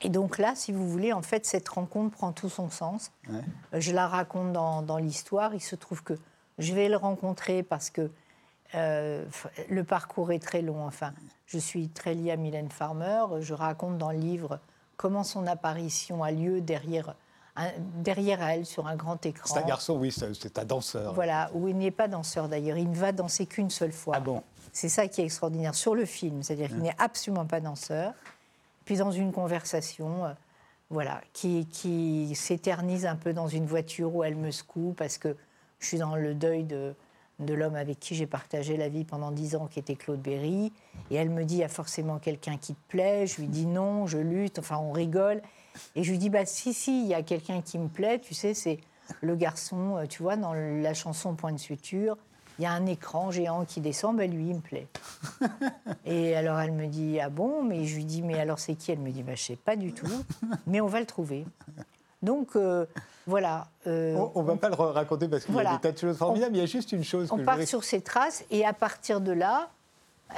et 0.03 0.11
donc 0.11 0.37
là, 0.39 0.53
si 0.55 0.73
vous 0.73 0.89
voulez, 0.89 1.13
en 1.13 1.23
fait, 1.23 1.47
cette 1.47 1.69
rencontre 1.69 2.17
prend 2.17 2.33
tout 2.33 2.51
son 2.51 2.69
sens. 2.69 3.13
Euh, 3.31 3.41
je 3.73 3.93
la 3.93 4.07
raconte 4.07 4.53
dans, 4.53 4.83
dans 4.83 4.99
l'histoire. 4.99 5.55
Il 5.55 5.63
se 5.63 5.75
trouve 5.77 6.03
que 6.03 6.15
je 6.59 6.75
vais 6.75 6.89
le 6.91 6.97
rencontrer 6.97 7.63
parce 7.63 7.89
que 7.89 8.11
euh, 8.75 9.25
le 9.71 9.85
parcours 9.85 10.33
est 10.33 10.39
très 10.39 10.61
long. 10.61 10.87
Enfin, 10.87 11.15
je 11.47 11.59
suis 11.59 11.89
très 11.89 12.15
liée 12.15 12.31
à 12.31 12.37
Mylène 12.37 12.71
Farmer. 12.71 13.25
Je 13.41 13.55
raconte 13.55 13.97
dans 13.97 14.13
le 14.13 14.19
livre 14.19 14.61
comment 14.99 15.25
son 15.25 15.47
apparition 15.47 16.23
a 16.23 16.31
lieu 16.31 16.61
derrière 16.61 17.15
derrière 17.97 18.43
elle 18.43 18.67
sur 18.67 18.87
un 18.87 18.97
grand 18.97 19.25
écran. 19.27 19.55
C'est 19.55 19.61
un 19.61 19.67
garçon, 19.67 19.97
oui, 19.97 20.13
c'est 20.13 20.59
un 20.59 20.65
danseur. 20.65 21.15
Voilà, 21.15 21.51
où 21.55 21.69
il 21.69 21.77
n'est 21.77 21.91
pas 21.91 22.09
danseur 22.09 22.49
d'ailleurs, 22.49 22.79
il 22.79 22.91
ne 22.91 22.97
va 22.97 23.13
danser 23.13 23.47
qu'une 23.47 23.71
seule 23.71 23.93
fois. 23.93 24.15
Ah 24.17 24.21
bon? 24.21 24.43
C'est 24.73 24.89
ça 24.89 25.09
qui 25.09 25.21
est 25.21 25.25
extraordinaire 25.25 25.75
sur 25.75 25.95
le 25.95 26.05
film, 26.05 26.43
c'est-à-dire 26.43 26.69
qu'il 26.69 26.79
n'est 26.79 26.97
absolument 26.99 27.47
pas 27.47 27.61
danseur. 27.61 28.13
Puis 28.85 28.97
dans 28.97 29.11
une 29.11 29.33
conversation, 29.33 30.25
euh, 30.25 30.33
voilà, 30.91 31.21
qui, 31.33 31.67
qui 31.67 32.35
s'éternise 32.35 33.07
un 33.07 33.17
peu 33.17 33.33
dans 33.33 33.49
une 33.49 33.67
voiture 33.67 34.15
où 34.15 34.25
elle 34.25 34.37
me 34.37 34.51
secoue 34.51 34.95
parce 34.97 35.19
que 35.19 35.37
je 35.79 35.87
suis 35.87 35.99
dans 35.99 36.17
le 36.17 36.35
deuil 36.35 36.65
de, 36.65 36.95
de 37.39 37.55
l'homme 37.55 37.77
avec 37.77 38.01
qui 38.01 38.15
j'ai 38.15 38.27
partagé 38.27 38.77
la 38.77 38.89
vie 38.89 39.05
pendant 39.05 39.31
dix 39.31 39.57
ans, 39.57 39.67
qui 39.67 39.79
était 39.79 39.95
Claude 39.95 40.21
Berry. 40.21 40.73
Et 41.11 41.17
elle 41.17 41.31
me 41.31 41.45
dit, 41.45 41.57
il 41.57 41.61
y 41.61 41.65
a 41.65 41.69
forcément 41.69 42.19
quelqu'un 42.19 42.57
qui 42.57 42.75
te 42.75 42.89
plaît. 42.89 43.27
Je 43.27 43.41
lui 43.41 43.49
dis 43.49 43.67
non, 43.67 44.07
je 44.07 44.19
lutte, 44.19 44.59
enfin 44.59 44.79
on 44.79 44.93
rigole. 44.93 45.43
Et 45.95 46.05
je 46.05 46.11
lui 46.11 46.19
dis, 46.19 46.31
bah 46.31 46.47
si, 46.47 46.73
si, 46.73 47.03
il 47.03 47.09
y 47.09 47.15
a 47.15 47.23
quelqu'un 47.23 47.61
qui 47.63 47.79
me 47.79 47.89
plaît, 47.89 48.19
tu 48.19 48.35
sais, 48.35 48.55
c'est 48.55 48.79
le 49.21 49.37
garçon, 49.37 49.97
euh, 49.97 50.07
tu 50.07 50.23
vois, 50.23 50.37
dans 50.37 50.53
la 50.53 50.95
chanson 50.95 51.35
Point 51.35 51.53
de 51.53 51.59
suture, 51.59 52.17
il 52.59 52.63
y 52.63 52.67
a 52.67 52.73
un 52.73 52.87
écran 52.87 53.31
géant 53.31 53.65
qui 53.65 53.81
descend, 53.81 54.17
ben 54.17 54.31
lui, 54.31 54.49
il 54.49 54.57
me 54.57 54.61
plaît. 54.61 54.89
et 56.05 56.35
alors 56.35 56.59
elle 56.59 56.73
me 56.73 56.87
dit, 56.87 57.21
ah 57.21 57.29
bon? 57.29 57.63
Mais 57.63 57.85
je 57.85 57.97
lui 57.97 58.05
dis, 58.05 58.23
mais 58.23 58.39
alors 58.39 58.59
c'est 58.59 58.75
qui? 58.75 58.91
Elle 58.91 58.99
me 58.99 59.11
dit, 59.11 59.23
bah, 59.23 59.35
je 59.35 59.43
sais 59.43 59.57
pas 59.57 59.77
du 59.77 59.93
tout, 59.93 60.07
mais 60.67 60.81
on 60.81 60.87
va 60.87 61.01
le 61.01 61.07
trouver. 61.07 61.47
Donc 62.21 62.57
euh, 62.57 62.85
voilà. 63.27 63.69
Euh, 63.87 64.17
on 64.35 64.43
ne 64.43 64.47
va 64.47 64.57
pas 64.57 64.69
le 64.69 64.75
raconter 64.75 65.29
parce 65.29 65.45
qu'il 65.45 65.55
y 65.55 65.61
a 65.61 65.75
des 65.77 65.81
tas 65.81 65.93
de 65.93 65.99
choses 65.99 66.17
formidables, 66.17 66.57
il 66.57 66.61
y 66.61 66.63
a 66.63 66.67
juste 66.67 66.93
une 66.93 67.05
chose. 67.05 67.29
On 67.31 67.39
part 67.45 67.63
sur 67.63 67.85
ces 67.85 68.01
traces 68.01 68.45
et 68.51 68.65
à 68.65 68.73
partir 68.73 69.21
de 69.21 69.33
là, 69.33 69.71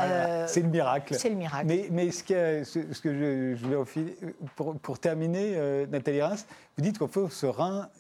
Euh, 0.01 0.45
c'est 0.47 0.61
le 0.62 0.68
miracle. 0.68 1.14
C'est 1.18 1.30
le 1.30 1.36
miracle. 1.36 1.66
Mais, 1.66 1.88
mais 1.91 2.11
ce, 2.11 2.22
que, 2.22 2.64
ce, 2.64 3.01
que 3.01 3.12
je, 3.12 3.57
je 3.57 3.64
voulais 3.64 3.76
pour, 4.57 4.78
pour 4.78 4.99
terminer, 4.99 5.55
euh, 5.57 5.86
Nathalie 5.86 6.22
Reims, 6.22 6.47
vous 6.80 6.86
dites 6.86 6.98
qu'au 6.98 7.08
fond, 7.08 7.28
ce 7.28 7.44
rein, 7.44 7.90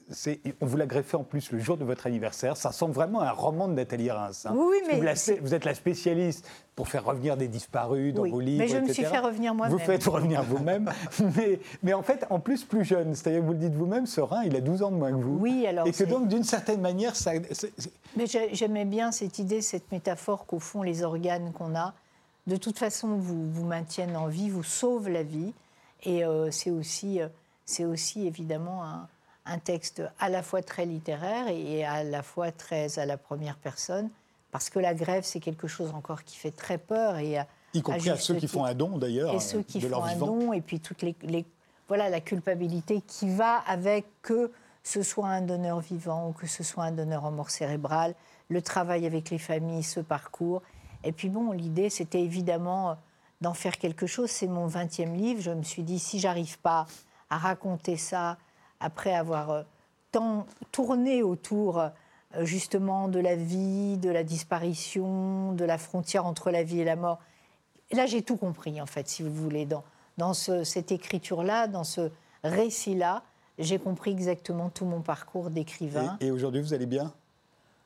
on 0.62 0.66
vous 0.66 0.76
l'a 0.78 0.86
greffé 0.86 1.14
en 1.14 1.22
plus 1.22 1.52
le 1.52 1.58
jour 1.58 1.76
de 1.76 1.84
votre 1.84 2.06
anniversaire. 2.06 2.56
Ça 2.56 2.70
ressemble 2.70 2.94
vraiment 2.94 3.20
à 3.20 3.26
un 3.28 3.32
roman 3.32 3.68
de 3.68 3.74
Nathalie 3.74 4.10
Reims. 4.10 4.46
Hein. 4.46 4.54
Oui, 4.56 4.78
mais. 4.86 4.98
Vous, 5.42 5.54
êtes 5.54 5.66
la 5.66 5.74
spécialiste 5.74 6.48
pour 6.74 6.88
faire 6.88 7.04
revenir 7.04 7.36
des 7.36 7.46
disparus 7.46 8.14
dans 8.14 8.26
vos 8.26 8.40
livres. 8.40 8.62
Mais 8.62 8.68
je 8.68 8.78
me 8.78 8.90
suis 8.90 9.04
fait 9.04 9.18
revenir 9.18 9.54
moi-même. 9.54 9.76
Vous 9.76 9.84
faites 9.84 10.02
revenir 10.04 10.42
vous-même. 10.42 10.90
mais, 11.36 11.60
mais, 11.82 11.92
en 11.92 12.02
fait, 12.02 12.24
en 12.30 12.40
plus, 12.40 12.64
plus 12.64 12.82
jeune. 12.82 13.14
C'est-à-dire, 13.14 13.42
vous 13.42 13.52
le 13.52 13.58
dites 13.58 13.74
vous-même, 13.74 14.06
ce 14.06 14.22
rein, 14.22 14.44
il 14.44 14.56
a 14.56 14.62
12 14.62 14.82
ans 14.82 14.90
de 14.90 14.96
moins 14.96 15.10
que 15.10 15.22
vous. 15.22 15.36
Oui, 15.38 15.66
alors. 15.66 15.86
Et 15.86 15.92
que 15.92 16.04
donc, 16.04 16.28
d'une 16.28 16.44
certaine 16.44 16.80
manière, 16.80 17.16
ça. 17.16 17.32
Mais 18.16 18.24
j'aimais 18.26 18.86
bien 18.86 19.12
cette 19.12 19.38
idée, 19.38 19.60
cette 19.60 19.92
métaphore 19.92 20.46
qu'au 20.46 20.58
fond, 20.58 20.82
les 20.82 21.02
organes 21.02 21.52
qu'on 21.52 21.76
a, 21.76 21.92
de 22.46 22.56
toute 22.56 22.78
façon, 22.78 23.08
vous, 23.16 23.46
vous 23.50 23.66
maintiennent 23.66 24.16
en 24.16 24.28
vie, 24.28 24.48
vous 24.48 24.64
sauvent 24.64 25.10
la 25.10 25.22
vie. 25.22 25.52
Et 26.04 26.24
euh, 26.24 26.50
c'est 26.50 26.70
aussi, 26.70 27.20
euh, 27.20 27.28
c'est 27.70 27.84
aussi 27.84 28.26
évidemment 28.26 28.84
un, 28.84 29.08
un, 29.46 29.58
texte 29.58 30.02
à 30.18 30.28
la 30.28 30.42
fois 30.42 30.62
très 30.62 30.86
littéraire 30.86 31.48
et 31.48 31.84
à 31.84 32.02
la 32.02 32.22
fois 32.22 32.50
très 32.50 32.98
à 32.98 33.06
la 33.06 33.16
première 33.16 33.56
personne, 33.56 34.10
parce 34.50 34.70
que 34.70 34.78
la 34.78 34.94
grève, 34.94 35.22
c'est 35.24 35.40
quelque 35.40 35.68
chose 35.68 35.92
encore 35.94 36.24
qui 36.24 36.36
fait 36.36 36.50
très 36.50 36.78
peur. 36.78 37.18
Et 37.18 37.38
y 37.72 37.82
compris 37.82 38.10
à, 38.10 38.16
ceux 38.16 38.34
qui 38.34 38.48
font 38.48 38.64
un 38.64 38.74
don, 38.74 38.98
d'ailleurs. 38.98 39.32
Et 39.34 39.40
ceux 39.40 39.62
qui 39.62 39.80
font 39.80 40.02
un 40.02 40.16
don, 40.16 40.52
et 40.52 40.60
puis 40.60 40.80
toutes 40.80 41.02
les, 41.02 41.14
les, 41.22 41.46
voilà, 41.86 42.10
la 42.10 42.20
culpabilité 42.20 43.02
qui 43.06 43.30
va 43.30 43.58
avec 43.66 44.06
que 44.22 44.50
ce 44.82 45.02
soit 45.02 45.28
un 45.28 45.42
donneur 45.42 45.80
vivant 45.80 46.28
ou 46.28 46.32
que 46.32 46.46
ce 46.46 46.64
soit 46.64 46.84
un 46.84 46.92
donneur 46.92 47.24
en 47.24 47.30
mort 47.30 47.50
cérébrale, 47.50 48.14
le 48.48 48.62
travail 48.62 49.06
avec 49.06 49.30
les 49.30 49.38
familles, 49.38 49.84
ce 49.84 50.00
parcours. 50.00 50.62
Et 51.04 51.12
puis 51.12 51.28
bon, 51.28 51.52
l'idée, 51.52 51.90
c'était 51.90 52.20
évidemment 52.20 52.96
d'en 53.40 53.54
faire 53.54 53.78
quelque 53.78 54.06
chose. 54.06 54.30
C'est 54.30 54.48
mon 54.48 54.66
20e 54.66 55.14
livre. 55.14 55.40
Je 55.40 55.50
me 55.52 55.62
suis 55.62 55.84
dit, 55.84 56.00
si 56.00 56.18
j'arrive 56.18 56.58
pas 56.58 56.86
à 57.30 57.38
raconter 57.38 57.96
ça 57.96 58.36
après 58.80 59.14
avoir 59.14 59.50
euh, 59.50 59.62
tant 60.12 60.46
tourné 60.72 61.22
autour 61.22 61.78
euh, 61.78 61.88
justement 62.42 63.08
de 63.08 63.18
la 63.20 63.36
vie, 63.36 63.96
de 63.96 64.10
la 64.10 64.22
disparition, 64.22 65.52
de 65.52 65.64
la 65.64 65.78
frontière 65.78 66.26
entre 66.26 66.50
la 66.50 66.62
vie 66.62 66.80
et 66.80 66.84
la 66.84 66.96
mort, 66.96 67.18
là 67.92 68.06
j'ai 68.06 68.22
tout 68.22 68.36
compris 68.36 68.80
en 68.80 68.86
fait, 68.86 69.08
si 69.08 69.22
vous 69.22 69.32
voulez, 69.34 69.66
dans, 69.66 69.84
dans 70.18 70.34
cette 70.34 70.92
écriture-là, 70.92 71.66
dans 71.66 71.84
ce 71.84 72.10
récit-là, 72.44 73.22
j'ai 73.58 73.78
compris 73.78 74.12
exactement 74.12 74.70
tout 74.70 74.84
mon 74.84 75.00
parcours 75.00 75.50
d'écrivain. 75.50 76.16
Et, 76.20 76.26
et 76.26 76.30
aujourd'hui, 76.30 76.62
vous 76.62 76.72
allez 76.72 76.86
bien? 76.86 77.12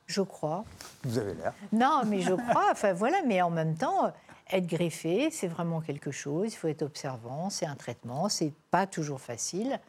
Je 0.05 0.21
crois. 0.21 0.63
Vous 1.03 1.17
avez 1.17 1.33
l'air. 1.33 1.53
Non, 1.73 2.03
mais 2.05 2.21
je 2.21 2.33
crois. 2.33 2.67
Enfin 2.71 2.93
voilà, 2.93 3.17
mais 3.25 3.41
en 3.41 3.49
même 3.49 3.75
temps, 3.75 4.13
être 4.51 4.67
greffé, 4.67 5.29
c'est 5.31 5.47
vraiment 5.47 5.81
quelque 5.81 6.11
chose. 6.11 6.53
Il 6.53 6.55
faut 6.55 6.67
être 6.67 6.83
observant, 6.83 7.49
c'est 7.49 7.65
un 7.65 7.75
traitement, 7.75 8.29
c'est 8.29 8.53
pas 8.71 8.87
toujours 8.87 9.21
facile, 9.21 9.79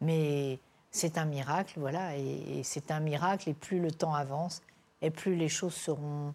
mais 0.00 0.58
c'est 0.90 1.18
un 1.18 1.24
miracle, 1.24 1.78
voilà. 1.78 2.16
Et, 2.16 2.62
c'est 2.64 2.90
un 2.90 3.00
miracle. 3.00 3.48
Et 3.48 3.54
plus 3.54 3.80
le 3.80 3.90
temps 3.90 4.14
avance, 4.14 4.62
et 5.00 5.10
plus 5.10 5.34
les 5.36 5.48
choses 5.48 5.74
seront 5.74 6.34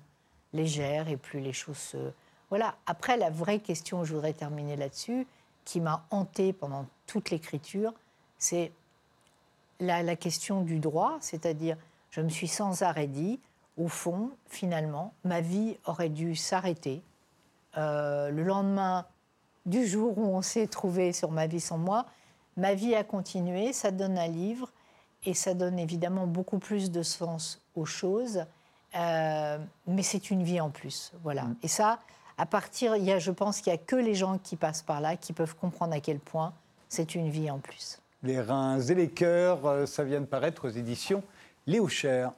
légères, 0.53 1.07
et 1.07 1.17
plus 1.17 1.39
les 1.39 1.53
choses 1.53 1.77
se 1.77 2.11
voilà. 2.49 2.75
Après, 2.85 3.17
la 3.17 3.29
vraie 3.29 3.59
question, 3.59 4.05
je 4.05 4.13
voudrais 4.13 4.33
terminer 4.33 4.77
là-dessus, 4.77 5.27
qui 5.65 5.81
m'a 5.81 6.05
hantée 6.11 6.53
pendant 6.53 6.85
toute 7.05 7.29
l'écriture, 7.29 7.93
c'est 8.37 8.71
la, 9.81 10.01
la, 10.01 10.15
question 10.15 10.61
du 10.61 10.79
droit, 10.79 11.17
c'est-à-dire, 11.19 11.75
je 12.09 12.21
me 12.21 12.29
suis 12.29 12.47
sans 12.47 12.83
arrêt 12.83 13.07
dit, 13.07 13.41
au 13.75 13.89
fond, 13.89 14.31
finalement, 14.47 15.13
ma 15.25 15.41
vie 15.41 15.77
aurait 15.85 16.09
dû 16.09 16.35
s'arrêter 16.35 17.01
euh, 17.77 18.29
le 18.29 18.43
lendemain 18.43 19.05
du 19.65 19.85
jour 19.85 20.17
où 20.17 20.25
on 20.25 20.41
s'est 20.41 20.67
trouvé 20.67 21.13
sur 21.13 21.31
Ma 21.31 21.47
vie 21.47 21.59
sans 21.59 21.77
moi, 21.77 22.05
ma 22.55 22.73
vie 22.73 22.95
a 22.95 23.03
continué, 23.03 23.73
ça 23.73 23.91
donne 23.91 24.17
un 24.17 24.27
livre 24.27 24.71
et 25.25 25.33
ça 25.33 25.53
donne 25.53 25.77
évidemment 25.77 26.27
beaucoup 26.27 26.59
plus 26.59 26.91
de 26.91 27.03
sens 27.03 27.61
aux 27.75 27.85
choses, 27.85 28.45
euh, 28.95 29.57
mais 29.87 30.03
c'est 30.03 30.31
une 30.31 30.43
vie 30.43 30.61
en 30.61 30.69
plus, 30.69 31.11
voilà. 31.23 31.43
Mm. 31.43 31.55
Et 31.63 31.67
ça, 31.67 31.99
à 32.37 32.45
partir, 32.45 32.95
il 32.95 33.03
y 33.03 33.11
a, 33.11 33.19
je 33.19 33.31
pense 33.31 33.61
qu'il 33.61 33.73
n'y 33.73 33.79
a 33.79 33.81
que 33.81 33.95
les 33.95 34.15
gens 34.15 34.37
qui 34.37 34.55
passent 34.55 34.83
par 34.83 35.01
là 35.01 35.17
qui 35.17 35.33
peuvent 35.33 35.55
comprendre 35.55 35.93
à 35.93 35.99
quel 35.99 36.19
point 36.19 36.53
c'est 36.89 37.15
une 37.15 37.29
vie 37.29 37.51
en 37.51 37.59
plus. 37.59 37.99
Les 38.23 38.41
reins 38.41 38.79
et 38.79 38.95
les 38.95 39.09
cœurs, 39.09 39.65
euh, 39.65 39.85
ça 39.85 40.03
vient 40.03 40.21
de 40.21 40.25
paraître 40.25 40.67
aux 40.67 40.71
éditions 40.71 41.23
Léo 41.65 41.87
Cher. 41.87 42.31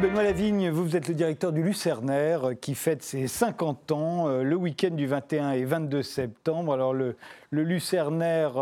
Benoît 0.00 0.22
Lavigne, 0.22 0.70
vous, 0.70 0.96
êtes 0.96 1.08
le 1.08 1.14
directeur 1.14 1.52
du 1.52 1.62
Lucernaire 1.62 2.48
euh, 2.48 2.54
qui 2.54 2.74
fête 2.74 3.02
ses 3.02 3.26
50 3.26 3.92
ans 3.92 4.28
euh, 4.28 4.42
le 4.42 4.56
week-end 4.56 4.92
du 4.92 5.06
21 5.06 5.52
et 5.52 5.64
22 5.64 6.02
septembre. 6.02 6.72
Alors 6.72 6.94
le, 6.94 7.16
le 7.50 7.64
Lucernaire, 7.64 8.52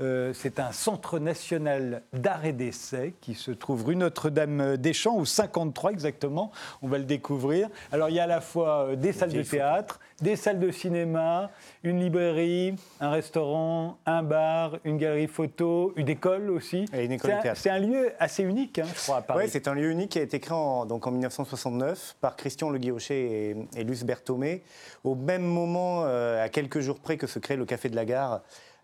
euh, 0.00 0.32
c'est 0.34 0.58
un 0.58 0.72
centre 0.72 1.18
national 1.18 2.02
d'art 2.14 2.46
et 2.46 2.52
d'essai 2.52 3.14
qui 3.20 3.34
se 3.34 3.50
trouve 3.50 3.84
rue 3.84 3.96
Notre-Dame-des-Champs, 3.96 5.16
au 5.16 5.26
53 5.26 5.92
exactement. 5.92 6.50
On 6.80 6.88
va 6.88 6.98
le 6.98 7.04
découvrir. 7.04 7.68
Alors 7.92 8.08
il 8.08 8.14
y 8.16 8.20
a 8.20 8.24
à 8.24 8.26
la 8.26 8.40
fois 8.40 8.96
des 8.96 9.12
salles 9.12 9.32
de 9.32 9.42
théâtre, 9.42 10.00
des 10.22 10.36
salles 10.36 10.60
de 10.60 10.70
cinéma, 10.70 11.50
une 11.82 12.00
librairie, 12.00 12.74
un 13.00 13.10
restaurant, 13.10 13.98
un 14.06 14.22
bar, 14.22 14.78
une 14.84 14.96
galerie 14.96 15.26
photo, 15.26 15.92
une 15.96 16.08
école 16.08 16.50
aussi. 16.50 16.86
Et 16.94 17.04
une 17.04 17.12
école 17.12 17.36
de 17.36 17.42
théâtre. 17.42 17.60
C'est 17.60 17.70
un 17.70 17.80
lieu 17.80 18.12
assez 18.18 18.42
unique, 18.42 18.78
hein, 18.78 18.86
je 18.94 19.02
crois, 19.02 19.18
à 19.18 19.22
Paris. 19.22 19.44
Oui, 19.44 19.50
c'est 19.52 19.68
un 19.68 19.74
lieu 19.74 19.90
unique 19.90 20.12
qui 20.12 20.18
a 20.18 20.22
été 20.22 20.40
créé 20.40 20.56
en, 20.56 20.86
donc 20.86 21.06
en 21.06 21.10
1969 21.10 22.16
par 22.20 22.36
Christian 22.36 22.70
Le 22.70 22.78
Guillocher 22.78 23.50
et, 23.50 23.80
et 23.80 23.84
Luce 23.84 24.04
Berthomé, 24.04 24.62
au 25.04 25.14
même 25.14 25.42
moment, 25.42 26.04
euh, 26.04 26.42
à 26.42 26.48
quelques 26.48 26.80
jours 26.80 26.98
près 26.98 27.16
que 27.16 27.26
se 27.26 27.38
crée 27.38 27.56
le 27.56 27.66
Café 27.66 27.90
de 27.90 27.96
la 27.96 28.04
Gare. 28.04 28.21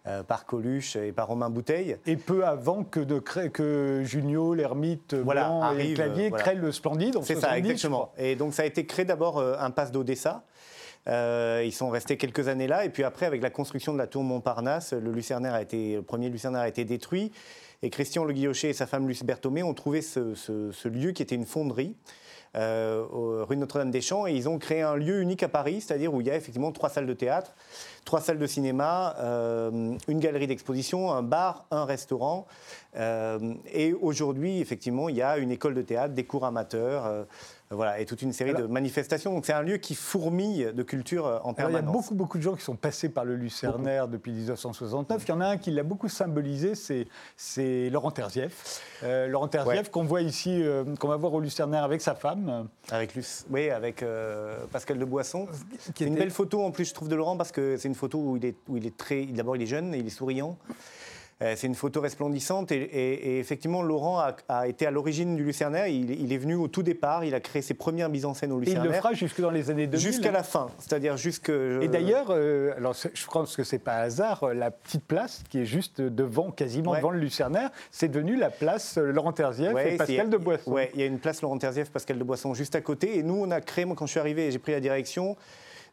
Euh, 0.08 0.22
par 0.22 0.46
Coluche 0.46 0.96
et 0.96 1.12
par 1.12 1.26
Romain 1.26 1.50
Bouteille. 1.50 1.96
Et 2.06 2.16
peu 2.16 2.46
avant 2.46 2.82
que, 2.82 3.00
de 3.00 3.18
créer, 3.18 3.50
que 3.50 4.02
Junio, 4.04 4.54
l'ermite, 4.54 5.12
voilà, 5.12 5.72
et 5.78 5.92
Clavier 5.92 6.30
créent 6.30 6.54
le 6.54 6.72
Splendide. 6.72 7.18
C'est 7.22 7.34
ça, 7.34 7.58
exactement. 7.58 8.12
Et 8.16 8.34
donc 8.34 8.54
ça 8.54 8.62
a 8.62 8.64
été 8.64 8.86
créé 8.86 9.04
d'abord 9.04 9.38
euh, 9.38 9.56
un 9.58 9.70
passe 9.70 9.92
d'Odessa. 9.92 10.44
Euh, 11.08 11.62
ils 11.64 11.72
sont 11.72 11.90
restés 11.90 12.16
quelques 12.16 12.48
années 12.48 12.68
là. 12.68 12.86
Et 12.86 12.90
puis 12.90 13.02
après, 13.02 13.26
avec 13.26 13.42
la 13.42 13.50
construction 13.50 13.92
de 13.92 13.98
la 13.98 14.06
tour 14.06 14.22
Montparnasse, 14.22 14.94
le, 14.94 15.10
Lucernaire 15.10 15.52
a 15.52 15.60
été, 15.60 15.96
le 15.96 16.02
premier 16.02 16.30
Lucernaire 16.30 16.62
a 16.62 16.68
été 16.68 16.84
détruit. 16.84 17.32
Et 17.82 17.90
Christian 17.90 18.24
Le 18.24 18.32
Guillocher 18.32 18.70
et 18.70 18.74
sa 18.74 18.86
femme 18.86 19.08
Luce 19.08 19.24
Berthomé 19.24 19.62
ont 19.62 19.74
trouvé 19.74 20.00
ce, 20.00 20.88
lieu 20.88 21.10
qui 21.10 21.22
était 21.22 21.34
une 21.34 21.46
fonderie. 21.46 21.96
Euh, 22.56 23.04
rue 23.10 23.58
Notre-Dame-des-Champs 23.58 24.26
et 24.26 24.32
ils 24.32 24.48
ont 24.48 24.58
créé 24.58 24.80
un 24.80 24.96
lieu 24.96 25.20
unique 25.20 25.42
à 25.42 25.48
Paris, 25.48 25.82
c'est-à-dire 25.82 26.14
où 26.14 26.22
il 26.22 26.26
y 26.26 26.30
a 26.30 26.34
effectivement 26.34 26.72
trois 26.72 26.88
salles 26.88 27.06
de 27.06 27.12
théâtre, 27.12 27.54
trois 28.08 28.22
salles 28.22 28.38
de 28.38 28.46
cinéma, 28.46 29.16
euh, 29.18 29.94
une 30.08 30.18
galerie 30.18 30.46
d'exposition, 30.46 31.12
un 31.12 31.22
bar, 31.22 31.66
un 31.70 31.84
restaurant. 31.84 32.46
et 33.72 33.92
aujourd'hui, 33.92 34.60
effectivement, 34.60 35.10
il 35.10 35.16
y 35.16 35.22
a 35.22 35.36
une 35.36 35.50
école 35.50 35.74
de 35.74 35.82
théâtre, 35.82 36.14
des 36.14 36.24
cours 36.24 36.46
amateurs. 36.46 37.26
Voilà, 37.70 38.00
et 38.00 38.06
toute 38.06 38.22
une 38.22 38.32
série 38.32 38.54
de 38.54 38.62
manifestations. 38.62 39.32
Donc 39.34 39.44
c'est 39.44 39.52
un 39.52 39.60
lieu 39.62 39.76
qui 39.76 39.94
fourmille 39.94 40.72
de 40.74 40.82
culture 40.82 41.26
euh, 41.26 41.38
en 41.44 41.52
permanence. 41.52 41.82
il 41.82 41.84
y 41.84 41.88
a 41.88 41.92
beaucoup, 41.92 42.14
beaucoup 42.14 42.38
de 42.38 42.42
gens 42.42 42.54
qui 42.54 42.64
sont 42.64 42.76
passés 42.76 43.10
par 43.10 43.26
le 43.26 43.36
Lucernaire 43.36 44.08
depuis 44.08 44.32
1969. 44.32 45.22
Il 45.24 45.28
y 45.28 45.32
en 45.32 45.40
a 45.42 45.48
un 45.48 45.56
qui 45.58 45.70
l'a 45.70 45.82
beaucoup 45.82 46.08
symbolisé, 46.08 46.72
c'est 47.36 47.90
Laurent 47.90 48.10
Terzieff. 48.10 48.80
Euh, 49.02 49.28
Laurent 49.28 49.48
Terzieff 49.48 49.90
qu'on 49.90 50.04
voit 50.04 50.22
ici, 50.22 50.62
euh, 50.62 50.84
qu'on 50.98 51.08
va 51.08 51.16
voir 51.16 51.34
au 51.34 51.40
Lucernaire 51.40 51.84
avec 51.84 52.00
sa 52.00 52.14
femme. 52.14 52.68
Avec 52.90 53.14
Luce, 53.14 53.44
oui, 53.50 53.68
avec 53.68 54.02
Pascal 54.72 54.98
de 54.98 55.04
Boisson. 55.04 55.46
C'est 55.78 56.06
une 56.06 56.14
belle 56.14 56.30
photo 56.30 56.62
en 56.62 56.70
plus, 56.70 56.88
je 56.88 56.94
trouve, 56.94 57.08
de 57.08 57.16
Laurent 57.16 57.36
parce 57.36 57.52
que 57.52 57.76
c'est 57.76 57.88
une 57.88 57.94
photo 57.98 58.18
où 58.18 58.36
il 58.36 58.44
est, 58.44 58.56
où 58.68 58.76
il 58.76 58.86
est 58.86 58.96
très. 58.96 59.26
D'abord, 59.26 59.56
il 59.56 59.62
est 59.62 59.66
jeune, 59.66 59.94
il 59.94 60.06
est 60.06 60.10
souriant. 60.10 60.56
Euh, 61.40 61.54
c'est 61.56 61.68
une 61.68 61.76
photo 61.76 62.00
resplendissante 62.00 62.72
et, 62.72 63.38
effectivement, 63.38 63.80
Laurent 63.80 64.20
a, 64.48 64.66
été 64.66 64.86
à 64.86 64.90
l'origine 64.90 65.36
du 65.36 65.44
Lucernaire. 65.44 65.86
Il, 65.86 66.32
est 66.32 66.36
venu 66.36 66.56
au 66.56 66.66
tout 66.66 66.82
départ, 66.82 67.24
il 67.24 67.32
a 67.34 67.40
créé 67.40 67.62
ses 67.62 67.74
premières 67.74 68.08
mises 68.08 68.24
en 68.24 68.34
scène 68.34 68.50
au 68.50 68.58
Lucernaire. 68.58 68.84
Et 68.84 68.88
il 68.88 68.90
le 68.90 68.96
fera 68.96 69.12
jusque 69.12 69.40
dans 69.40 69.50
les 69.50 69.70
années 69.70 69.86
2000 69.86 70.04
Jusqu'à 70.04 70.32
la 70.32 70.42
fin, 70.42 70.68
c'est-à-dire 70.78 71.16
jusque... 71.16 71.50
Et 71.50 71.86
d'ailleurs, 71.86 72.26
euh, 72.30 72.74
alors 72.76 72.94
je 72.94 73.26
pense 73.26 73.54
que 73.54 73.62
c'est 73.62 73.78
pas 73.78 73.98
hasard, 73.98 74.42
euh, 74.42 74.54
la 74.54 74.72
petite 74.72 75.04
place 75.04 75.44
qui 75.48 75.60
est 75.60 75.64
juste 75.64 76.00
devant, 76.00 76.50
quasiment 76.50 76.96
devant 76.96 77.10
le 77.10 77.20
Lucernaire, 77.20 77.70
c'est 77.92 78.08
devenu 78.08 78.36
la 78.36 78.50
place 78.50 78.98
Laurent 78.98 79.32
Terzieff 79.32 79.76
et 79.76 79.96
Pascal 79.96 80.30
de 80.30 80.36
Boisson. 80.38 80.72
Oui, 80.72 80.82
il 80.94 81.00
y 81.00 81.04
a 81.04 81.06
une 81.06 81.20
place 81.20 81.40
Laurent 81.40 81.58
Terzieff, 81.58 81.90
Pascal 81.90 82.18
de 82.18 82.24
Boisson 82.24 82.52
juste 82.52 82.74
à 82.74 82.80
côté. 82.80 83.16
Et 83.16 83.22
nous, 83.22 83.36
on 83.36 83.50
a 83.52 83.60
créé, 83.60 83.84
moi 83.84 83.94
quand 83.96 84.06
je 84.06 84.10
suis 84.10 84.20
arrivé 84.20 84.48
et 84.48 84.50
j'ai 84.50 84.58
pris 84.58 84.72
la 84.72 84.80
direction, 84.80 85.36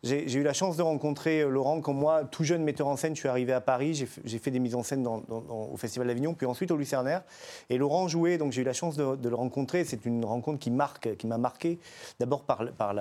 j'ai 0.06 0.34
eu 0.36 0.43
la 0.43 0.53
chance 0.53 0.78
de 0.78 0.84
rencontrer 0.84 1.41
euh, 1.41 1.49
Laurent 1.49 1.82
quand 1.82 1.93
moi, 1.93 2.24
tout 2.26 2.43
jeune 2.43 2.64
metteur 2.64 2.88
en 2.88 2.95
scène, 2.95 3.16
je 3.16 3.20
suis 3.22 3.28
arrivé 3.28 3.53
à 3.53 3.62
Paris, 3.62 4.06
j'ai 4.24 4.38
fait 4.38 4.51
des 4.51 4.60
mises 4.60 4.76
en 4.76 4.84
scène 4.84 5.08
au 5.08 5.76
Festival 5.78 6.08
d'Avignon, 6.08 6.36
puis 6.36 6.45
ensuite 6.45 6.70
au 6.70 6.78
Lucernaire. 6.78 7.24
Et 7.72 7.78
Laurent 7.78 8.08
jouait, 8.08 8.38
donc 8.38 8.51
j'ai 8.51 8.62
eu 8.62 8.66
la 8.66 8.74
chance 8.74 8.95
de, 8.95 9.18
le 9.28 9.36
rencontrer. 9.36 9.84
C'est 9.84 10.06
une 10.06 10.24
rencontre 10.24 10.60
qui 10.60 10.70
marque, 10.70 11.18
qui 11.18 11.26
m'a 11.26 11.39
marqué, 11.39 11.80
d'abord 12.20 12.43
par, 12.43 12.66
par 12.78 12.93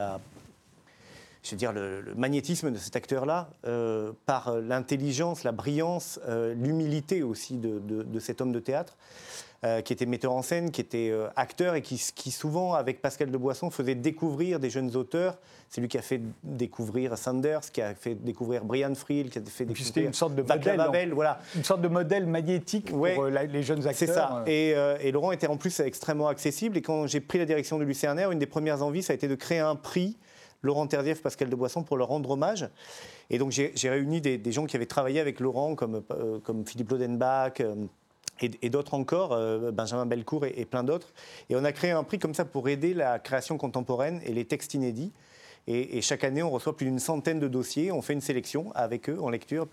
je 1.42 1.56
dire, 1.56 1.72
le, 1.72 2.14
magnétisme 2.16 2.70
de 2.70 2.78
cet 2.78 2.96
acteur-là, 2.96 3.50
par 4.24 4.56
l'intelligence, 4.56 5.44
la 5.44 5.52
brillance, 5.52 6.18
l'humilité 6.56 7.22
aussi 7.22 7.58
de, 7.58 8.18
cet 8.18 8.40
homme 8.40 8.52
de 8.52 8.60
théâtre. 8.60 8.96
Euh, 9.64 9.80
qui 9.80 9.94
était 9.94 10.04
metteur 10.04 10.32
en 10.32 10.42
scène, 10.42 10.70
qui 10.70 10.82
était 10.82 11.08
euh, 11.10 11.28
acteur 11.36 11.74
et 11.74 11.80
qui, 11.80 11.96
souvent, 12.30 12.74
avec 12.74 13.00
Pascal 13.00 13.30
de 13.30 13.38
Boisson, 13.38 13.70
faisait 13.70 13.94
découvrir 13.94 14.60
des 14.60 14.68
jeunes 14.68 14.94
auteurs. 14.94 15.38
C'est 15.70 15.80
lui 15.80 15.88
qui 15.88 15.96
a 15.96 16.02
fait 16.02 16.20
découvrir 16.42 17.16
Sanders, 17.16 17.62
qui 17.72 17.80
a 17.80 17.94
fait 17.94 18.14
découvrir 18.14 18.62
Brian 18.62 18.94
Friel, 18.94 19.30
qui 19.30 19.38
a 19.38 19.42
fait 19.42 19.64
découvrir 19.64 20.06
une 20.06 20.12
sorte 20.12 20.34
de 20.34 20.42
modèle, 20.42 21.14
voilà. 21.14 21.40
Une 21.56 21.64
sorte 21.64 21.80
de 21.80 21.88
modèle 21.88 22.26
magnétique 22.26 22.90
pour 22.90 23.06
euh, 23.06 23.30
les 23.30 23.62
jeunes 23.62 23.86
acteurs. 23.86 23.94
C'est 23.94 24.06
ça. 24.06 24.44
Et, 24.46 25.10
Laurent 25.12 25.32
était 25.32 25.46
en 25.46 25.56
plus 25.56 25.80
extrêmement 25.80 26.28
accessible. 26.28 26.76
Et 26.76 26.82
quand 26.82 27.06
j'ai 27.06 27.20
pris 27.20 27.38
la 27.38 27.46
direction 27.46 27.78
de 27.78 27.84
Lucernaire, 27.84 28.32
une 28.32 28.38
des 28.38 28.46
premières 28.46 28.82
envies, 28.82 29.02
ça 29.02 29.14
a 29.14 29.16
été 29.16 29.28
de 29.28 29.34
créer 29.34 29.60
un 29.60 29.76
prix 29.76 30.18
Laurent 30.60 30.86
Terdieff, 30.86 31.22
Pascal 31.22 31.48
de 31.48 31.56
Boisson, 31.56 31.84
pour 31.84 31.96
leur 31.96 32.08
rendre 32.08 32.28
hommage. 32.28 32.68
Et 33.30 33.38
donc 33.38 33.50
j'ai 33.50 33.88
réuni 33.88 34.20
des, 34.20 34.52
gens 34.52 34.66
qui 34.66 34.76
avaient 34.76 34.84
travaillé 34.84 35.20
avec 35.20 35.40
Laurent, 35.40 35.74
comme, 35.74 36.02
comme 36.42 36.66
Philippe 36.66 36.90
Lodenbach, 36.90 37.62
et, 38.40 38.68
d'autres 38.70 38.94
encore, 38.94 39.32
euh, 39.32 39.70
Benjamin 39.70 40.06
Belcourt 40.06 40.44
et, 40.46 40.64
plein 40.64 40.84
d'autres. 40.84 41.12
Et 41.50 41.56
on 41.56 41.64
a 41.64 41.72
créé 41.72 41.92
un 41.92 42.02
prix 42.02 42.18
comme 42.18 42.34
ça 42.34 42.44
pour 42.44 42.68
aider 42.68 42.94
la 42.94 43.18
création 43.18 43.58
contemporaine 43.58 44.20
et 44.24 44.32
les 44.32 44.44
textes 44.44 44.74
inédits. 44.74 45.12
Et, 45.66 46.02
chaque 46.02 46.24
année, 46.24 46.42
on 46.42 46.50
reçoit 46.50 46.76
plus 46.76 46.84
d'une 46.86 46.98
centaine 46.98 47.40
de 47.40 47.48
dossiers. 47.48 47.90
On 47.90 48.02
fait 48.02 48.12
une 48.12 48.20
sélection 48.20 48.70
avec 48.74 49.08
eux 49.08 49.18
en 49.18 49.30
lecture. 49.30 49.66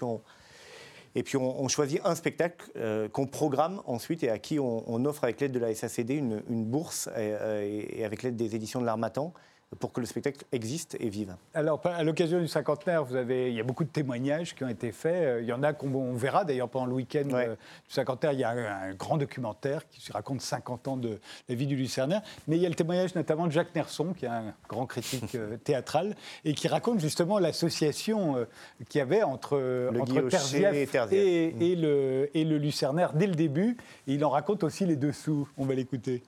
et 1.15 1.23
puis 1.23 1.35
on, 1.35 1.67
choisit 1.67 1.99
un 2.05 2.15
spectacle 2.15 2.71
euh, 2.77 3.09
qu'on 3.09 3.27
programme 3.27 3.81
ensuite 3.85 4.23
et 4.23 4.29
à 4.29 4.39
qui 4.39 4.57
on, 4.57 5.05
offre 5.05 5.25
avec 5.25 5.41
l'aide 5.41 5.51
de 5.51 5.59
la 5.59 5.75
SACD 5.75 6.11
une, 6.11 6.41
bourse 6.65 7.09
euh, 7.17 7.89
et, 7.93 8.05
avec 8.05 8.23
l'aide 8.23 8.37
des 8.37 8.55
éditions 8.55 8.79
de 8.79 8.85
l'Armatan 8.85 9.33
pour 9.79 9.93
que 9.93 10.01
le 10.01 10.05
spectacle 10.05 10.43
existe 10.51 10.97
et 10.99 11.09
vive. 11.09 11.35
Alors, 11.53 11.81
à 11.85 12.03
l'occasion 12.03 12.39
du 12.39 12.47
cinquantenaire, 12.47 13.05
vous 13.05 13.15
avez, 13.15 13.49
il 13.49 13.55
y 13.55 13.59
a 13.59 13.63
beaucoup 13.63 13.85
de 13.85 13.89
témoignages 13.89 14.53
qui 14.53 14.63
ont 14.63 14.69
été 14.69 14.91
faits. 14.91 15.15
Euh, 15.15 15.41
il 15.41 15.47
y 15.47 15.53
en 15.53 15.63
a 15.63 15.71
qu'on 15.71 16.13
verra 16.13 16.43
d'ailleurs 16.43 16.67
pendant 16.67 16.87
le 16.87 16.93
week-end 16.93 17.27
euh, 17.33 17.55
du 17.55 17.93
cinquantenaire. 17.93 18.33
Il 18.33 18.39
y 18.39 18.43
a 18.43 18.49
un, 18.49 18.93
grand 18.93 19.17
documentaire 19.17 19.87
qui 19.87 20.11
raconte 20.11 20.41
50 20.41 20.87
ans 20.89 20.97
de 20.97 21.19
la 21.47 21.55
vie 21.55 21.67
du 21.67 21.77
Lucernaire. 21.77 22.21
Mais 22.47 22.57
il 22.57 22.61
y 22.61 22.65
a 22.65 22.69
le 22.69 22.75
témoignage 22.75 23.15
notamment 23.15 23.47
de 23.47 23.51
Jacques 23.51 23.73
Nerson, 23.73 24.13
qui 24.13 24.25
est 24.25 24.29
un 24.29 24.53
grand 24.67 24.85
critique 24.85 25.35
euh, 25.35 25.55
théâtral, 25.63 26.15
et 26.43 26.53
qui 26.53 26.67
raconte 26.67 26.99
justement 26.99 27.39
l'association 27.39 28.45
qu'il 28.89 28.99
y 28.99 29.01
avait 29.01 29.23
entre, 29.23 29.57
le 29.57 30.01
entre 30.01 31.13
et, 31.13 31.71
et, 31.71 31.75
le, 31.75 32.29
et 32.33 32.43
le 32.43 32.57
Lucernaire 32.57 33.13
dès 33.13 33.27
le 33.27 33.35
début. 33.35 33.77
Et 34.07 34.15
il 34.15 34.25
en 34.25 34.29
raconte 34.29 34.63
aussi 34.63 34.85
les 34.85 34.97
dessous. 34.97 35.47
On 35.57 35.65
va 35.65 35.75
l'écouter. 35.75 36.23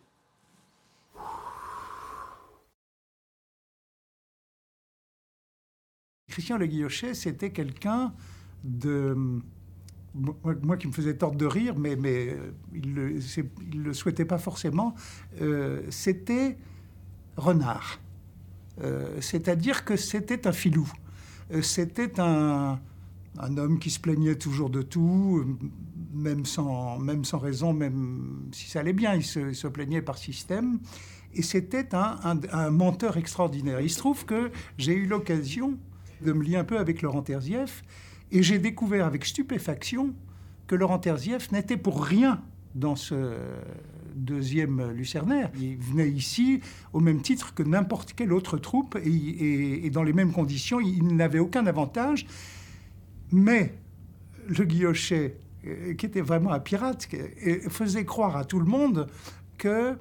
Christian 6.34 6.58
Le 6.58 6.66
Guillochet, 6.66 7.14
c'était 7.14 7.52
quelqu'un 7.52 8.12
de. 8.64 9.16
Moi, 10.16 10.78
qui 10.78 10.88
me 10.88 10.92
faisait 10.92 11.16
tordre 11.16 11.38
de 11.38 11.46
rire, 11.46 11.76
mais, 11.78 11.96
mais 11.96 12.30
euh, 12.30 12.52
il 12.74 12.94
ne 12.94 13.84
le, 13.84 13.94
souhaitait 13.94 14.26
pas 14.26 14.40
forcément. 14.40 14.96
Euh, 15.42 15.84
c'était 15.90 16.58
renard. 17.38 18.00
Euh, 18.82 19.22
c'est-à-dire 19.22 19.86
que 19.86 19.96
c'était 19.96 20.48
un 20.48 20.52
filou. 20.52 20.92
c'était 21.62 22.20
un, 22.20 22.80
homme 23.58 23.78
qui 23.78 23.92
se 23.92 24.00
plaignait 24.00 24.36
toujours 24.36 24.72
de 24.72 24.82
tout, 24.82 25.46
même 26.14 26.46
sans, 26.48 26.98
même 26.98 27.26
sans 27.26 27.40
raison, 27.40 27.74
même 27.74 28.50
si 28.52 28.70
ça 28.70 28.80
allait 28.80 28.94
bien, 28.94 29.14
il 29.14 29.24
se, 29.24 29.68
plaignait 29.68 30.02
par 30.02 30.18
système. 30.18 30.80
Et 31.36 31.44
c'était 31.44 31.94
un, 31.94 32.40
un 32.52 32.70
menteur 32.72 33.18
extraordinaire. 33.18 33.82
Il 33.82 33.90
se 33.92 34.00
trouve 34.00 34.26
que 34.26 34.52
j'ai 34.80 34.96
eu 34.96 35.06
l'occasion 35.06 35.78
de 36.24 36.34
me 36.34 36.44
lier 36.44 36.58
un 36.58 36.64
peu 36.64 36.80
avec 36.80 37.02
Laurent 37.02 37.22
Terzieff. 37.22 37.84
Et 38.32 38.42
j'ai 38.42 38.60
découvert 38.60 39.06
avec 39.06 39.26
stupéfaction 39.26 40.14
que 40.68 40.76
Laurent 40.76 41.00
Terzieff 41.00 41.52
n'était 41.52 41.78
pour 41.78 42.04
rien 42.04 42.42
dans 42.76 42.96
ce 42.96 43.36
deuxième 44.16 44.92
Lucernaire. 44.92 45.52
Il 45.60 45.78
venait 45.78 46.10
ici 46.10 46.62
au 46.94 47.00
même 47.00 47.22
titre 47.22 47.54
que 47.54 47.64
n'importe 47.64 48.14
quelle 48.14 48.34
autre 48.34 48.58
troupe 48.58 48.98
et, 49.04 49.90
dans 49.92 50.04
les 50.04 50.14
mêmes 50.14 50.32
conditions. 50.32 50.80
Il 50.80 51.16
n'avait 51.16 51.40
aucun 51.40 51.66
avantage. 51.68 52.26
Mais 53.32 53.76
le 54.48 54.64
Guillochet, 54.66 55.38
euh, 55.66 55.94
qui 55.96 56.06
était 56.06 56.22
vraiment 56.22 56.52
un 56.52 56.60
pirate, 56.60 57.08
faisait 57.70 58.06
croire 58.06 58.38
à 58.38 58.46
tout 58.46 58.60
le 58.60 58.66
monde 58.66 59.08
que 59.58 59.96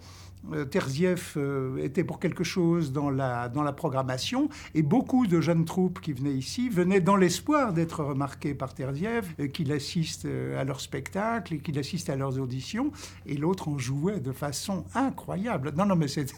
euh, 0.52 0.64
Terzieff 0.64 1.34
euh, 1.36 1.76
était 1.78 2.04
pour 2.04 2.18
quelque 2.18 2.44
chose 2.44 2.92
dans 2.92 3.10
la, 3.10 3.48
dans 3.48 3.62
la 3.62 3.72
programmation 3.72 4.48
et 4.74 4.82
beaucoup 4.82 5.26
de 5.26 5.40
jeunes 5.40 5.64
troupes 5.64 6.00
qui 6.00 6.12
venaient 6.12 6.34
ici 6.34 6.68
venaient 6.68 7.00
dans 7.00 7.16
l'espoir 7.16 7.72
d'être 7.72 8.02
remarqués 8.02 8.54
par 8.54 8.74
Terzieff, 8.74 9.34
euh, 9.38 9.46
qu'il 9.46 9.70
assiste 9.72 10.26
à 10.26 10.64
leurs 10.64 10.80
spectacles 10.80 11.54
et 11.54 11.58
qu'il 11.58 11.78
assiste 11.78 12.10
à 12.10 12.16
leurs 12.16 12.40
auditions 12.40 12.90
et 13.26 13.36
l'autre 13.36 13.68
en 13.68 13.78
jouait 13.78 14.20
de 14.20 14.32
façon 14.32 14.84
incroyable. 14.94 15.72
Non, 15.76 15.86
non, 15.86 15.96
mais 15.96 16.08
c'est... 16.08 16.34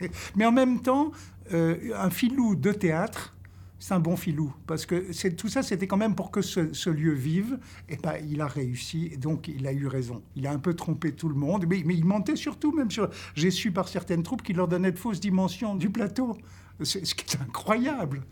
mais 0.36 0.46
en 0.46 0.52
même 0.52 0.80
temps, 0.80 1.10
un 1.50 2.10
filou 2.10 2.54
de 2.54 2.72
théâtre 2.72 3.37
c'est 3.78 3.94
un 3.94 4.00
bon 4.00 4.16
filou. 4.16 4.52
Parce 4.66 4.86
que 4.86 5.12
tout 5.30 5.48
ça, 5.48 5.62
c'était 5.62 5.86
quand 5.86 5.96
même 5.96 6.14
pour 6.14 6.30
que 6.30 6.42
ce, 6.42 6.90
lieu 6.90 7.12
vive. 7.12 7.58
Et 7.88 7.96
ben, 7.96 8.14
il 8.28 8.40
a 8.40 8.46
réussi, 8.46 9.16
donc 9.18 9.48
il 9.48 9.66
a 9.66 9.72
eu 9.72 9.86
raison. 9.86 10.22
Il 10.36 10.46
a 10.46 10.52
un 10.52 10.58
peu 10.58 10.74
trompé 10.74 11.12
tout 11.12 11.28
le 11.28 11.34
monde, 11.34 11.66
mais, 11.68 11.78
il 11.78 12.04
mentait 12.04 12.36
surtout, 12.36 12.72
même 12.72 12.90
sur. 12.90 13.08
J'ai 13.34 13.50
su 13.50 13.72
par 13.72 13.88
certaines 13.88 14.22
troupes 14.22 14.42
qu'il 14.42 14.56
leur 14.56 14.68
donnait 14.68 14.92
de 14.92 14.98
fausses 14.98 15.20
dimensions 15.20 15.74
du 15.74 15.90
plateau. 15.90 16.36
Ce 16.82 16.98
qui 16.98 17.36
est 17.36 17.40
incroyable. 17.40 18.22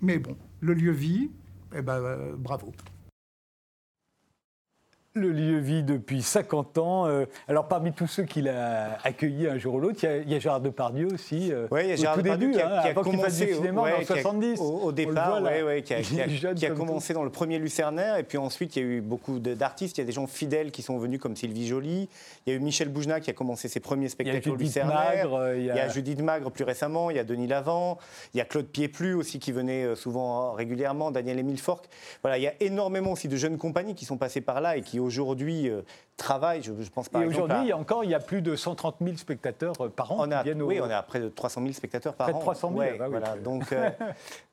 Mais 0.00 0.18
bon, 0.18 0.36
le 0.60 0.74
lieu 0.74 0.92
vit, 0.92 1.30
et 1.74 1.82
ben, 1.82 1.94
euh, 1.94 2.34
bravo. 2.36 2.72
Le 5.16 5.30
lieu 5.30 5.58
vit 5.58 5.84
depuis 5.84 6.22
50 6.22 6.76
ans. 6.78 7.06
Euh, 7.06 7.26
alors, 7.46 7.68
parmi 7.68 7.92
tous 7.92 8.08
ceux 8.08 8.24
qu'il 8.24 8.48
a 8.48 8.98
accueillis 9.04 9.46
un 9.46 9.58
jour 9.58 9.74
ou 9.74 9.78
l'autre, 9.78 10.00
il 10.02 10.28
y, 10.28 10.34
a 10.34 10.40
Gérard 10.40 10.60
Depardieu 10.60 11.06
aussi. 11.06 11.52
Euh, 11.52 11.68
oui, 11.70 11.82
il 11.84 11.90
y 11.90 11.92
a 11.92 11.96
Gérard 11.96 12.16
Depardieu 12.16 12.50
qui 12.50 12.60
a, 12.60 12.82
hein, 12.84 12.94
commencé 12.94 13.52
au, 13.52 13.56
cinéma 13.58 13.82
en 13.82 14.04
70. 14.04 14.58
au, 14.58 14.90
départ, 14.90 15.40
oui, 15.40 15.84
qui 15.84 15.94
a, 16.66 16.70
commencé 16.70 17.14
dans 17.14 17.22
le 17.22 17.30
premier 17.30 17.60
Lucernaire. 17.60 18.16
Et 18.16 18.24
puis 18.24 18.38
ensuite, 18.38 18.74
il 18.74 18.82
y 18.82 18.84
a 18.84 18.88
eu 18.88 19.00
beaucoup 19.02 19.38
d'artistes. 19.38 19.96
Il 19.98 20.00
y 20.00 20.02
a 20.02 20.04
des 20.04 20.10
gens 20.10 20.26
fidèles 20.26 20.72
qui 20.72 20.82
sont 20.82 20.98
venus, 20.98 21.20
comme 21.20 21.36
Sylvie 21.36 21.68
Joly. 21.68 22.08
Il 22.44 22.52
y 22.52 22.56
a 22.56 22.58
eu 22.58 22.60
Michel 22.60 22.88
Boujna 22.88 23.20
qui 23.20 23.30
a 23.30 23.34
commencé 23.34 23.68
ses 23.68 23.78
premiers 23.78 24.08
spectacles 24.08 24.50
au 24.50 24.56
Lucernaire. 24.56 25.30
Magre, 25.30 25.54
il, 25.54 25.66
y 25.66 25.70
a... 25.70 25.88
Judith 25.90 26.20
Magre 26.22 26.50
plus 26.50 26.64
récemment. 26.64 27.10
Il 27.10 27.16
y 27.18 27.20
a 27.20 27.24
Denis 27.24 27.46
Lavant. 27.46 27.98
Il 28.34 28.38
y 28.38 28.40
a 28.40 28.44
Claude 28.44 28.66
Pieplu 28.66 29.14
aussi 29.14 29.38
qui 29.38 29.52
venait 29.52 29.84
euh, 29.84 29.94
souvent 29.94 30.54
régulièrement. 30.54 31.12
Daniel 31.12 31.38
Émile 31.38 31.60
Fork. 31.60 31.84
Voilà, 32.22 32.36
il 32.36 32.42
y 32.42 32.48
a 32.48 32.54
énormément 32.58 33.12
aussi 33.12 33.28
de 33.28 33.36
jeunes 33.36 33.58
compagnies 33.58 33.94
qui 33.94 34.06
sont 34.06 34.16
passées 34.16 34.40
par 34.40 34.60
là 34.60 34.76
et 34.76 34.82
qui 34.82 35.03
aujourd'hui 35.04 35.70
travail. 36.16 36.62
Je, 36.62 36.72
pense 36.90 37.08
pas. 37.08 37.22
Et 37.22 37.26
aujourd'hui, 37.26 37.72
encore, 37.72 38.04
il 38.04 38.10
y 38.10 38.14
a 38.14 38.20
plus 38.20 38.42
de 38.42 38.56
130 38.56 38.96
000 39.02 39.16
spectateurs 39.16 39.74
euh, 39.80 39.88
par 39.88 40.12
an. 40.12 40.16
On 40.20 40.30
a, 40.30 40.44
Oui, 40.44 40.80
on 40.80 40.90
a 40.90 41.02
près 41.02 41.20
de 41.20 41.28
300 41.28 41.62
000 41.62 41.72
spectateurs 41.72 42.14
par 42.14 42.34
an. 42.34 42.38
300 42.38 42.72
000, 42.76 42.98
bah 42.98 43.08
voilà. 43.08 43.36
Donc, 43.44 43.72
euh, 43.72 43.90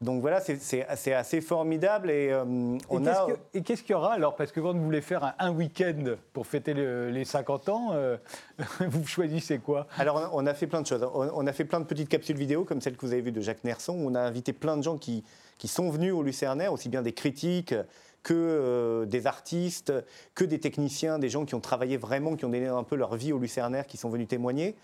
donc 0.01 0.21
voilà, 0.21 0.39
c'est 0.41 1.13
assez 1.13 1.41
formidable. 1.41 2.09
Et, 2.09 2.29
euh, 2.31 2.43
on 2.89 3.05
a... 3.05 3.27
et 3.53 3.61
qu'est-ce 3.61 3.83
qu'il 3.83 3.91
y 3.91 3.95
aura 3.95 4.13
alors? 4.13 4.35
Parce 4.35 4.51
que 4.51 4.59
quand 4.59 4.73
vous 4.73 4.83
voulez 4.83 5.01
faire 5.01 5.33
un, 5.37 5.51
week-end 5.51 6.15
pour 6.33 6.47
fêter 6.47 6.73
les 6.73 7.25
50 7.25 7.69
ans, 7.69 7.93
vous 8.79 9.05
choisissez 9.05 9.59
quoi? 9.59 9.87
Alors, 9.97 10.31
on 10.33 10.45
a 10.45 10.53
fait 10.53 10.67
plein 10.67 10.81
de 10.81 10.87
choses. 10.87 11.07
On, 11.13 11.45
a 11.45 11.53
fait 11.53 11.65
plein 11.65 11.79
de 11.79 11.85
petites 11.85 12.09
capsules 12.09 12.37
vidéo, 12.37 12.63
comme 12.63 12.81
celle 12.81 12.95
que 12.95 13.05
vous 13.05 13.13
avez 13.13 13.21
vue 13.21 13.31
de 13.31 13.41
Jacques 13.41 13.63
Nerson. 13.63 13.93
On 13.93 14.15
a 14.15 14.21
invité 14.21 14.53
plein 14.53 14.77
de 14.77 14.83
gens 14.83 14.97
qui, 14.97 15.23
qui 15.57 15.67
sont 15.67 15.89
venus 15.89 16.13
au 16.13 16.23
Lucernaire, 16.23 16.73
aussi 16.73 16.89
bien 16.89 17.01
des 17.01 17.13
critiques 17.13 17.75
que 18.23 18.33
euh, 18.35 19.05
des 19.05 19.25
artistes, 19.25 19.93
que 20.35 20.45
des 20.45 20.59
techniciens, 20.59 21.19
des 21.19 21.29
gens 21.29 21.45
qui 21.45 21.55
ont 21.55 21.59
travaillé 21.59 21.97
vraiment, 21.97 22.35
qui 22.35 22.45
ont 22.45 22.49
donné 22.49 22.67
un 22.67 22.83
peu 22.83 22.95
leur 22.95 23.15
vie 23.15 23.33
au 23.33 23.39
Lucernaire, 23.39 23.87
qui 23.87 23.97
sont 23.97 24.09
venus 24.09 24.27
témoigner. 24.27 24.75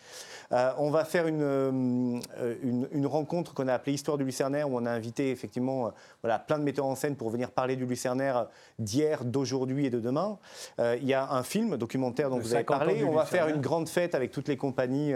Euh, 0.51 0.71
on 0.77 0.89
va 0.89 1.05
faire 1.05 1.25
euh, 1.27 1.71
une, 1.71 2.88
une, 2.91 3.05
rencontre 3.05 3.53
qu'on 3.53 3.67
a 3.67 3.73
appelée 3.73 3.93
Histoire 3.93 4.17
du 4.17 4.23
Lucernaire, 4.23 4.69
où 4.71 4.77
on 4.77 4.85
a 4.85 4.91
invité 4.91 5.29
effectivement 5.29 5.91
voilà, 6.23 6.39
plein 6.39 6.57
de 6.57 6.63
metteurs 6.63 6.85
en 6.85 6.95
scène 6.95 7.15
pour 7.15 7.29
venir 7.29 7.51
parler 7.51 7.75
du 7.75 7.85
Lucernaire 7.85 8.47
d'hier, 8.79 9.23
d'aujourd'hui 9.23 9.85
et 9.85 9.89
de 9.89 9.99
demain. 9.99 10.38
il 10.79 11.05
y 11.05 11.13
a 11.13 11.29
un 11.31 11.43
film 11.43 11.77
documentaire 11.77 12.29
dont 12.29 12.39
vous 12.39 12.53
avez 12.53 12.63
parlé. 12.63 13.03
On 13.03 13.11
va 13.11 13.25
faire 13.25 13.47
une 13.49 13.61
grande 13.61 13.89
fête 13.89 14.15
avec 14.15 14.31
toutes 14.31 14.47
les 14.47 14.57
compagnies 14.57 15.13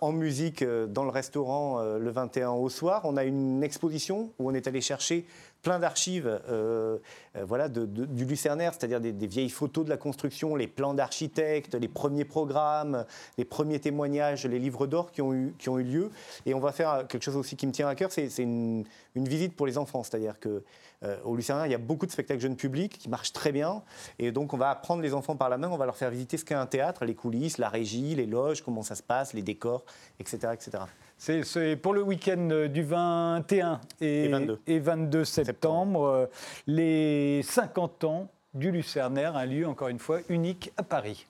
en 0.00 0.12
musique 0.12 0.64
dans 0.64 1.04
le 1.04 1.10
restaurant 1.10 1.82
le 1.82 2.10
21 2.10 2.50
au 2.50 2.68
soir. 2.68 3.02
On 3.04 3.16
a 3.16 3.24
une 3.24 3.62
exposition 3.62 4.30
où 4.38 4.50
on 4.50 4.54
est 4.54 4.66
allé 4.66 4.80
chercher 4.80 5.26
plein 5.62 5.78
d'archives 5.78 6.26
euh, 6.26 6.98
euh, 7.36 7.44
voilà, 7.44 7.68
du 7.68 8.24
Lucernaire, 8.24 8.74
c'est-à-dire 8.74 9.00
des, 9.00 9.26
vieilles 9.26 9.48
photos 9.48 9.84
de 9.84 9.90
la 9.90 9.96
construction, 9.96 10.56
les 10.56 10.66
plans 10.66 10.92
d'architectes, 10.92 11.74
les 11.74 11.88
premiers 11.88 12.24
programmes, 12.24 13.06
les 13.38 13.44
premiers 13.44 13.78
témoignages, 13.78 14.44
les 14.44 14.58
livres 14.58 14.86
d'or 14.86 15.12
qui, 15.12 15.22
ont 15.22 15.32
eu, 15.32 15.54
lieu. 15.66 16.10
Et 16.46 16.54
on 16.54 16.60
va 16.60 16.72
faire 16.72 17.06
quelque 17.08 17.22
chose 17.22 17.36
aussi 17.36 17.56
qui 17.56 17.66
me 17.66 17.72
tient 17.72 17.88
à 17.88 17.94
cœur, 17.94 18.10
c'est 18.10 18.26
une, 18.38 18.84
visite 19.14 19.54
pour 19.54 19.66
les 19.66 19.78
enfants, 19.78 20.02
c'est-à-dire 20.02 20.38
que 20.40 20.62
euh, 21.04 21.16
au 21.24 21.36
Lucernaire, 21.36 21.66
il 21.66 21.72
y 21.72 21.74
a 21.74 21.78
beaucoup 21.78 22.06
de 22.06 22.12
spectacles 22.12 22.40
jeunes 22.40 22.56
publics 22.56 22.98
qui 22.98 23.08
marchent 23.08 23.32
très 23.32 23.50
bien. 23.50 23.82
Et 24.18 24.30
donc, 24.30 24.54
on 24.54 24.56
va 24.56 24.74
prendre 24.74 25.02
les 25.02 25.14
enfants 25.14 25.36
par 25.36 25.48
la 25.48 25.58
main, 25.58 25.68
on 25.68 25.76
va 25.76 25.86
leur 25.86 25.96
faire 25.96 26.10
visiter 26.10 26.36
ce 26.36 26.44
qu'est 26.44 26.54
un 26.54 26.66
théâtre, 26.66 27.04
les 27.04 27.14
coulisses, 27.14 27.58
la 27.58 27.68
régie, 27.68 28.14
les 28.14 28.26
loges, 28.26 28.62
comment 28.62 28.82
ça 28.82 28.94
se 28.94 29.02
passe, 29.02 29.32
les 29.32 29.42
décors, 29.42 29.84
etc. 30.20 30.52
etc 30.52 30.84
C'est 31.24 31.76
pour 31.76 31.94
le 31.94 32.02
week-end 32.02 32.66
du 32.68 32.82
21 32.82 33.80
et, 34.00 34.28
22. 34.66 35.24
septembre, 35.24 36.28
les 36.66 37.42
50 37.44 38.02
ans 38.02 38.28
du 38.54 38.72
Lucernaire, 38.72 39.36
un 39.36 39.46
lieu 39.46 39.68
encore 39.68 39.86
une 39.86 40.00
fois 40.00 40.18
unique 40.28 40.72
à 40.76 40.82
Paris. 40.82 41.28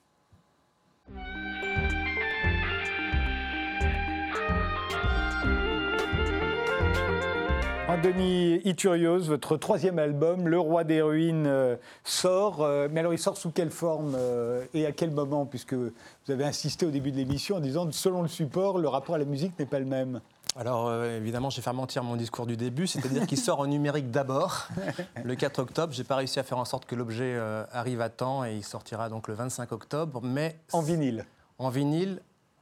Denis 7.99 8.61
Iturios, 8.64 9.20
votre 9.20 9.57
troisième 9.57 9.99
album, 9.99 10.49
Le 10.49 10.59
Roi 10.59 10.84
des 10.84 11.03
Ruines, 11.03 11.47
euh, 11.47 11.76
sort. 12.05 12.62
Euh, 12.62 12.88
mais 12.90 13.01
alors, 13.01 13.12
il 13.12 13.18
sort 13.18 13.36
sous 13.36 13.51
quelle 13.51 13.70
forme 13.70 14.14
euh, 14.16 14.64
et 14.72 14.86
à 14.86 14.93
quel 14.93 15.11
moment 15.11 15.47
Puisque 15.47 15.74
vous 15.74 15.93
avez 16.28 16.45
insisté 16.45 16.86
au 16.86 16.90
début 16.90 17.12
de 17.12 17.16
l'émission 17.16 17.57
en 17.57 17.61
disant 17.61 17.90
selon 17.93 18.22
le 18.22 18.28
support, 18.28 18.78
le 18.78 18.88
rapport 18.88 19.16
à 19.16 19.18
la 19.18 19.24
musique 19.24 19.59
n'est 19.59 19.66
pas 19.66 19.78
le 19.78 19.84
même. 19.84 20.20
Alors 20.57 20.93
évidemment, 21.05 21.49
j'ai 21.49 21.62
fait 21.62 21.72
mentir 21.72 22.05
mon 22.05 22.16
discours 22.16 22.47
du 22.47 22.57
début, 22.57 22.86
c'est-à-dire 22.86 23.26
qu'il 23.26 23.38
sort 23.38 23.61
en 23.61 23.66
numérique 23.66 24.11
d'abord, 24.11 24.68
le 25.24 25.34
4 25.34 25.61
octobre. 25.61 25.93
J'ai 25.93 26.05
pas 26.05 26.16
réussi 26.16 26.38
à 26.38 26.43
faire 26.43 26.59
en 26.59 26.66
sorte 26.66 26.84
que 26.84 26.95
l'objet 26.95 27.38
arrive 27.72 28.03
à 28.03 28.11
temps 28.11 28.45
et 28.45 28.55
il 28.55 28.64
sortira 28.64 29.09
donc 29.09 29.28
le 29.28 29.34
25 29.34 29.72
octobre, 29.72 30.20
mais 30.22 30.59
en 30.72 30.82
vinyle. 30.82 31.24
En 31.59 31.70
vinyle 31.70 32.20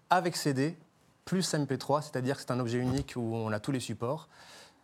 avec 0.09 0.37
CD 0.37 0.77
plus 1.25 1.53
MP3, 1.53 2.03
c'est-à-dire 2.03 2.37
que 2.37 2.43
c'est 2.43 2.53
un 2.53 2.61
objet 2.61 2.79
unique 2.79 3.15
où 3.17 3.35
on 3.35 3.51
a 3.51 3.59
tous 3.59 3.73
les 3.73 3.81
supports. 3.81 4.29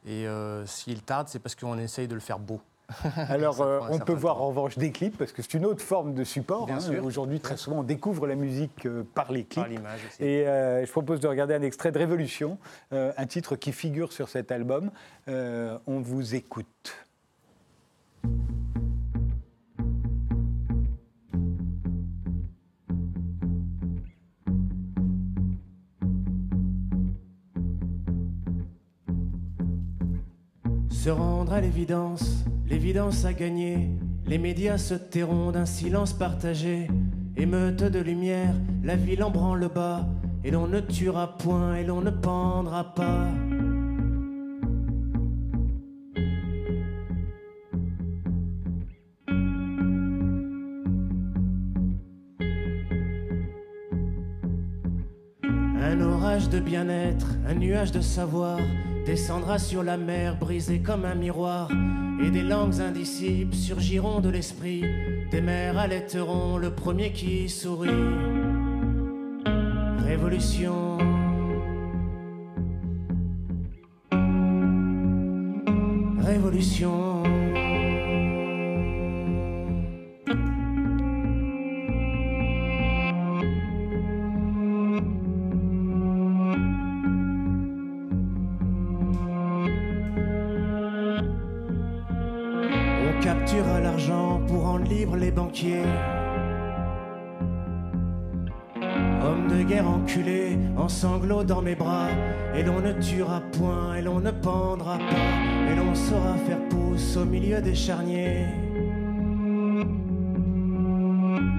Et 0.06 0.26
euh, 0.26 0.64
s'il 0.66 1.02
tarde, 1.02 1.28
c'est 1.28 1.40
parce 1.40 1.54
qu'on 1.54 1.76
essaye 1.78 2.06
de 2.08 2.14
le 2.14 2.20
faire 2.20 2.38
beau. 2.38 2.60
Alors, 3.16 3.60
euh, 3.60 3.80
on 3.90 3.98
peut 3.98 4.12
voir 4.12 4.40
en 4.40 4.48
revanche 4.48 4.78
des 4.78 4.92
clips, 4.92 5.18
parce 5.18 5.32
que 5.32 5.42
c'est 5.42 5.54
une 5.54 5.66
autre 5.66 5.82
forme 5.82 6.14
de 6.14 6.22
support. 6.22 6.68
Hein. 6.70 6.78
Aujourd'hui, 7.02 7.40
très 7.40 7.56
souvent, 7.56 7.80
on 7.80 7.82
découvre 7.82 8.28
la 8.28 8.36
musique 8.36 8.86
euh, 8.86 9.02
par 9.14 9.32
les 9.32 9.42
clips. 9.42 9.64
Par 9.64 9.68
l'image 9.68 10.00
aussi. 10.06 10.22
Et 10.22 10.44
je 10.44 10.90
propose 10.92 11.18
de 11.18 11.26
regarder 11.26 11.54
un 11.54 11.62
extrait 11.62 11.90
de 11.90 11.98
Révolution, 11.98 12.58
un 12.92 13.26
titre 13.26 13.56
qui 13.56 13.72
figure 13.72 14.12
sur 14.12 14.28
cet 14.28 14.52
album. 14.52 14.90
on 15.26 16.00
vous 16.00 16.34
écoute. 16.36 16.94
Se 31.06 31.12
rendre 31.12 31.52
à 31.52 31.60
l'évidence, 31.60 32.44
l'évidence 32.68 33.24
a 33.24 33.32
gagné. 33.32 33.90
Les 34.26 34.38
médias 34.38 34.76
se 34.76 34.94
tairont 34.94 35.52
d'un 35.52 35.64
silence 35.64 36.12
partagé. 36.12 36.88
Émeute 37.36 37.84
de 37.84 38.00
lumière, 38.00 38.52
la 38.82 38.96
ville 38.96 39.22
en 39.22 39.30
branle 39.30 39.60
le 39.60 39.68
bas. 39.68 40.08
Et 40.42 40.50
l'on 40.50 40.66
ne 40.66 40.80
tuera 40.80 41.38
point 41.38 41.76
et 41.76 41.84
l'on 41.84 42.00
ne 42.00 42.10
pendra 42.10 42.92
pas. 42.92 43.28
Un 55.80 56.00
orage 56.00 56.48
de 56.48 56.58
bien-être, 56.58 57.28
un 57.46 57.54
nuage 57.54 57.92
de 57.92 58.00
savoir 58.00 58.58
descendra 59.06 59.60
sur 59.60 59.84
la 59.84 59.96
mer 59.96 60.36
brisée 60.36 60.80
comme 60.80 61.04
un 61.04 61.14
miroir, 61.14 61.70
et 62.20 62.30
des 62.30 62.42
langues 62.42 62.80
indicibles 62.80 63.54
surgiront 63.54 64.20
de 64.20 64.28
l'esprit, 64.28 64.82
des 65.30 65.40
mers 65.40 65.78
allaiteront 65.78 66.58
le 66.58 66.70
premier 66.70 67.12
qui 67.12 67.48
sourit. 67.48 67.88
Révolution. 70.04 70.98
Révolution. 76.20 77.15
Homme 99.22 99.48
de 99.48 99.62
guerre 99.64 99.88
enculé, 99.88 100.56
en 100.76 100.88
sanglots 100.88 101.42
dans 101.42 101.60
mes 101.60 101.74
bras, 101.74 102.08
et 102.54 102.62
l'on 102.62 102.80
ne 102.80 102.92
tuera 102.92 103.40
point, 103.58 103.96
et 103.96 104.02
l'on 104.02 104.20
ne 104.20 104.30
pendra 104.30 104.98
pas, 104.98 105.72
et 105.72 105.74
l'on 105.74 105.94
saura 105.94 106.34
faire 106.46 106.60
pouce 106.68 107.16
au 107.16 107.24
milieu 107.24 107.60
des 107.60 107.74
charniers. 107.74 108.46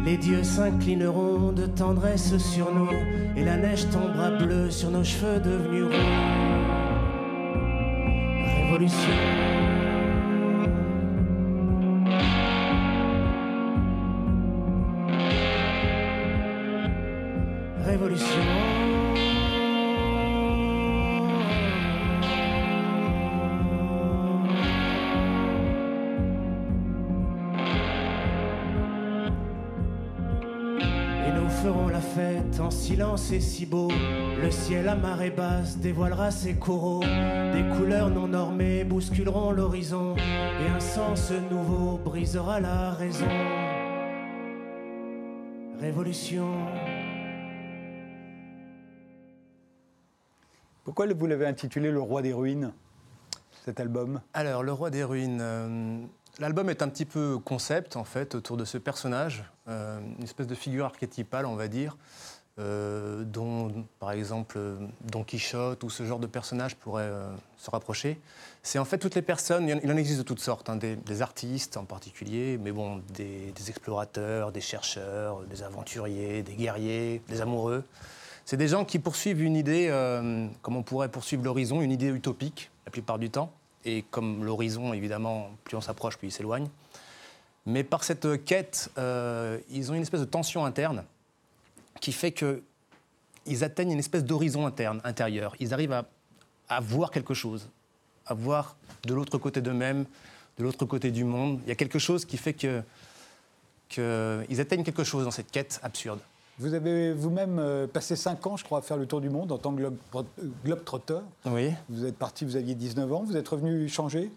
Les 0.05 0.17
dieux 0.17 0.43
s'inclineront 0.43 1.51
de 1.51 1.65
tendresse 1.65 2.37
sur 2.37 2.71
nous, 2.73 2.87
et 3.35 3.43
la 3.43 3.57
neige 3.57 3.89
tombera 3.89 4.29
bleue 4.31 4.71
sur 4.71 4.89
nos 4.89 5.03
cheveux 5.03 5.41
devenus 5.41 5.83
roux. 5.83 5.91
Révolution. 8.61 9.46
C'est 33.17 33.39
si 33.39 33.65
beau. 33.65 33.89
Le 34.41 34.51
ciel 34.51 34.87
à 34.87 34.95
marée 34.95 35.31
basse 35.31 35.77
dévoilera 35.77 36.31
ses 36.31 36.55
coraux. 36.55 37.01
Des 37.01 37.65
couleurs 37.75 38.09
non 38.09 38.27
normées 38.27 38.83
bousculeront 38.83 39.51
l'horizon. 39.51 40.15
Et 40.15 40.69
un 40.69 40.79
sens 40.79 41.31
nouveau 41.51 41.97
brisera 41.97 42.59
la 42.59 42.91
raison. 42.91 43.27
Révolution. 45.79 46.53
Pourquoi 50.83 51.05
vous 51.07 51.27
l'avez 51.27 51.45
intitulé 51.45 51.91
Le 51.91 51.99
Roi 51.99 52.21
des 52.21 52.33
Ruines, 52.33 52.71
cet 53.65 53.79
album? 53.79 54.21
Alors, 54.33 54.63
Le 54.63 54.71
Roi 54.71 54.89
des 54.89 55.03
Ruines. 55.03 55.39
Euh, 55.41 55.99
l'album 56.39 56.69
est 56.69 56.81
un 56.81 56.87
petit 56.87 57.05
peu 57.05 57.37
concept, 57.39 57.97
en 57.97 58.05
fait, 58.05 58.35
autour 58.35 58.55
de 58.55 58.63
ce 58.63 58.77
personnage, 58.77 59.43
euh, 59.67 59.99
une 60.17 60.23
espèce 60.23 60.47
de 60.47 60.55
figure 60.55 60.85
archétypale, 60.85 61.45
on 61.45 61.55
va 61.55 61.67
dire, 61.67 61.97
euh, 62.59 63.23
dont, 63.23 63.85
par 63.99 64.11
exemple, 64.11 64.57
Don 65.01 65.23
Quichotte 65.23 65.83
ou 65.83 65.91
ce 65.91 66.03
genre 66.05 66.17
de 66.17 66.25
personnage 66.25 66.75
pourrait 66.75 67.03
euh, 67.03 67.29
se 67.59 67.69
rapprocher. 67.69 68.19
C'est 68.63 68.79
en 68.79 68.85
fait 68.85 68.97
toutes 68.97 69.13
les 69.13 69.21
personnes, 69.21 69.69
il 69.83 69.91
en 69.91 69.95
existe 69.95 70.17
de 70.17 70.23
toutes 70.23 70.39
sortes, 70.39 70.67
hein, 70.67 70.75
des, 70.75 71.21
artistes 71.21 71.77
en 71.77 71.85
particulier, 71.85 72.57
mais 72.59 72.71
bon, 72.71 73.03
des, 73.13 73.53
explorateurs, 73.67 74.51
des 74.51 74.61
chercheurs, 74.61 75.41
des 75.43 75.61
aventuriers, 75.61 76.41
des 76.41 76.53
guerriers, 76.53 77.21
des 77.29 77.41
amoureux. 77.41 77.83
C'est 78.43 78.57
des 78.57 78.67
gens 78.67 78.85
qui 78.85 78.97
poursuivent 78.97 79.43
une 79.43 79.55
idée, 79.55 79.89
euh, 79.91 80.47
comme 80.63 80.77
on 80.77 80.83
pourrait 80.83 81.09
poursuivre 81.09 81.43
l'horizon, 81.43 81.81
une 81.81 81.91
idée 81.91 82.09
utopique 82.09 82.71
la 82.85 82.91
plupart 82.91 83.19
du 83.19 83.29
temps. 83.29 83.51
Et 83.85 84.01
comme 84.01 84.43
l'horizon, 84.43 84.93
évidemment, 84.93 85.51
plus 85.63 85.77
on 85.77 85.81
s'approche, 85.81 86.17
plus 86.17 86.29
il 86.29 86.31
s'éloigne. 86.31 86.69
Mais 87.67 87.83
par 87.83 88.03
cette 88.03 88.43
quête, 88.45 88.89
ils 88.97 89.91
ont 89.91 89.93
une 89.93 90.01
espèce 90.01 90.21
de 90.21 90.25
tension 90.25 90.65
interne 90.65 91.03
qui 91.99 92.11
fait 92.11 92.31
qu'ils 92.31 93.63
atteignent 93.63 93.91
une 93.91 93.99
espèce 93.99 94.23
d'horizon 94.23 94.65
interne, 94.65 95.01
intérieur. 95.03 95.55
Ils 95.59 95.73
arrivent 95.73 96.03
à, 96.69 96.79
voir 96.79 97.11
quelque 97.11 97.33
chose, 97.33 97.69
à 98.25 98.33
voir 98.33 98.75
de 99.05 99.13
l'autre 99.13 99.37
côté 99.37 99.61
d'eux-mêmes, 99.61 100.05
de 100.57 100.63
l'autre 100.63 100.85
côté 100.85 101.11
du 101.11 101.23
monde. 101.23 101.59
Il 101.63 101.69
y 101.69 101.71
a 101.71 101.75
quelque 101.75 101.99
chose 101.99 102.25
qui 102.25 102.37
fait 102.37 102.53
qu'ils 102.53 102.83
que 103.89 104.45
atteignent 104.59 104.83
quelque 104.83 105.03
chose 105.03 105.23
dans 105.23 105.31
cette 105.31 105.51
quête 105.51 105.79
absurde. 105.83 106.19
Vous 106.59 106.73
avez 106.73 107.13
vous-même 107.13 107.59
euh, 107.59 107.85
passé 107.85 108.15
5 108.15 108.47
ans, 108.47 108.57
je 108.57 108.63
crois, 108.63 108.79
à 108.79 108.81
faire 108.81 108.97
le 108.97 109.05
tour 109.05 109.21
du 109.21 109.29
monde 109.29 109.51
en 109.51 109.59
tant 109.59 109.75
que 109.75 109.91
globe-trotteur. 110.65 111.21
Oui. 111.45 111.71
Vous 111.87 112.03
êtes 112.03 112.17
parti, 112.17 112.45
vous 112.45 112.55
aviez 112.55 112.73
19 112.73 113.13
ans, 113.13 113.23
vous 113.23 113.37
êtes 113.37 113.47
revenu 113.47 113.87
changer? 113.87 114.31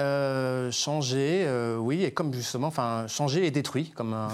Euh, 0.00 0.72
changer, 0.72 1.44
euh, 1.46 1.76
oui, 1.76 2.02
et 2.02 2.10
comme 2.10 2.34
justement, 2.34 2.66
enfin, 2.66 3.06
changer 3.06 3.46
et 3.46 3.52
détruit, 3.52 3.92
comme 3.94 4.12
un, 4.12 4.28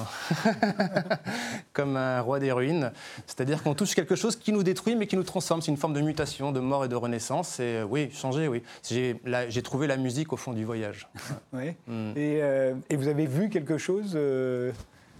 comme 1.75 1.97
un 1.97 2.23
roi 2.23 2.41
des 2.41 2.51
ruines. 2.51 2.93
C'est-à-dire 3.27 3.63
qu'on 3.63 3.75
touche 3.75 3.95
quelque 3.95 4.15
chose 4.15 4.37
qui 4.37 4.53
nous 4.53 4.63
détruit, 4.63 4.97
mais 4.97 5.07
qui 5.07 5.17
nous 5.17 5.23
transforme. 5.23 5.61
C'est 5.61 5.71
une 5.71 5.77
forme 5.77 5.93
de 5.93 6.01
mutation, 6.01 6.51
de 6.53 6.61
mort 6.61 6.87
et 6.87 6.89
de 6.89 6.97
renaissance. 6.97 7.61
Et 7.61 7.77
euh, 7.77 7.85
oui, 7.85 8.11
changer, 8.11 8.49
oui. 8.49 8.63
J'ai 8.89 9.63
trouvé 9.63 9.87
la 9.87 9.99
musique 9.99 10.33
au 10.33 10.39
fond 10.39 10.55
du 10.55 10.65
voyage. 10.65 11.09
oui. 11.53 11.75
Mm. 11.87 12.13
Et, 12.17 12.41
et, 12.89 12.97
vous 12.97 13.09
avez 13.09 13.27
vu 13.27 13.51
quelque 13.51 13.77
chose 13.77 14.19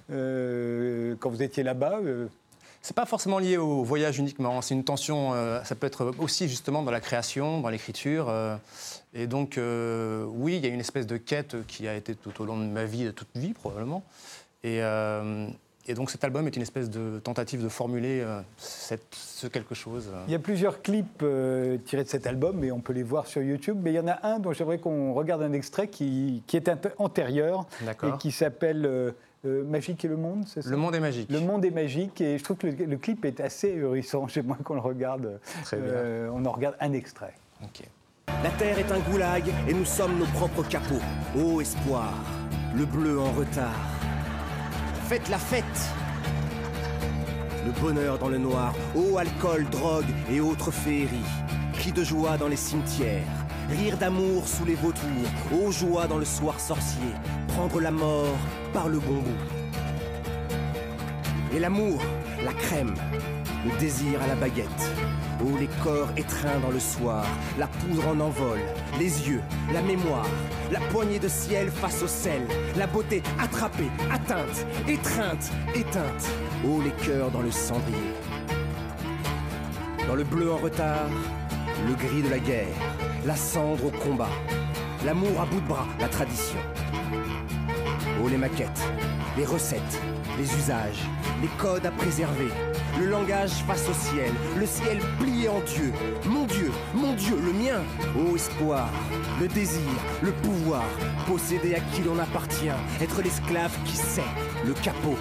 quand 0.09 1.31
vous 1.31 1.43
étiez 1.43 1.63
là-bas 1.63 2.01
C'est 2.83 2.97
pas 2.97 3.07
forcément 3.07 3.39
lié 3.39 3.57
au 3.57 3.85
voyage 3.85 4.19
uniquement. 4.19 4.63
C'est 4.63 4.75
une 4.75 4.85
tension. 4.85 5.33
ça 5.65 5.75
peut 5.75 5.87
être 5.87 6.15
aussi 6.19 6.49
justement 6.49 6.83
dans 6.83 6.91
la 6.91 7.01
création, 7.01 7.61
dans 7.61 7.69
l'écriture. 7.69 8.33
et 9.13 9.27
donc, 9.27 9.59
oui, 9.59 10.57
il 10.57 10.65
y 10.65 10.67
a 10.67 10.71
une 10.71 10.81
espèce 10.81 11.07
de 11.07 11.19
quête 11.19 11.57
qui 11.67 11.87
a 11.87 11.95
été 11.95 12.15
tout 12.15 12.41
au 12.41 12.47
long 12.47 12.57
de 12.57 12.65
ma 12.65 12.87
vie, 12.87 13.05
de 13.05 13.11
toute 13.11 13.29
vie 13.35 13.53
probablement. 13.53 14.03
Et, 14.65 14.81
et 15.91 15.95
donc 15.95 16.11
cet 16.11 16.23
album 16.25 16.47
est 16.47 16.55
une 16.55 16.63
espèce 16.63 16.91
de 16.91 17.19
tentative 17.19 17.63
de 17.65 17.69
formuler 17.69 18.21
euh, 18.21 18.41
ce 18.59 19.47
quelque 19.49 19.75
chose. 19.75 20.09
Euh. 20.13 20.25
Il 20.29 20.33
y 20.33 20.37
a 20.37 20.39
plusieurs 20.39 20.83
clips 20.83 21.23
euh, 21.23 21.79
tirés 21.79 22.05
de 22.05 22.09
cet 22.09 22.29
album, 22.29 22.59
mais 22.61 22.71
on 22.71 22.81
peut 22.81 22.93
les 22.93 23.03
voir 23.03 23.27
sur 23.27 23.43
YouTube. 23.43 23.79
Mais 23.83 23.91
il 23.91 23.97
y 23.97 23.99
en 23.99 24.07
a 24.07 24.25
un 24.25 24.39
dont 24.39 24.53
j'aimerais 24.53 24.79
qu'on 24.79 25.15
regarde 25.15 25.43
un 25.43 25.53
extrait 25.53 25.89
qui, 25.89 26.43
qui 26.47 26.57
est 26.57 26.69
un 26.69 26.77
peu 26.77 26.91
antérieur 26.99 27.67
et 27.83 28.19
qui 28.19 28.31
s'appelle 28.31 29.15
Magique 29.45 30.05
et 30.05 30.09
le 30.09 30.17
monde, 30.17 30.45
c'est 30.47 30.63
ça 30.63 30.71
Le 30.71 30.77
monde 30.77 30.95
est 30.95 31.01
magique. 31.01 31.31
Le 31.31 31.41
monde 31.41 31.65
est 31.65 31.71
magique 31.71 32.21
et 32.21 32.37
je 32.37 32.45
trouve 32.45 32.59
que 32.59 32.67
le, 32.67 32.97
clip 32.97 33.25
est 33.25 33.41
assez 33.41 33.69
hérissant. 33.69 34.29
J'aimerais 34.29 34.63
qu'on 34.63 34.75
le 34.75 34.81
regarde. 34.81 35.41
Très 35.65 35.79
bien. 35.79 36.31
on 36.33 36.45
en 36.45 36.53
regarde 36.53 36.77
un 36.81 36.93
extrait. 36.93 37.35
Ok. 37.63 37.83
La 38.43 38.51
terre 38.51 38.79
est 38.79 38.93
un 38.93 39.01
goulag 39.11 39.45
et 39.69 39.75
nous 39.75 39.85
sommes 39.85 40.19
nos 40.19 40.27
propres 40.27 40.63
capots. 40.69 41.03
Ô 41.37 41.61
espoir, 41.61 42.15
le 42.77 42.85
bleu 42.85 43.19
en 43.19 43.33
retard 43.33 44.01
faites 45.11 45.29
la 45.29 45.39
fête. 45.39 45.65
Le 47.67 47.73
bonheur 47.81 48.17
dans 48.17 48.29
le 48.29 48.39
noir, 48.39 48.73
eau, 48.95 49.19
alcool, 49.19 49.69
drogue 49.69 50.07
et 50.31 50.41
autres 50.41 50.71
féeries. 50.71 51.33
Cris 51.73 51.91
de 51.91 52.05
joie 52.05 52.37
dans 52.37 52.47
les 52.47 52.55
cimetières, 52.55 53.27
rire 53.71 53.97
d'amour 53.97 54.47
sous 54.47 54.65
les 54.65 54.75
vautours, 54.75 55.31
eau 55.53 55.71
joie 55.71 56.07
dans 56.07 56.19
le 56.19 56.25
soir 56.25 56.59
sorcier, 56.59 57.13
prendre 57.49 57.81
la 57.81 57.91
mort 57.91 58.37
par 58.73 58.89
le 58.89 58.99
bon 58.99 59.21
bout. 59.23 59.47
Et 61.55 61.59
l'amour, 61.59 62.01
la 62.45 62.53
crème, 62.53 62.95
le 63.65 63.79
désir 63.79 64.23
à 64.23 64.27
la 64.27 64.35
baguette. 64.35 64.69
Oh, 65.43 65.57
les 65.59 65.69
corps 65.83 66.11
étreints 66.17 66.61
dans 66.61 66.71
le 66.71 66.79
soir, 66.79 67.25
la 67.59 67.67
poudre 67.67 68.09
en 68.09 68.21
envol, 68.21 68.59
les 68.99 69.29
yeux, 69.29 69.41
la 69.73 69.81
mémoire, 69.81 70.29
la 70.71 70.81
poignée 70.93 71.19
de 71.19 71.29
ciel 71.29 71.71
face 71.71 72.03
au 72.03 72.07
sel, 72.07 72.43
la 72.77 72.87
beauté 72.87 73.23
attrapée, 73.41 73.91
atteinte, 74.13 74.67
étreinte, 74.87 75.51
éteinte. 75.75 76.29
Oh, 76.67 76.81
les 76.85 76.93
cœurs 77.05 77.31
dans 77.31 77.41
le 77.41 77.51
cendrier. 77.51 78.15
Dans 80.07 80.15
le 80.15 80.25
bleu 80.25 80.53
en 80.53 80.59
retard, 80.59 81.09
le 81.89 81.95
gris 81.95 82.23
de 82.23 82.29
la 82.29 82.39
guerre, 82.39 82.67
la 83.27 83.37
cendre 83.37 83.87
au 83.87 83.91
combat, 83.91 84.31
l'amour 85.05 85.41
à 85.41 85.47
bout 85.47 85.61
de 85.61 85.67
bras, 85.67 85.87
la 85.99 86.09
tradition. 86.09 86.59
Oh, 88.23 88.29
les 88.29 88.37
maquettes, 88.37 88.83
les 89.37 89.45
recettes, 89.45 90.01
les 90.39 90.55
usages, 90.55 91.03
les 91.43 91.49
codes 91.59 91.85
à 91.87 91.91
préserver, 91.91 92.49
le 92.99 93.07
langage 93.07 93.53
face 93.67 93.89
au 93.89 93.95
ciel, 93.95 94.33
le 94.59 94.67
ciel 94.67 94.99
plié 95.19 95.49
en 95.49 95.61
Dieu. 95.61 95.93
Mon 96.27 96.47
Dieu, 96.47 96.71
mon 96.95 97.15
Dieu, 97.15 97.37
le 97.37 97.53
mien. 97.53 97.83
Ô 98.17 98.37
espoir, 98.37 98.89
le 99.41 99.49
désir, 99.49 99.81
le 100.23 100.33
pouvoir, 100.33 100.85
posséder 101.27 101.75
à 101.75 101.81
qui 101.81 102.03
l'on 102.03 102.19
appartient, 102.19 102.69
être 103.01 103.23
l'esclave 103.23 103.77
qui 103.85 103.97
sait, 103.97 104.23
le 104.67 104.73
capot. 104.75 105.17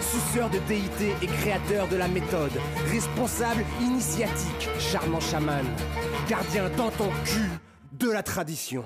Suceur 0.00 0.50
de 0.50 0.58
déité 0.68 1.14
et 1.22 1.26
créateur 1.26 1.88
de 1.88 1.96
la 1.96 2.08
méthode, 2.08 2.52
responsable 2.90 3.64
initiatique, 3.80 4.68
charmant 4.78 5.20
chaman, 5.20 5.64
gardien 6.28 6.70
dans 6.76 6.90
ton 6.90 7.08
cul 7.24 7.50
de 7.92 8.10
la 8.10 8.22
tradition. 8.22 8.84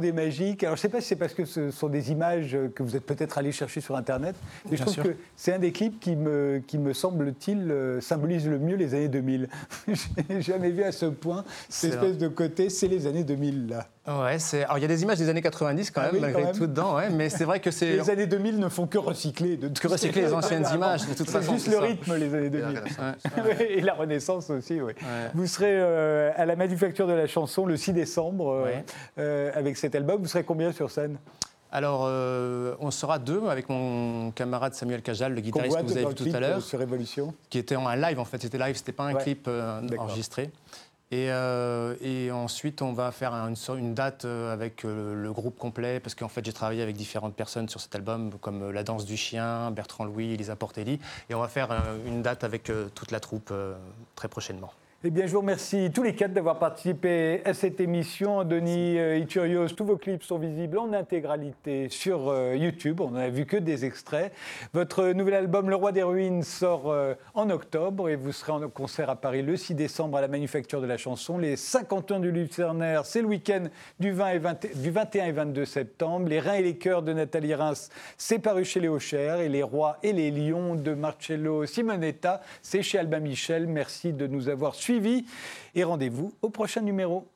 Des 0.00 0.12
magiques. 0.12 0.64
Alors, 0.64 0.76
je 0.76 0.80
ne 0.80 0.82
sais 0.82 0.88
pas 0.88 1.00
si 1.00 1.08
c'est 1.08 1.16
parce 1.16 1.34
que 1.34 1.44
ce 1.44 1.70
sont 1.70 1.88
des 1.88 2.10
images 2.10 2.56
que 2.74 2.82
vous 2.82 2.96
êtes 2.96 3.04
peut-être 3.04 3.38
allé 3.38 3.52
chercher 3.52 3.80
sur 3.80 3.96
Internet, 3.96 4.36
mais 4.70 4.76
je 4.76 4.82
trouve 4.82 4.96
que 4.96 5.16
c'est 5.36 5.52
un 5.52 5.58
des 5.58 5.72
clips 5.72 5.98
qui 6.00 6.16
me, 6.16 6.62
qui 6.66 6.78
me 6.78 6.92
semble-t-il, 6.92 7.70
euh, 7.70 8.00
symbolise 8.00 8.48
le 8.48 8.58
mieux 8.58 8.76
les 8.76 8.94
années 8.94 9.08
2000. 9.08 9.48
je 9.88 10.32
n'ai 10.32 10.42
jamais 10.42 10.70
vu 10.70 10.82
à 10.82 10.92
ce 10.92 11.06
point 11.06 11.44
cette 11.68 11.94
espèce 11.94 12.18
de 12.18 12.28
côté, 12.28 12.70
c'est 12.70 12.88
les 12.88 13.06
années 13.06 13.24
2000, 13.24 13.68
là. 13.68 13.88
Ouais, 14.06 14.40
c'est. 14.40 14.64
Alors 14.64 14.78
il 14.78 14.82
y 14.82 14.84
a 14.84 14.88
des 14.88 15.02
images 15.02 15.18
des 15.18 15.28
années 15.28 15.42
90 15.42 15.92
quand 15.92 16.00
ah 16.04 16.10
même, 16.10 16.20
malgré 16.20 16.50
tout 16.50 16.66
dedans, 16.66 16.96
ouais, 16.96 17.08
mais 17.08 17.30
c'est 17.30 17.44
vrai 17.44 17.60
que 17.60 17.70
c'est. 17.70 17.92
Les 17.92 18.10
années 18.10 18.26
2000 18.26 18.58
ne 18.58 18.68
font 18.68 18.88
que 18.88 18.98
recycler, 18.98 19.56
de 19.56 19.68
que 19.68 19.86
recycler 19.86 20.22
les 20.22 20.32
anciennes 20.32 20.66
images 20.74 21.06
de 21.06 21.14
toute 21.14 21.30
façon. 21.30 21.52
Juste 21.52 21.68
le 21.68 21.78
rythme, 21.78 22.16
les 22.16 22.34
années 22.34 22.50
2000. 22.50 22.82
Et 23.60 23.80
la 23.80 23.94
Renaissance 23.94 24.50
aussi, 24.50 24.80
oui. 24.80 24.92
Vous 25.34 25.46
serez 25.46 25.72
euh, 25.72 26.32
à 26.34 26.46
la 26.46 26.56
Manufacture 26.56 27.06
de 27.06 27.12
la 27.12 27.28
chanson 27.28 27.64
le 27.64 27.76
6 27.76 27.92
décembre 27.92 28.50
euh, 28.50 28.72
euh, 29.18 29.52
avec 29.54 29.76
cet 29.76 29.94
album. 29.94 30.20
Vous 30.20 30.26
serez 30.26 30.42
combien 30.42 30.72
sur 30.72 30.90
scène? 30.90 31.18
Alors, 31.70 32.02
on 32.80 32.90
sera 32.90 33.18
deux 33.18 33.48
avec 33.48 33.70
mon 33.70 34.30
camarade 34.32 34.74
Samuel 34.74 35.00
Cajal, 35.00 35.32
le 35.32 35.40
guitariste 35.40 35.78
que 35.78 35.84
vous 35.84 35.96
avez 35.96 36.06
vu 36.06 36.14
tout 36.14 36.28
à 36.34 36.40
l'heure. 36.40 36.60
Sur 36.60 36.80
Révolution. 36.80 37.32
Qui 37.48 37.58
était 37.58 37.76
en 37.76 37.88
live, 37.94 38.18
en 38.18 38.24
fait. 38.24 38.42
C'était 38.42 38.58
live, 38.58 38.76
c'était 38.76 38.92
pas 38.92 39.04
un 39.04 39.14
clip 39.14 39.48
enregistré. 39.96 40.50
Euh, 41.12 41.94
et, 42.00 42.30
ensuite, 42.30 42.82
on 42.82 42.92
va 42.92 43.12
faire 43.12 43.34
une, 43.34 43.94
date 43.94 44.24
euh, 44.24 44.52
avec 44.52 44.84
euh, 44.84 45.14
le, 45.14 45.32
groupe 45.32 45.58
complet, 45.58 46.00
parce 46.00 46.14
qu'en 46.14 46.28
fait, 46.28 46.44
j'ai 46.44 46.52
travaillé 46.52 46.82
avec 46.82 46.96
différentes 46.96 47.34
personnes 47.34 47.68
sur 47.68 47.80
cet 47.80 47.94
album, 47.94 48.32
comme 48.40 48.70
La 48.70 48.82
Danse 48.82 49.04
du 49.04 49.16
Chien, 49.16 49.70
Bertrand 49.70 50.04
Louis, 50.04 50.36
Lisa 50.36 50.56
Portelli. 50.56 50.98
Et 51.28 51.34
on 51.34 51.40
va 51.40 51.48
faire 51.48 51.70
une 52.06 52.22
date 52.22 52.44
avec 52.44 52.70
toute 52.94 53.10
la 53.10 53.20
troupe 53.20 53.52
très 54.14 54.28
prochainement. 54.28 54.72
Eh 55.04 55.10
bien, 55.10 55.26
je 55.26 55.32
vous 55.32 55.40
remercie 55.40 55.90
tous 55.92 56.04
les 56.04 56.14
quatre 56.14 56.32
d'avoir 56.32 56.60
participé 56.60 57.42
à 57.44 57.54
cette 57.54 57.80
émission. 57.80 58.44
Denis 58.44 59.00
euh, 59.00 59.18
Iturios, 59.18 59.66
tous 59.70 59.84
vos 59.84 59.96
clips 59.96 60.22
sont 60.22 60.38
visibles 60.38 60.78
en 60.78 60.92
intégralité 60.92 61.88
sur 61.88 62.28
euh, 62.28 62.54
YouTube. 62.54 63.00
On 63.00 63.10
n'a 63.10 63.28
vu 63.28 63.44
que 63.44 63.56
des 63.56 63.84
extraits. 63.84 64.32
Votre 64.72 65.08
nouvel 65.08 65.34
album, 65.34 65.70
Le 65.70 65.74
Roi 65.74 65.90
des 65.90 66.04
Ruines, 66.04 66.44
sort 66.44 66.92
euh, 66.92 67.14
en 67.34 67.50
octobre 67.50 68.10
et 68.10 68.14
vous 68.14 68.30
serez 68.30 68.52
en 68.52 68.68
concert 68.68 69.10
à 69.10 69.16
Paris 69.16 69.42
le 69.42 69.56
6 69.56 69.74
décembre 69.74 70.18
à 70.18 70.20
la 70.20 70.28
Manufacture 70.28 70.80
de 70.80 70.86
la 70.86 70.98
Chanson. 70.98 71.36
Les 71.36 71.56
50 71.56 72.12
ans 72.12 72.20
du 72.20 72.30
Lucernaire, 72.30 73.04
c'est 73.04 73.22
le 73.22 73.26
week-end 73.26 73.64
du, 73.98 74.12
20 74.12 74.64
et 74.66 74.76
du 74.76 74.92
21 74.92 75.24
et 75.26 75.32
22 75.32 75.64
septembre. 75.64 76.28
Les 76.28 76.38
Reins 76.38 76.54
et 76.54 76.62
les 76.62 76.76
Cœurs 76.76 77.02
de 77.02 77.12
Nathalie 77.12 77.56
Reims, 77.56 77.90
c'est 78.16 78.38
paru 78.38 78.64
chez 78.64 78.78
Léo 78.78 79.00
Cher. 79.00 79.40
Et 79.40 79.48
Les 79.48 79.64
Rois 79.64 79.98
et 80.04 80.12
les 80.12 80.30
Lions 80.30 80.76
de 80.76 80.94
Marcello 80.94 81.66
Simonetta, 81.66 82.40
c'est 82.62 82.84
chez 82.84 83.00
Albin 83.00 83.18
Michel. 83.18 83.66
Merci 83.66 84.12
de 84.12 84.28
nous 84.28 84.48
avoir 84.48 84.76
suivis 84.76 84.91
et 85.74 85.84
rendez-vous 85.84 86.32
au 86.42 86.50
prochain 86.50 86.80
numéro. 86.80 87.26